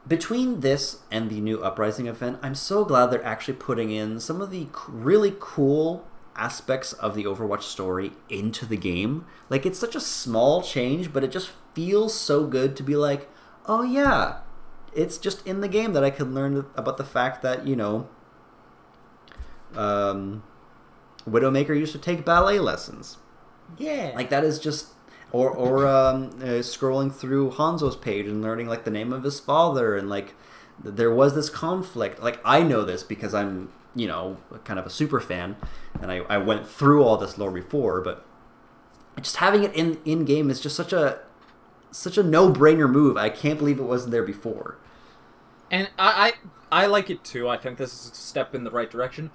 between 0.06 0.60
this 0.60 1.00
and 1.10 1.28
the 1.28 1.40
new 1.40 1.62
Uprising 1.62 2.06
event, 2.06 2.38
I'm 2.42 2.54
so 2.54 2.84
glad 2.84 3.06
they're 3.06 3.24
actually 3.24 3.54
putting 3.54 3.90
in 3.90 4.20
some 4.20 4.40
of 4.40 4.50
the 4.50 4.68
really 4.88 5.36
cool 5.38 6.06
aspects 6.36 6.92
of 6.94 7.14
the 7.14 7.24
Overwatch 7.24 7.62
story 7.62 8.12
into 8.28 8.64
the 8.64 8.76
game. 8.76 9.26
Like 9.48 9.66
it's 9.66 9.78
such 9.78 9.94
a 9.94 10.00
small 10.00 10.62
change, 10.62 11.12
but 11.12 11.24
it 11.24 11.30
just 11.30 11.50
feels 11.74 12.14
so 12.14 12.46
good 12.46 12.76
to 12.76 12.82
be 12.82 12.96
like, 12.96 13.28
"Oh 13.66 13.82
yeah, 13.82 14.38
it's 14.94 15.18
just 15.18 15.46
in 15.46 15.60
the 15.60 15.68
game 15.68 15.92
that 15.92 16.04
I 16.04 16.10
can 16.10 16.34
learn 16.34 16.66
about 16.74 16.96
the 16.96 17.04
fact 17.04 17.42
that, 17.42 17.66
you 17.66 17.76
know, 17.76 18.08
um 19.74 20.42
Widowmaker 21.28 21.78
used 21.78 21.92
to 21.92 21.98
take 21.98 22.24
ballet 22.24 22.58
lessons." 22.58 23.18
Yeah. 23.78 24.12
Like 24.14 24.30
that 24.30 24.44
is 24.44 24.58
just 24.58 24.88
or 25.32 25.50
or 25.50 25.86
um, 25.86 26.30
uh, 26.40 26.60
scrolling 26.62 27.14
through 27.14 27.52
Hanzo's 27.52 27.96
page 27.96 28.26
and 28.26 28.42
learning 28.42 28.68
like 28.68 28.84
the 28.84 28.90
name 28.90 29.12
of 29.12 29.22
his 29.22 29.38
father 29.40 29.96
and 29.96 30.08
like 30.08 30.34
th- 30.82 30.94
there 30.96 31.12
was 31.12 31.34
this 31.34 31.48
conflict. 31.50 32.20
Like 32.22 32.40
I 32.44 32.62
know 32.62 32.84
this 32.84 33.02
because 33.02 33.34
I'm 33.34 33.70
you 33.94 34.06
know 34.06 34.38
kind 34.64 34.78
of 34.78 34.86
a 34.86 34.90
super 34.90 35.20
fan 35.20 35.56
and 36.00 36.10
I, 36.10 36.18
I 36.28 36.38
went 36.38 36.66
through 36.68 37.04
all 37.04 37.16
this 37.16 37.38
lore 37.38 37.50
before, 37.50 38.00
but 38.00 38.24
just 39.20 39.36
having 39.36 39.64
it 39.64 39.74
in 39.74 40.00
in 40.04 40.24
game 40.24 40.50
is 40.50 40.60
just 40.60 40.76
such 40.76 40.92
a 40.92 41.20
such 41.90 42.18
a 42.18 42.22
no 42.22 42.52
brainer 42.52 42.90
move. 42.90 43.16
I 43.16 43.30
can't 43.30 43.58
believe 43.58 43.78
it 43.78 43.84
wasn't 43.84 44.12
there 44.12 44.22
before. 44.22 44.78
And 45.70 45.90
I, 45.98 46.32
I 46.72 46.82
I 46.82 46.86
like 46.86 47.10
it 47.10 47.22
too. 47.24 47.48
I 47.48 47.56
think 47.56 47.78
this 47.78 47.92
is 47.92 48.12
a 48.12 48.14
step 48.14 48.54
in 48.54 48.64
the 48.64 48.70
right 48.70 48.90
direction. 48.90 49.30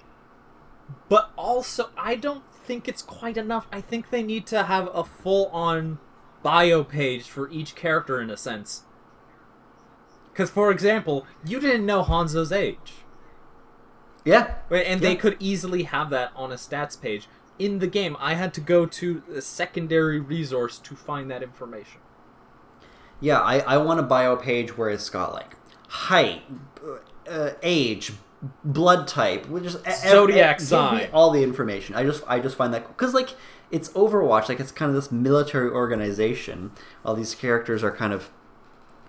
But 1.08 1.30
also, 1.36 1.90
I 1.96 2.16
don't 2.16 2.44
think 2.64 2.88
it's 2.88 3.02
quite 3.02 3.36
enough. 3.36 3.66
I 3.72 3.80
think 3.80 4.10
they 4.10 4.22
need 4.22 4.46
to 4.48 4.64
have 4.64 4.88
a 4.92 5.04
full 5.04 5.46
on 5.48 5.98
bio 6.42 6.84
page 6.84 7.24
for 7.24 7.50
each 7.50 7.74
character 7.74 8.20
in 8.20 8.30
a 8.30 8.36
sense. 8.36 8.82
Because, 10.32 10.50
for 10.50 10.70
example, 10.70 11.26
you 11.46 11.60
didn't 11.60 11.86
know 11.86 12.02
Hanzo's 12.02 12.52
age. 12.52 12.92
Yeah, 14.24 14.56
And 14.70 15.00
they 15.00 15.14
could 15.14 15.36
easily 15.38 15.84
have 15.84 16.10
that 16.10 16.32
on 16.34 16.50
a 16.50 16.56
stats 16.56 17.00
page. 17.00 17.28
In 17.58 17.78
the 17.78 17.86
game, 17.86 18.16
I 18.18 18.34
had 18.34 18.52
to 18.54 18.60
go 18.60 18.84
to 18.84 19.22
a 19.34 19.40
secondary 19.40 20.18
resource 20.18 20.78
to 20.78 20.96
find 20.96 21.30
that 21.30 21.42
information. 21.42 22.00
Yeah, 23.20 23.40
I, 23.40 23.60
I 23.60 23.76
want 23.78 24.00
a 24.00 24.02
bio 24.02 24.36
page 24.36 24.76
where 24.76 24.90
it's 24.90 25.08
got 25.08 25.32
like 25.32 25.54
height, 25.88 26.42
uh, 27.28 27.50
age, 27.62 28.12
blood 28.64 29.08
type, 29.08 29.46
which 29.48 29.64
is 29.64 29.78
Zodiac 30.02 30.60
sign. 30.60 31.08
all 31.12 31.30
the 31.30 31.42
information. 31.42 31.94
I 31.94 32.02
just 32.04 32.22
I 32.26 32.38
just 32.40 32.56
find 32.56 32.72
that 32.74 32.86
because 32.88 33.14
like 33.14 33.30
it's 33.70 33.88
Overwatch, 33.90 34.48
like 34.48 34.60
it's 34.60 34.72
kind 34.72 34.88
of 34.88 34.94
this 34.94 35.10
military 35.10 35.70
organization. 35.70 36.72
All 37.04 37.14
these 37.14 37.34
characters 37.34 37.82
are 37.82 37.90
kind 37.90 38.12
of 38.12 38.30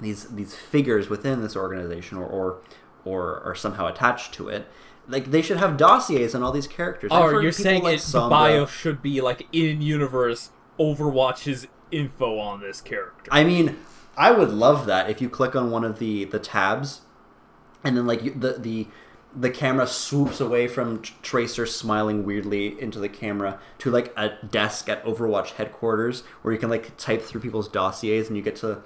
these 0.02 0.26
these 0.26 0.56
figures 0.56 1.10
within 1.10 1.42
this 1.42 1.56
organization, 1.56 2.18
or 2.18 2.26
or 2.26 2.62
or 3.06 3.42
are 3.44 3.56
somehow 3.56 3.88
attached 3.88 4.34
to 4.36 4.50
it. 4.50 4.68
Like 5.08 5.32
they 5.32 5.42
should 5.42 5.58
have 5.58 5.78
dossiers 5.78 6.36
on 6.36 6.44
all 6.44 6.52
these 6.52 6.68
characters. 6.68 7.10
Oh, 7.14 7.40
you're 7.40 7.52
saying 7.52 7.84
like 7.84 7.96
it, 7.96 8.02
Sombra- 8.02 8.30
bio 8.30 8.66
should 8.66 9.02
be 9.02 9.22
like 9.22 9.48
in 9.52 9.82
universe 9.82 10.52
Overwatch's 10.80 11.68
info 11.92 12.40
on 12.40 12.60
this 12.62 12.82
character. 12.82 13.30
I 13.32 13.44
mean, 13.44 13.78
I 14.18 14.32
would 14.32 14.50
love 14.52 14.86
that 14.88 15.10
if 15.10 15.22
you 15.22 15.30
click 15.30 15.56
on 15.56 15.72
one 15.72 15.84
of 15.84 16.00
the 16.00 16.26
the 16.26 16.40
tabs, 16.40 17.02
and 17.84 17.96
then 17.96 18.06
like 18.06 18.24
you, 18.24 18.32
the 18.32 18.54
the 18.54 18.88
the 19.40 19.50
camera 19.50 19.86
swoops 19.86 20.42
away 20.42 20.68
from 20.68 21.02
Tracer 21.22 21.66
smiling 21.66 22.26
weirdly 22.26 22.80
into 22.82 23.00
the 23.00 23.10
camera 23.10 23.60
to 23.80 23.92
like 23.92 24.12
a 24.18 24.30
desk 24.50 24.90
at 24.90 25.04
Overwatch 25.04 25.52
headquarters 25.52 26.22
where 26.42 26.54
you 26.54 26.60
can 26.60 26.70
like 26.70 26.98
type 26.98 27.22
through 27.22 27.42
people's 27.42 27.68
dossiers 27.68 28.28
and 28.28 28.36
you 28.36 28.44
get 28.44 28.56
to 28.58 28.82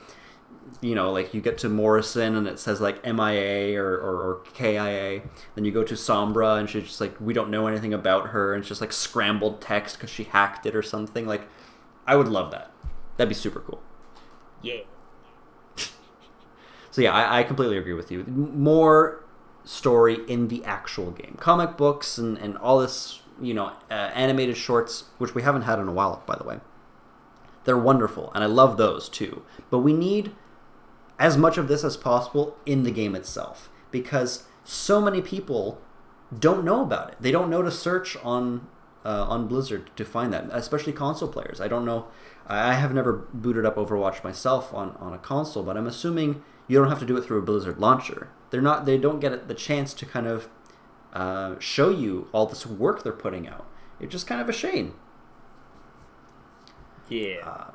you 0.81 0.93
know 0.93 1.11
like 1.11 1.33
you 1.33 1.41
get 1.41 1.57
to 1.59 1.69
Morrison 1.69 2.35
and 2.35 2.47
it 2.47 2.59
says 2.59 2.81
like 2.81 3.03
MIA 3.05 3.81
or, 3.81 3.93
or, 3.93 4.15
or 4.15 4.43
KIA 4.53 5.21
then 5.55 5.65
you 5.65 5.71
go 5.71 5.83
to 5.83 5.93
Sombra 5.93 6.59
and 6.59 6.69
she's 6.69 6.83
just 6.83 7.01
like 7.01 7.19
we 7.21 7.33
don't 7.33 7.49
know 7.49 7.67
anything 7.67 7.93
about 7.93 8.29
her 8.29 8.53
and 8.53 8.61
it's 8.61 8.69
just 8.69 8.81
like 8.81 8.91
scrambled 8.91 9.61
text 9.61 9.97
because 9.97 10.09
she 10.09 10.25
hacked 10.25 10.65
it 10.65 10.75
or 10.75 10.83
something 10.83 11.25
like 11.25 11.47
I 12.05 12.15
would 12.15 12.27
love 12.27 12.51
that 12.51 12.71
that'd 13.17 13.29
be 13.29 13.35
super 13.35 13.59
cool 13.61 13.81
yeah. 14.61 14.81
so 16.91 17.01
yeah, 17.01 17.13
I, 17.13 17.39
I 17.39 17.43
completely 17.43 17.77
agree 17.77 17.93
with 17.93 18.11
you. 18.11 18.23
More 18.25 19.23
story 19.63 20.19
in 20.27 20.47
the 20.47 20.63
actual 20.65 21.11
game, 21.11 21.37
comic 21.39 21.77
books 21.77 22.17
and 22.17 22.37
and 22.37 22.57
all 22.57 22.79
this, 22.79 23.21
you 23.41 23.53
know, 23.53 23.73
uh, 23.89 23.93
animated 23.93 24.57
shorts, 24.57 25.05
which 25.17 25.35
we 25.35 25.41
haven't 25.41 25.63
had 25.63 25.79
in 25.79 25.87
a 25.87 25.93
while, 25.93 26.23
by 26.25 26.35
the 26.35 26.43
way. 26.43 26.59
They're 27.63 27.77
wonderful, 27.77 28.31
and 28.33 28.43
I 28.43 28.47
love 28.47 28.77
those 28.77 29.07
too. 29.07 29.43
But 29.69 29.79
we 29.79 29.93
need 29.93 30.31
as 31.19 31.37
much 31.37 31.57
of 31.57 31.67
this 31.67 31.83
as 31.83 31.95
possible 31.97 32.57
in 32.65 32.83
the 32.83 32.91
game 32.91 33.15
itself, 33.15 33.69
because 33.91 34.45
so 34.63 34.99
many 34.99 35.21
people 35.21 35.79
don't 36.37 36.63
know 36.63 36.81
about 36.81 37.09
it. 37.09 37.17
They 37.19 37.31
don't 37.31 37.49
know 37.49 37.61
to 37.61 37.71
search 37.71 38.17
on 38.23 38.67
uh, 39.05 39.25
on 39.27 39.47
Blizzard 39.47 39.89
to 39.95 40.05
find 40.05 40.33
that, 40.33 40.45
especially 40.51 40.93
console 40.93 41.27
players. 41.27 41.61
I 41.61 41.67
don't 41.67 41.85
know. 41.85 42.07
I 42.47 42.73
have 42.73 42.93
never 42.93 43.13
booted 43.13 43.65
up 43.65 43.75
Overwatch 43.75 44.23
myself 44.23 44.73
on, 44.73 44.95
on 44.99 45.13
a 45.13 45.17
console, 45.17 45.63
but 45.63 45.77
I'm 45.77 45.87
assuming 45.87 46.43
you 46.67 46.77
don't 46.77 46.89
have 46.89 46.99
to 46.99 47.05
do 47.05 47.17
it 47.17 47.23
through 47.23 47.39
a 47.39 47.41
Blizzard 47.41 47.79
launcher. 47.79 48.29
They're 48.49 48.61
not. 48.61 48.85
They 48.85 48.97
don't 48.97 49.19
get 49.19 49.47
the 49.47 49.53
chance 49.53 49.93
to 49.95 50.05
kind 50.05 50.27
of 50.27 50.49
uh, 51.13 51.55
show 51.59 51.89
you 51.89 52.27
all 52.31 52.45
this 52.45 52.65
work 52.65 53.03
they're 53.03 53.13
putting 53.13 53.47
out. 53.47 53.65
It's 53.99 54.11
just 54.11 54.27
kind 54.27 54.41
of 54.41 54.49
a 54.49 54.53
shame. 54.53 54.95
Yeah. 57.09 57.71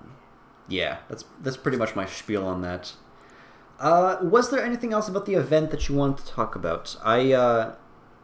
Yeah, 0.69 0.99
that's 1.09 1.25
that's 1.41 1.57
pretty 1.57 1.79
much 1.79 1.95
my 1.95 2.07
spiel 2.07 2.45
on 2.45 2.63
that. 2.63 2.93
Uh, 3.79 4.17
was 4.23 4.51
there 4.51 4.65
anything 4.65 4.93
else 4.93 5.09
about 5.09 5.27
the 5.27 5.35
event 5.35 5.71
that 5.71 5.89
you 5.89 5.95
wanted 5.95 6.25
to 6.25 6.33
talk 6.33 6.57
about? 6.57 6.97
I 7.05 7.33
uh, 7.33 7.75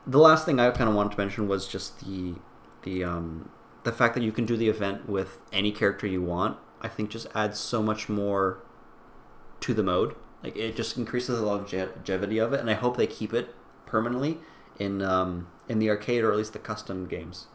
the 0.07 0.19
last 0.19 0.45
thing 0.45 0.59
I 0.59 0.71
kind 0.71 0.89
of 0.89 0.97
wanted 0.97 1.13
to 1.13 1.19
mention 1.19 1.47
was 1.47 1.69
just 1.69 2.05
the 2.05 2.35
the 2.83 3.05
um, 3.05 3.51
the 3.85 3.93
fact 3.93 4.15
that 4.15 4.23
you 4.23 4.33
can 4.33 4.47
do 4.47 4.57
the 4.57 4.69
event 4.69 5.09
with 5.09 5.39
any 5.53 5.71
character 5.71 6.07
you 6.07 6.23
want. 6.23 6.57
I 6.81 6.89
think 6.89 7.11
just 7.11 7.29
adds 7.35 7.61
so 7.61 7.83
much 7.83 8.09
more 8.09 8.59
to 9.61 9.75
the 9.75 9.83
mode. 9.83 10.17
Like 10.43 10.57
it 10.57 10.75
just 10.77 10.97
increases 10.97 11.39
the 11.39 11.45
longevity 11.47 12.39
of 12.39 12.53
it, 12.53 12.61
and 12.61 12.69
I 12.69 12.75
hope 12.75 12.97
they 12.97 13.07
keep 13.07 13.33
it 13.33 13.55
permanently 13.87 14.39
in 14.79 15.01
um, 15.03 15.49
in 15.69 15.79
the 15.79 15.89
arcade 15.91 16.25
or 16.25 16.33
at 16.33 16.37
least 16.39 16.53
the 16.53 16.59
custom 16.59 17.07
games. 17.07 17.47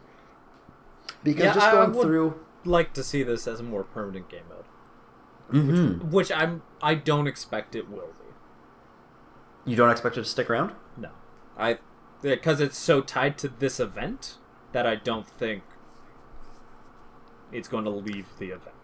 Because 1.23 1.43
Yeah, 1.45 1.53
just 1.53 1.65
I- 1.67 1.69
I 1.69 1.73
going 1.73 1.93
would- 1.93 2.05
through, 2.05 2.39
like 2.63 2.93
to 2.93 3.03
see 3.03 3.23
this 3.23 3.47
as 3.47 3.59
a 3.59 3.63
more 3.63 3.83
permanent 3.83 4.29
game 4.29 4.43
mode, 4.49 4.65
Mhm. 5.51 6.11
which 6.11 6.31
I'm 6.31 6.61
I 6.81 6.95
don't 6.95 7.27
expect 7.27 7.75
it 7.75 7.89
will 7.89 8.13
be. 8.19 9.71
you 9.71 9.75
don't 9.75 9.89
expect 9.89 10.15
it 10.17 10.21
to 10.21 10.25
stick 10.29 10.49
around. 10.49 10.73
No, 10.95 11.09
I 11.57 11.79
because 12.21 12.61
it's 12.61 12.77
so 12.77 13.01
tied 13.01 13.37
to 13.39 13.47
this 13.49 13.79
event 13.79 14.37
that 14.71 14.87
I 14.87 14.95
don't 14.95 15.27
think 15.27 15.63
it's 17.51 17.67
going 17.67 17.83
to 17.83 17.89
leave 17.89 18.27
the 18.39 18.47
event. 18.47 18.75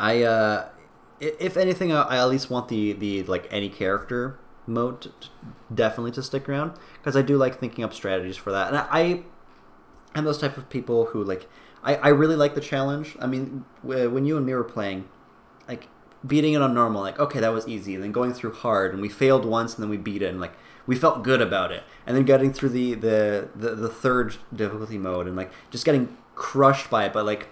I 0.00 0.22
uh, 0.22 0.68
if 1.20 1.56
anything, 1.56 1.92
I 1.92 2.02
I 2.02 2.16
at 2.18 2.28
least 2.28 2.50
want 2.50 2.68
the 2.68 2.94
the 2.94 3.22
like 3.24 3.46
any 3.50 3.68
character 3.68 4.38
mode 4.66 5.02
to, 5.02 5.10
definitely 5.72 6.12
to 6.12 6.22
stick 6.22 6.48
around 6.48 6.72
because 6.94 7.16
I 7.16 7.22
do 7.22 7.36
like 7.36 7.58
thinking 7.58 7.84
up 7.84 7.92
strategies 7.92 8.36
for 8.36 8.50
that, 8.50 8.68
and 8.68 8.78
I 8.78 8.86
I 8.90 9.22
am 10.18 10.24
those 10.24 10.38
type 10.38 10.56
of 10.56 10.70
people 10.70 11.06
who 11.06 11.22
like 11.22 11.48
I 11.84 11.96
I 11.96 12.08
really 12.08 12.34
like 12.34 12.54
the 12.54 12.62
challenge. 12.62 13.16
I 13.20 13.26
mean, 13.26 13.66
when 13.82 14.24
you 14.24 14.38
and 14.38 14.46
me 14.46 14.54
were 14.54 14.64
playing, 14.64 15.06
like 15.68 15.88
beating 16.26 16.54
it 16.54 16.62
on 16.62 16.72
normal, 16.72 17.02
like 17.02 17.20
okay, 17.20 17.38
that 17.40 17.52
was 17.52 17.68
easy, 17.68 17.94
and 17.94 18.02
then 18.02 18.10
going 18.10 18.32
through 18.32 18.54
hard, 18.54 18.94
and 18.94 19.02
we 19.02 19.10
failed 19.10 19.44
once, 19.44 19.74
and 19.74 19.82
then 19.82 19.90
we 19.90 19.98
beat 19.98 20.22
it, 20.22 20.30
and 20.30 20.40
like 20.40 20.54
we 20.86 20.96
felt 20.96 21.22
good 21.22 21.42
about 21.42 21.72
it, 21.72 21.82
and 22.06 22.16
then 22.16 22.24
getting 22.24 22.54
through 22.54 22.70
the 22.70 22.94
the 22.94 23.50
the, 23.54 23.74
the 23.74 23.88
third 23.90 24.36
difficulty 24.54 24.96
mode, 24.96 25.26
and 25.26 25.36
like 25.36 25.52
just 25.70 25.84
getting 25.84 26.16
crushed 26.34 26.88
by 26.88 27.04
it, 27.04 27.12
but 27.12 27.26
like 27.26 27.48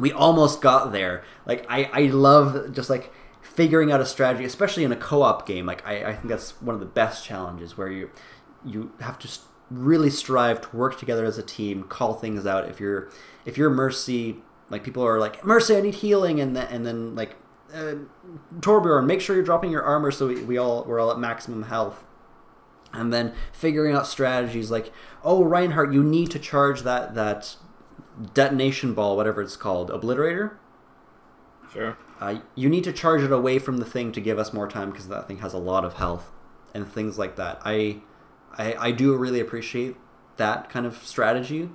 we 0.00 0.12
almost 0.12 0.60
got 0.60 0.92
there. 0.92 1.24
Like 1.46 1.66
I, 1.68 1.90
I 1.92 2.00
love 2.06 2.72
just 2.72 2.90
like 2.90 3.12
figuring 3.40 3.92
out 3.92 4.00
a 4.00 4.06
strategy, 4.06 4.44
especially 4.44 4.84
in 4.84 4.92
a 4.92 4.96
co-op 4.96 5.46
game. 5.46 5.66
Like 5.66 5.86
I, 5.86 6.04
I 6.10 6.14
think 6.14 6.28
that's 6.28 6.60
one 6.62 6.74
of 6.74 6.80
the 6.80 6.86
best 6.86 7.24
challenges 7.24 7.76
where 7.76 7.90
you 7.90 8.10
you 8.64 8.92
have 9.00 9.18
to 9.20 9.28
really 9.70 10.10
strive 10.10 10.60
to 10.60 10.76
work 10.76 10.98
together 10.98 11.24
as 11.24 11.38
a 11.38 11.42
team, 11.42 11.84
call 11.84 12.14
things 12.14 12.46
out. 12.46 12.68
If 12.68 12.80
you're 12.80 13.10
if 13.44 13.56
you're 13.56 13.70
Mercy, 13.70 14.36
like 14.68 14.84
people 14.84 15.04
are 15.04 15.18
like 15.18 15.44
Mercy, 15.44 15.76
I 15.76 15.80
need 15.80 15.96
healing, 15.96 16.40
and 16.40 16.56
then 16.56 16.66
and 16.68 16.86
then 16.86 17.14
like 17.14 17.36
uh, 17.74 17.94
Torbjorn, 18.60 19.06
make 19.06 19.20
sure 19.20 19.36
you're 19.36 19.44
dropping 19.44 19.70
your 19.70 19.82
armor 19.82 20.10
so 20.10 20.28
we, 20.28 20.42
we 20.42 20.58
all 20.58 20.84
we're 20.84 21.00
all 21.00 21.10
at 21.10 21.18
maximum 21.18 21.64
health. 21.64 22.04
And 22.92 23.12
then 23.12 23.34
figuring 23.52 23.94
out 23.94 24.08
strategies 24.08 24.68
like, 24.68 24.92
oh 25.22 25.44
Reinhardt, 25.44 25.92
you 25.92 26.02
need 26.02 26.32
to 26.32 26.40
charge 26.40 26.82
that 26.82 27.14
that 27.14 27.56
detonation 28.34 28.94
ball, 28.94 29.16
whatever 29.16 29.42
it's 29.42 29.56
called, 29.56 29.90
obliterator. 29.90 30.52
Sure. 31.72 31.96
Uh, 32.20 32.40
you 32.54 32.68
need 32.68 32.84
to 32.84 32.92
charge 32.92 33.22
it 33.22 33.32
away 33.32 33.58
from 33.58 33.78
the 33.78 33.84
thing 33.84 34.12
to 34.12 34.20
give 34.20 34.38
us 34.38 34.52
more 34.52 34.68
time 34.68 34.90
because 34.90 35.08
that 35.08 35.26
thing 35.26 35.38
has 35.38 35.52
a 35.54 35.58
lot 35.58 35.84
of 35.84 35.94
health 35.94 36.30
and 36.74 36.86
things 36.86 37.18
like 37.18 37.36
that. 37.36 37.60
I, 37.64 38.00
I, 38.58 38.74
I 38.74 38.90
do 38.90 39.16
really 39.16 39.40
appreciate 39.40 39.96
that 40.36 40.68
kind 40.68 40.86
of 40.86 40.98
strategy. 41.04 41.70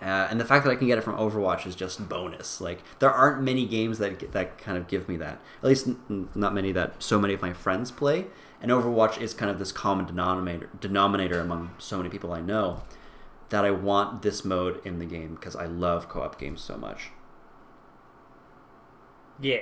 Uh, 0.00 0.28
and 0.30 0.40
the 0.40 0.46
fact 0.46 0.64
that 0.64 0.70
I 0.70 0.76
can 0.76 0.86
get 0.86 0.96
it 0.96 1.02
from 1.02 1.16
Overwatch 1.16 1.66
is 1.66 1.74
just 1.74 2.08
bonus. 2.08 2.58
Like 2.60 2.82
there 3.00 3.10
aren't 3.10 3.42
many 3.42 3.66
games 3.66 3.98
that 3.98 4.32
that 4.32 4.56
kind 4.56 4.78
of 4.78 4.88
give 4.88 5.08
me 5.08 5.18
that. 5.18 5.40
At 5.62 5.68
least 5.68 5.88
n- 5.88 6.30
not 6.34 6.54
many 6.54 6.72
that 6.72 7.02
so 7.02 7.20
many 7.20 7.34
of 7.34 7.42
my 7.42 7.52
friends 7.52 7.90
play. 7.90 8.26
And 8.62 8.70
Overwatch 8.70 9.20
is 9.20 9.34
kind 9.34 9.50
of 9.50 9.58
this 9.58 9.72
common 9.72 10.06
denominator 10.06 10.70
denominator 10.80 11.38
among 11.38 11.72
so 11.76 11.98
many 11.98 12.08
people 12.08 12.32
I 12.32 12.40
know 12.40 12.82
that 13.50 13.64
I 13.64 13.70
want 13.70 14.22
this 14.22 14.44
mode 14.44 14.80
in 14.86 14.98
the 14.98 15.04
game 15.04 15.34
because 15.34 15.54
I 15.56 15.66
love 15.66 16.08
co-op 16.08 16.38
games 16.38 16.60
so 16.62 16.76
much. 16.76 17.10
Yeah. 19.40 19.60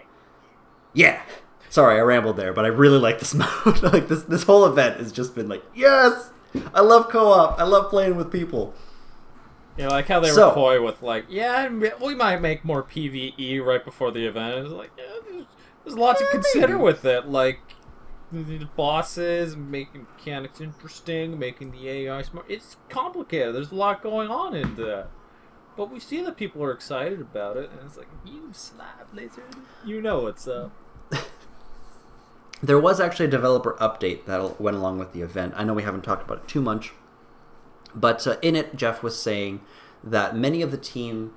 Yeah. 0.94 1.22
Sorry, 1.70 1.98
I 1.98 2.00
rambled 2.02 2.36
there, 2.36 2.52
but 2.52 2.64
I 2.64 2.68
really 2.68 2.98
like 2.98 3.18
this 3.18 3.34
mode. 3.66 3.82
like 3.82 4.08
this 4.08 4.22
this 4.24 4.42
whole 4.44 4.64
event 4.66 4.98
has 4.98 5.12
just 5.12 5.34
been 5.34 5.48
like, 5.48 5.62
yes, 5.74 6.30
I 6.74 6.80
love 6.80 7.08
co-op. 7.08 7.58
I 7.58 7.64
love 7.64 7.90
playing 7.90 8.16
with 8.16 8.32
people. 8.32 8.74
Yeah, 9.76 9.88
like 9.88 10.06
how 10.08 10.18
they 10.20 10.30
So- 10.30 10.48
were 10.48 10.54
coy 10.54 10.82
with 10.84 11.02
like, 11.02 11.26
yeah, 11.28 11.68
we 12.02 12.14
might 12.14 12.40
make 12.40 12.64
more 12.64 12.82
PVE 12.82 13.64
right 13.64 13.84
before 13.84 14.10
the 14.10 14.26
event. 14.26 14.58
It's 14.66 14.70
like, 14.72 14.90
yeah, 14.98 15.04
there's, 15.30 15.44
there's 15.84 15.96
a 15.96 16.00
lot 16.00 16.18
to 16.18 16.26
consider 16.32 16.68
maybe. 16.74 16.82
with 16.82 17.04
it, 17.04 17.26
like 17.28 17.60
the 18.32 18.68
bosses, 18.76 19.56
making 19.56 20.06
mechanics 20.16 20.60
interesting, 20.60 21.38
making 21.38 21.70
the 21.70 21.88
AI 21.88 22.22
smart. 22.22 22.46
It's 22.48 22.76
complicated. 22.88 23.54
There's 23.54 23.72
a 23.72 23.76
lot 23.76 24.02
going 24.02 24.28
on 24.28 24.54
in 24.54 24.74
that. 24.76 25.08
But 25.76 25.90
we 25.90 26.00
see 26.00 26.22
that 26.22 26.36
people 26.36 26.62
are 26.64 26.72
excited 26.72 27.20
about 27.20 27.56
it, 27.56 27.70
and 27.70 27.80
it's 27.86 27.96
like, 27.96 28.08
you 28.26 28.50
slap 28.52 29.08
lizard, 29.14 29.44
you 29.84 30.02
know 30.02 30.20
what's 30.20 30.48
up. 30.48 30.72
There 32.60 32.80
was 32.80 32.98
actually 32.98 33.26
a 33.26 33.30
developer 33.30 33.76
update 33.80 34.24
that 34.24 34.60
went 34.60 34.76
along 34.76 34.98
with 34.98 35.12
the 35.12 35.20
event. 35.20 35.54
I 35.56 35.62
know 35.62 35.74
we 35.74 35.84
haven't 35.84 36.02
talked 36.02 36.24
about 36.24 36.38
it 36.38 36.48
too 36.48 36.60
much, 36.60 36.92
but 37.94 38.26
uh, 38.26 38.36
in 38.42 38.56
it, 38.56 38.74
Jeff 38.74 39.00
was 39.00 39.16
saying 39.16 39.60
that 40.02 40.36
many 40.36 40.60
of 40.60 40.72
the 40.72 40.76
team 40.76 41.34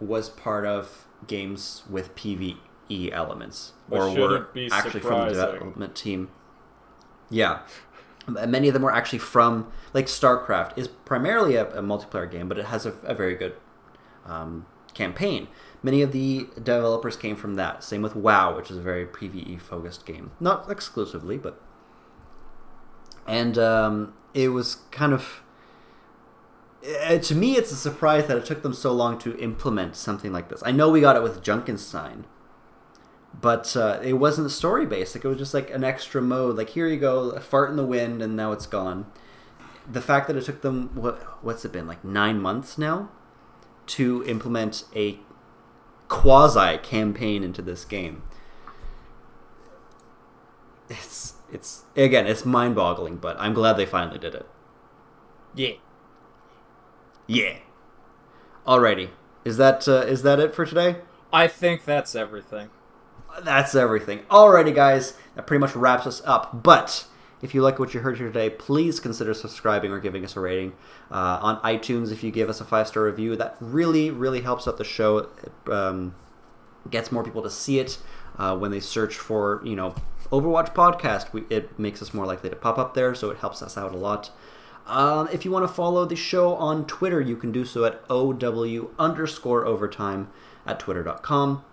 was 0.00 0.28
part 0.28 0.66
of 0.66 1.06
games 1.28 1.84
with 1.88 2.16
PVE 2.16 2.56
elements, 2.90 3.72
Which 3.88 4.00
or 4.00 4.14
were 4.14 4.48
actually 4.70 5.00
from 5.00 5.28
the 5.28 5.34
development 5.34 5.94
team. 5.94 6.30
Yeah, 7.30 7.60
many 8.28 8.68
of 8.68 8.74
them 8.74 8.82
were 8.82 8.92
actually 8.92 9.18
from 9.18 9.70
like 9.92 10.06
StarCraft 10.06 10.76
is 10.76 10.88
primarily 10.88 11.56
a, 11.56 11.68
a 11.70 11.82
multiplayer 11.82 12.30
game, 12.30 12.48
but 12.48 12.58
it 12.58 12.66
has 12.66 12.86
a, 12.86 12.92
a 13.04 13.14
very 13.14 13.34
good 13.34 13.54
um, 14.24 14.66
campaign. 14.94 15.48
Many 15.82 16.02
of 16.02 16.12
the 16.12 16.46
developers 16.54 17.16
came 17.16 17.36
from 17.36 17.56
that. 17.56 17.84
Same 17.84 18.02
with 18.02 18.16
WoW, 18.16 18.56
which 18.56 18.70
is 18.70 18.78
a 18.78 18.82
very 18.82 19.06
PVE 19.06 19.60
focused 19.60 20.06
game, 20.06 20.30
not 20.40 20.70
exclusively, 20.70 21.36
but 21.36 21.60
and 23.26 23.58
um, 23.58 24.14
it 24.32 24.48
was 24.48 24.76
kind 24.90 25.12
of 25.12 25.42
uh, 27.02 27.18
to 27.18 27.34
me 27.34 27.56
it's 27.56 27.72
a 27.72 27.76
surprise 27.76 28.26
that 28.26 28.36
it 28.36 28.44
took 28.44 28.62
them 28.62 28.74
so 28.74 28.92
long 28.92 29.18
to 29.18 29.36
implement 29.38 29.96
something 29.96 30.32
like 30.32 30.48
this. 30.48 30.62
I 30.64 30.72
know 30.72 30.90
we 30.90 31.00
got 31.00 31.16
it 31.16 31.22
with 31.22 31.42
Junkenstein, 31.42 32.24
but 33.40 33.76
uh, 33.76 34.00
it 34.02 34.14
wasn't 34.14 34.50
story 34.50 34.86
based. 34.86 35.14
Like 35.14 35.24
it 35.24 35.28
was 35.28 35.38
just 35.38 35.54
like 35.54 35.70
an 35.70 35.84
extra 35.84 36.22
mode. 36.22 36.56
Like 36.56 36.70
here 36.70 36.86
you 36.86 36.98
go, 36.98 37.30
a 37.30 37.40
fart 37.40 37.70
in 37.70 37.76
the 37.76 37.84
wind, 37.86 38.22
and 38.22 38.36
now 38.36 38.52
it's 38.52 38.66
gone. 38.66 39.06
The 39.90 40.00
fact 40.00 40.28
that 40.28 40.36
it 40.36 40.44
took 40.44 40.62
them 40.62 40.90
what 40.94 41.18
what's 41.44 41.64
it 41.64 41.72
been 41.72 41.86
like 41.86 42.04
nine 42.04 42.40
months 42.40 42.78
now 42.78 43.10
to 43.86 44.24
implement 44.26 44.84
a 44.94 45.18
quasi 46.08 46.78
campaign 46.78 47.42
into 47.42 47.60
this 47.60 47.84
game. 47.84 48.22
It's 50.88 51.34
it's 51.52 51.84
again 51.96 52.26
it's 52.26 52.44
mind 52.44 52.76
boggling, 52.76 53.16
but 53.16 53.36
I'm 53.38 53.54
glad 53.54 53.74
they 53.74 53.86
finally 53.86 54.18
did 54.18 54.34
it. 54.34 54.46
Yeah. 55.54 55.74
Yeah. 57.26 57.56
Alrighty, 58.66 59.10
is 59.44 59.56
that 59.58 59.86
uh, 59.88 60.00
is 60.06 60.22
that 60.22 60.40
it 60.40 60.54
for 60.54 60.64
today? 60.64 60.96
I 61.32 61.48
think 61.48 61.84
that's 61.84 62.14
everything. 62.14 62.70
That's 63.42 63.74
everything. 63.74 64.20
Alrighty, 64.30 64.74
guys, 64.74 65.14
that 65.34 65.46
pretty 65.46 65.60
much 65.60 65.74
wraps 65.74 66.06
us 66.06 66.22
up. 66.24 66.62
But 66.62 67.06
if 67.42 67.54
you 67.54 67.62
like 67.62 67.78
what 67.78 67.92
you 67.92 68.00
heard 68.00 68.16
here 68.16 68.28
today, 68.28 68.50
please 68.50 69.00
consider 69.00 69.34
subscribing 69.34 69.90
or 69.90 70.00
giving 70.00 70.24
us 70.24 70.36
a 70.36 70.40
rating 70.40 70.72
uh, 71.10 71.38
on 71.42 71.60
iTunes. 71.60 72.10
If 72.12 72.22
you 72.22 72.30
give 72.30 72.48
us 72.48 72.60
a 72.60 72.64
five 72.64 72.88
star 72.88 73.04
review, 73.04 73.36
that 73.36 73.56
really, 73.60 74.10
really 74.10 74.40
helps 74.40 74.66
out 74.66 74.78
the 74.78 74.84
show. 74.84 75.18
It 75.18 75.52
um, 75.70 76.14
gets 76.90 77.12
more 77.12 77.24
people 77.24 77.42
to 77.42 77.50
see 77.50 77.78
it 77.78 77.98
uh, 78.38 78.56
when 78.56 78.70
they 78.70 78.80
search 78.80 79.16
for, 79.16 79.60
you 79.64 79.76
know, 79.76 79.94
Overwatch 80.30 80.74
podcast. 80.74 81.32
We, 81.32 81.44
it 81.50 81.78
makes 81.78 82.00
us 82.00 82.14
more 82.14 82.26
likely 82.26 82.50
to 82.50 82.56
pop 82.56 82.78
up 82.78 82.94
there, 82.94 83.14
so 83.14 83.30
it 83.30 83.38
helps 83.38 83.62
us 83.62 83.76
out 83.76 83.92
a 83.92 83.96
lot. 83.96 84.30
Um, 84.86 85.28
if 85.32 85.44
you 85.44 85.50
want 85.50 85.66
to 85.66 85.72
follow 85.72 86.04
the 86.04 86.16
show 86.16 86.54
on 86.56 86.86
Twitter, 86.86 87.20
you 87.20 87.36
can 87.36 87.52
do 87.52 87.64
so 87.64 87.84
at 87.84 88.02
OW 88.10 88.90
underscore 88.98 89.64
overtime 89.66 90.30
at 90.66 90.78
twitter.com. 90.78 91.64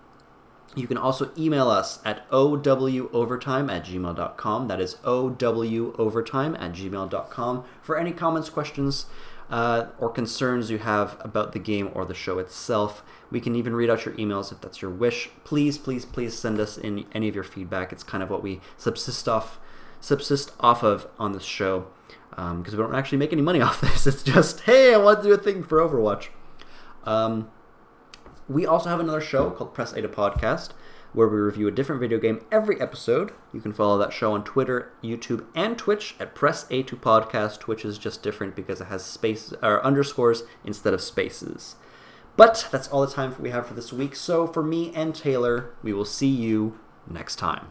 You 0.76 0.88
can 0.88 0.98
also 0.98 1.32
email 1.38 1.70
us 1.70 2.00
at 2.06 2.30
owovertime 2.30 3.72
at 3.72 3.86
gmail.com. 3.86 4.68
That 4.68 4.80
is 4.80 4.96
owovertime 5.04 6.62
at 6.62 6.72
gmail.com 6.74 7.64
for 7.82 7.98
any 7.98 8.12
comments, 8.12 8.50
questions, 8.50 9.06
uh, 9.50 9.88
or 10.00 10.10
concerns 10.10 10.72
you 10.72 10.78
have 10.78 11.18
about 11.20 11.52
the 11.52 11.60
game 11.60 11.92
or 11.94 12.06
the 12.06 12.14
show 12.14 12.40
itself. 12.40 13.04
We 13.30 13.42
can 13.42 13.56
even 13.56 13.76
read 13.76 13.90
out 13.90 14.06
your 14.06 14.14
emails 14.16 14.52
if 14.52 14.62
that's 14.62 14.82
your 14.82 14.92
wish. 14.92 15.30
Please, 15.44 15.78
please, 15.78 16.06
please 16.06 16.38
send 16.38 16.60
us 16.60 16.78
in 16.78 17.06
any 17.12 17.28
of 17.28 17.36
your 17.36 17.44
feedback. 17.44 17.92
It's 17.92 18.04
kind 18.04 18.24
of 18.24 18.30
what 18.30 18.42
we 18.42 18.62
subsist 18.78 19.28
off, 19.28 19.60
subsist 20.00 20.54
off 20.62 20.84
of 20.84 21.08
on 21.20 21.34
this 21.34 21.44
show 21.44 21.88
because 22.30 22.72
we 22.72 22.78
don't 22.78 22.96
actually 22.96 23.18
make 23.18 23.34
any 23.34 23.42
money 23.42 23.62
off 23.62 23.82
this. 23.82 24.08
It's 24.08 24.24
just, 24.24 24.62
hey, 24.62 24.94
I 24.94 24.98
want 24.98 25.22
to 25.22 25.28
do 25.28 25.34
a 25.34 25.38
thing 25.38 25.64
for 25.64 25.80
Overwatch. 25.80 26.28
Um, 27.04 27.50
we 28.52 28.66
also 28.66 28.90
have 28.90 29.00
another 29.00 29.22
show 29.22 29.50
called 29.50 29.74
Press 29.74 29.94
A 29.94 30.02
to 30.02 30.10
Podcast, 30.10 30.72
where 31.14 31.28
we 31.28 31.38
review 31.38 31.68
a 31.68 31.72
different 31.72 32.02
video 32.02 32.20
game 32.20 32.44
every 32.52 32.80
episode. 32.80 33.32
You 33.54 33.62
can 33.62 33.74
follow 33.74 33.98
that 33.98 34.14
show 34.14 34.34
on 34.34 34.44
Twitter, 34.44 34.92
YouTube, 35.04 35.46
and 35.56 35.78
Twitch 35.78 36.16
at 36.20 36.36
Press 36.36 36.66
A 36.70 36.84
to 36.84 36.96
Podcast. 36.96 37.60
Twitch 37.60 37.86
is 37.86 37.98
just 37.98 38.24
different 38.24 38.56
because 38.56 38.82
it 38.82 38.86
has 38.86 39.04
space 39.04 39.54
or 39.62 39.84
underscores 39.86 40.44
instead 40.64 40.94
of 40.94 41.02
spaces. 41.02 41.76
But 42.38 42.68
that's 42.72 42.88
all 42.88 43.02
the 43.02 43.12
time 43.12 43.36
we 43.40 43.52
have 43.52 43.68
for 43.68 43.74
this 43.74 43.92
week. 43.92 44.16
So 44.16 44.48
for 44.48 44.64
me 44.64 44.92
and 44.96 45.14
Taylor, 45.14 45.74
we 45.84 45.94
will 45.94 46.06
see 46.06 46.30
you 46.30 46.80
next 47.08 47.36
time. 47.36 47.68